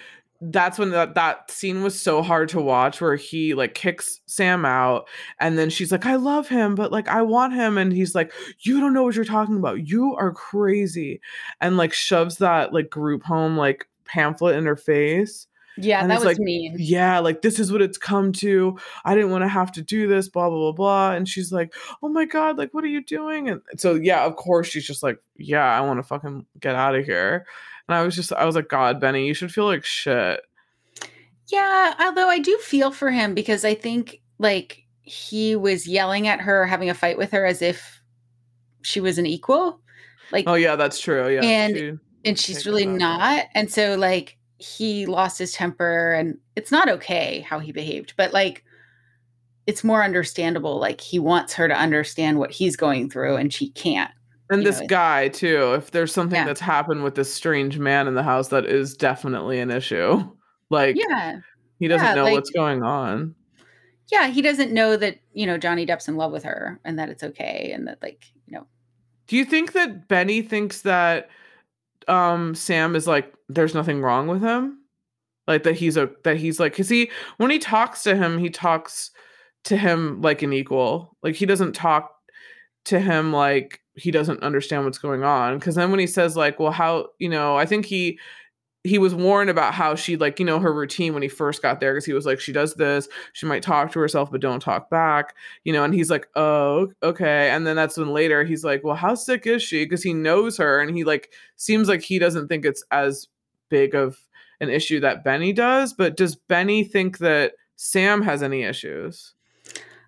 [0.45, 4.65] that's when that, that scene was so hard to watch where he like kicks Sam
[4.65, 5.09] out
[5.39, 7.79] and then she's like, I love him, but like I want him.
[7.79, 9.89] And he's like, You don't know what you're talking about.
[9.89, 11.21] You are crazy.
[11.61, 15.47] And like shoves that like group home like pamphlet in her face.
[15.79, 16.75] Yeah, And that was like, mean.
[16.77, 18.77] Yeah, like this is what it's come to.
[19.05, 21.13] I didn't want to have to do this, blah, blah, blah, blah.
[21.13, 23.49] And she's like, Oh my God, like what are you doing?
[23.49, 26.97] And so yeah, of course she's just like, Yeah, I want to fucking get out
[26.97, 27.47] of here.
[27.89, 30.41] And I was just I was like, God, Benny, you should feel like shit.
[31.49, 36.41] Yeah, although I do feel for him because I think like he was yelling at
[36.41, 38.01] her, having a fight with her as if
[38.83, 39.81] she was an equal.
[40.31, 41.29] Like Oh yeah, that's true.
[41.29, 41.43] Yeah.
[41.43, 41.93] And- she-
[42.25, 43.47] and she's really not.
[43.55, 48.33] And so like he lost his temper and it's not okay how he behaved, but
[48.33, 48.65] like
[49.67, 50.79] it's more understandable.
[50.79, 54.13] Like he wants her to understand what he's going through and she can't.
[54.53, 56.45] And this know, guy too, if there's something Yeah.
[56.47, 60.23] that's happened with this strange man in the house, that is definitely an issue.
[60.71, 61.41] Like Yeah.
[61.79, 63.35] he doesn't yeah, know like- what's going on.
[64.11, 64.29] Yeah.
[64.29, 67.23] He doesn't know that, you know, Johnny Depp's in love with her and that it's
[67.23, 68.67] okay and that like, you know,
[69.27, 71.29] Do you think that Benny thinks that
[72.09, 74.79] um Sam is like there's nothing wrong with him?
[75.47, 78.49] Like that he's a that he's like cuz he when he talks to him, he
[78.49, 79.11] talks
[79.65, 81.19] to him like an equal.
[81.23, 82.15] Like he doesn't talk
[82.87, 86.59] to him like he doesn't understand what's going on cuz then when he says like,
[86.59, 88.19] well how, you know, I think he
[88.85, 91.79] he was warned about how she like you know her routine when he first got
[91.79, 94.61] there because he was like she does this she might talk to herself but don't
[94.61, 98.65] talk back you know and he's like oh okay and then that's when later he's
[98.65, 102.03] like well how sick is she because he knows her and he like seems like
[102.03, 103.29] he doesn't think it's as
[103.69, 104.19] big of
[104.61, 109.35] an issue that benny does but does benny think that sam has any issues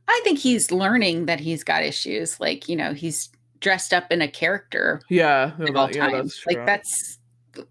[0.07, 2.39] I think he's learning that he's got issues.
[2.39, 3.31] Like, you know, he's
[3.65, 6.43] dressed up in a character yeah at all yeah times.
[6.45, 7.19] that's like that's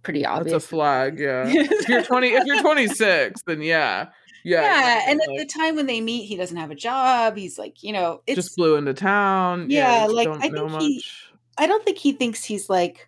[0.01, 0.63] pretty that's obvious.
[0.63, 4.07] a flag yeah if you're 20 if you're 26 then yeah
[4.43, 7.37] yeah yeah, and at the time when they meet, he doesn't have a job.
[7.37, 9.69] He's like, you know, it's just blew into town.
[9.69, 11.31] Yeah, just like, I think he- much.
[11.57, 13.07] I don't think he thinks he's like,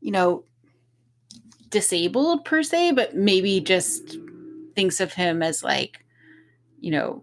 [0.00, 0.44] you know,
[1.68, 4.16] disabled per se, but maybe just
[4.74, 6.02] thinks of him as like,
[6.80, 7.22] you know,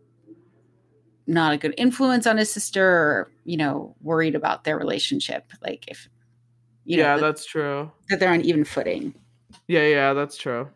[1.29, 5.45] not a good influence on his sister or, you know, worried about their relationship.
[5.61, 6.09] Like if
[6.85, 7.91] you yeah, know, that, that's true.
[8.09, 9.13] that they're on even footing.
[9.67, 10.67] Yeah, yeah, that's true.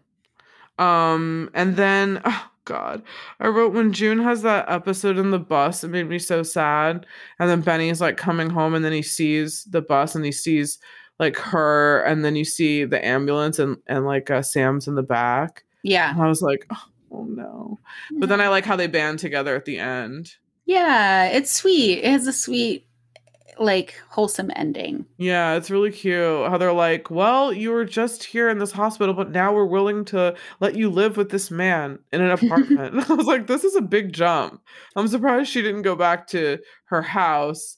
[0.78, 3.02] Um, and then oh god,
[3.40, 7.06] I wrote when Joon has that episode in the bus, it made me so sad.
[7.40, 10.78] And then Benny's like coming home, and then he sees the bus, and he sees
[11.20, 15.04] like her, and then you see the ambulance, and and like uh, Sam's in the
[15.04, 15.64] back.
[15.84, 16.12] Yeah.
[16.12, 17.80] And I was like, oh, oh no.
[18.18, 20.36] But then I like how they band together at the end.
[20.66, 22.00] Yeah, it's sweet.
[22.00, 22.88] It has a sweet,
[23.60, 25.06] like wholesome ending.
[25.18, 29.14] Yeah, it's really cute how they're like, well, you were just here in this hospital,
[29.14, 33.10] but now we're willing to let you live with this man in an apartment.
[33.10, 34.62] I was like, this is a big jump.
[34.96, 37.78] I'm surprised she didn't go back to her house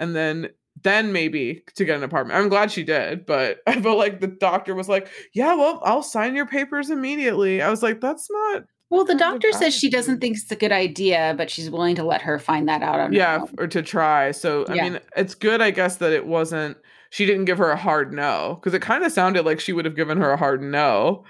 [0.00, 0.48] and then
[0.82, 2.38] then maybe to get an apartment.
[2.38, 6.02] I'm glad she did, but I felt like the doctor was like, yeah, well, I'll
[6.02, 7.62] sign your papers immediately.
[7.62, 10.70] I was like, that's not Well, the doctor says she doesn't think it's a good
[10.70, 13.82] idea, but she's willing to let her find that out on her yeah or to
[13.82, 14.82] try so i Yeah.
[14.84, 16.76] mean it's good i guess that it wasn't
[17.10, 19.84] she didn't give her a hard no because it kind of sounded like she would
[19.86, 21.24] have given her a hard no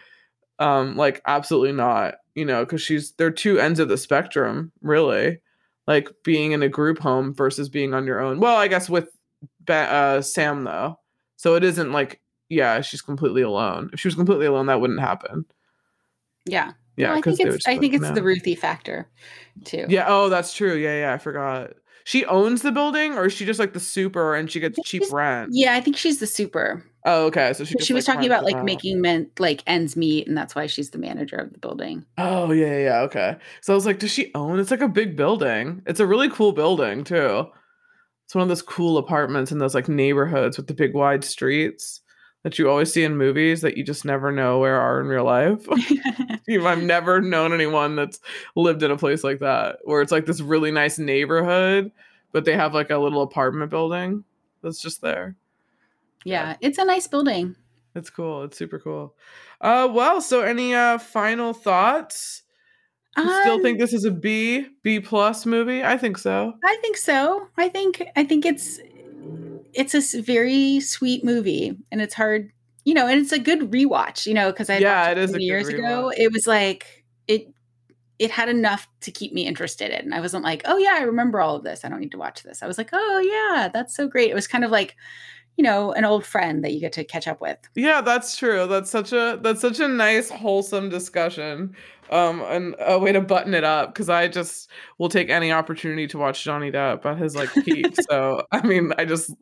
[0.58, 5.38] um like absolutely not you know because she's they're two ends of the spectrum really
[5.86, 9.08] like being in a group home versus being on your own well i guess with
[9.68, 10.98] uh sam though
[11.36, 13.88] So it isn't like yeah, she's completely alone.
[13.94, 15.46] If she was completely alone, that wouldn't happen.
[16.44, 16.72] Yeah.
[16.96, 19.08] Yeah, I think it's I think it's the Ruthie factor
[19.64, 19.86] too.
[19.88, 20.06] Yeah.
[20.08, 20.74] Oh, that's true.
[20.74, 21.14] Yeah, yeah.
[21.14, 21.72] I forgot.
[22.04, 25.04] She owns the building, or is she just like the super and she gets cheap
[25.12, 25.50] rent?
[25.52, 26.84] Yeah, I think she's the super.
[27.04, 27.52] Oh, okay.
[27.52, 30.36] So she She, just, was like, talking about like making men like ends meet, and
[30.36, 32.04] that's why she's the manager of the building.
[32.18, 33.00] Oh yeah, yeah.
[33.02, 33.36] Okay.
[33.60, 34.58] So I was like, does she own?
[34.58, 35.82] It's like a big building.
[35.86, 37.46] It's a really cool building too.
[38.26, 42.01] It's one of those cool apartments in those like neighborhoods with the big wide streets
[42.42, 45.24] that you always see in movies that you just never know where are in real
[45.24, 45.66] life.
[46.66, 48.20] I've never known anyone that's
[48.56, 51.92] lived in a place like that where it's like this really nice neighborhood,
[52.32, 54.24] but they have like a little apartment building
[54.62, 55.36] that's just there.
[56.24, 57.56] yeah, it's a nice building.
[57.94, 58.44] It's cool.
[58.44, 59.14] It's super cool.
[59.60, 62.42] Uh well, so any uh final thoughts?
[63.16, 65.84] You still Um, think this is a B, B plus movie?
[65.84, 66.54] I think so.
[66.64, 67.46] I think so.
[67.58, 68.80] I think I think it's
[69.74, 72.52] it's a very sweet movie, and it's hard,
[72.84, 75.30] you know, and it's a good rewatch, you know, because I Yeah, watched it is
[75.30, 76.10] so a many good years ago.
[76.16, 77.48] It was like it
[78.22, 80.12] it had enough to keep me interested in.
[80.12, 81.84] I wasn't like, oh yeah, I remember all of this.
[81.84, 82.62] I don't need to watch this.
[82.62, 84.30] I was like, oh yeah, that's so great.
[84.30, 84.94] It was kind of like,
[85.56, 87.58] you know, an old friend that you get to catch up with.
[87.74, 88.68] Yeah, that's true.
[88.68, 91.74] That's such a that's such a nice wholesome discussion.
[92.10, 96.06] Um and a way to button it up because I just will take any opportunity
[96.06, 97.92] to watch Johnny Depp at his like peak.
[98.08, 99.34] so I mean, I just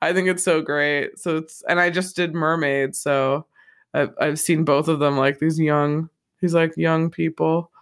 [0.00, 1.18] I think it's so great.
[1.18, 3.46] So it's and I just did Mermaid, so
[3.92, 6.08] I've I've seen both of them like these young
[6.40, 7.72] these like young people.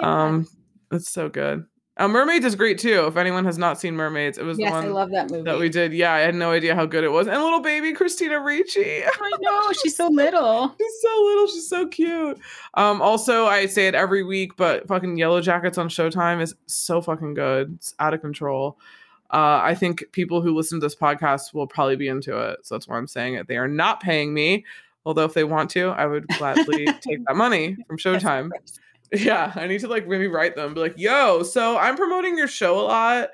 [0.00, 0.24] Yeah.
[0.24, 0.48] Um
[0.92, 1.64] it's so good.
[1.98, 3.06] Uh, Mermaids is great too.
[3.06, 5.44] If anyone has not seen Mermaids, it was Yes, the I love that movie.
[5.44, 5.94] that we did.
[5.94, 7.26] Yeah, I had no idea how good it was.
[7.26, 9.02] And little baby Christina Ricci.
[9.04, 10.74] I know she's so little.
[10.78, 11.46] She's so little.
[11.46, 12.38] She's so cute.
[12.74, 17.32] Um, also, I say it every week, but fucking Yellowjackets on Showtime is so fucking
[17.32, 17.72] good.
[17.76, 18.78] It's out of control.
[19.32, 22.58] Uh, I think people who listen to this podcast will probably be into it.
[22.66, 23.48] So that's why I'm saying it.
[23.48, 24.66] They are not paying me.
[25.06, 28.50] Although if they want to, I would gladly take that money from Showtime.
[28.50, 28.78] course.
[29.12, 32.48] Yeah, I need to like maybe write them, be like, yo, so I'm promoting your
[32.48, 33.28] show a lot,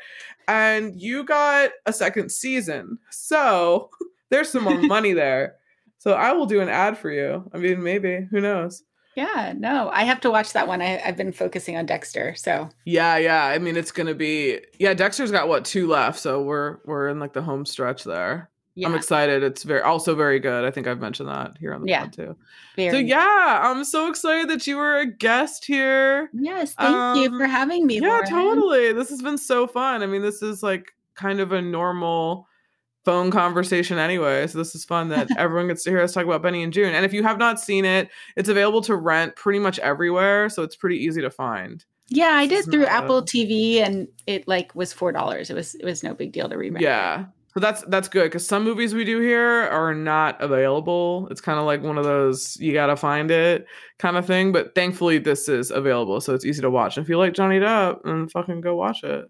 [0.48, 2.98] and you got a second season.
[3.10, 3.90] So
[4.30, 5.56] there's some more money there.
[5.98, 7.48] So I will do an ad for you.
[7.54, 8.82] I mean, maybe, who knows?
[9.14, 10.80] Yeah, no, I have to watch that one.
[10.80, 13.44] I, I've been focusing on Dexter, so Yeah, yeah.
[13.44, 17.20] I mean, it's gonna be yeah, Dexter's got what, two left, so we're we're in
[17.20, 18.50] like the home stretch there.
[18.74, 19.42] Yeah, I'm excited.
[19.42, 20.64] It's very also very good.
[20.64, 22.00] I think I've mentioned that here on the Yeah.
[22.04, 22.36] pod too.
[22.76, 26.30] very So yeah, I'm so excited that you were a guest here.
[26.32, 28.00] Yes, thank you Um, for having me.
[28.00, 28.28] Yeah, Lauren.
[28.30, 28.92] totally.
[28.92, 30.02] This has been so fun.
[30.02, 32.48] I mean, this is like kind of a normal
[33.04, 34.46] phone conversation anyway.
[34.46, 36.94] So this is fun that everyone gets to hear us talk about Benny and Joon.
[36.94, 40.62] And if you have not seen it, it's available to rent pretty much everywhere, so
[40.62, 41.84] it's pretty easy to find.
[42.08, 45.50] Yeah, I did through Apple TV, and it like was four dollars.
[45.50, 46.80] It was it was no big deal to rent.
[46.80, 47.24] Yeah.
[47.54, 51.28] So that's that's good because some movies we do here are not available.
[51.30, 53.66] It's kind of like one of those you gotta find it
[53.98, 54.52] kind of thing.
[54.52, 56.96] But thankfully, this is available, so it's easy to watch.
[56.96, 59.26] If you like Johnny Depp, then fucking go watch it.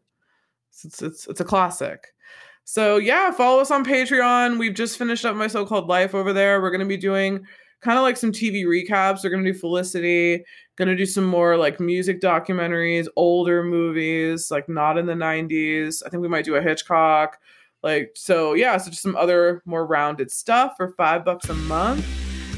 [0.70, 2.14] It's it's it's, a classic.
[2.62, 4.56] So yeah, follow us on Patreon.
[4.56, 6.62] We've just finished up my so-called life over there.
[6.62, 7.44] We're gonna be doing
[7.80, 9.24] kind of like some TV recaps.
[9.24, 10.44] We're gonna do Felicity.
[10.76, 16.04] Gonna do some more like music documentaries, older movies, like not in the '90s.
[16.06, 17.38] I think we might do a Hitchcock.
[17.82, 18.76] Like so, yeah.
[18.76, 22.06] So just some other more rounded stuff for five bucks a month.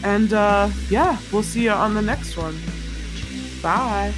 [0.05, 2.59] And uh yeah, we'll see you on the next one.
[3.63, 4.13] Bye.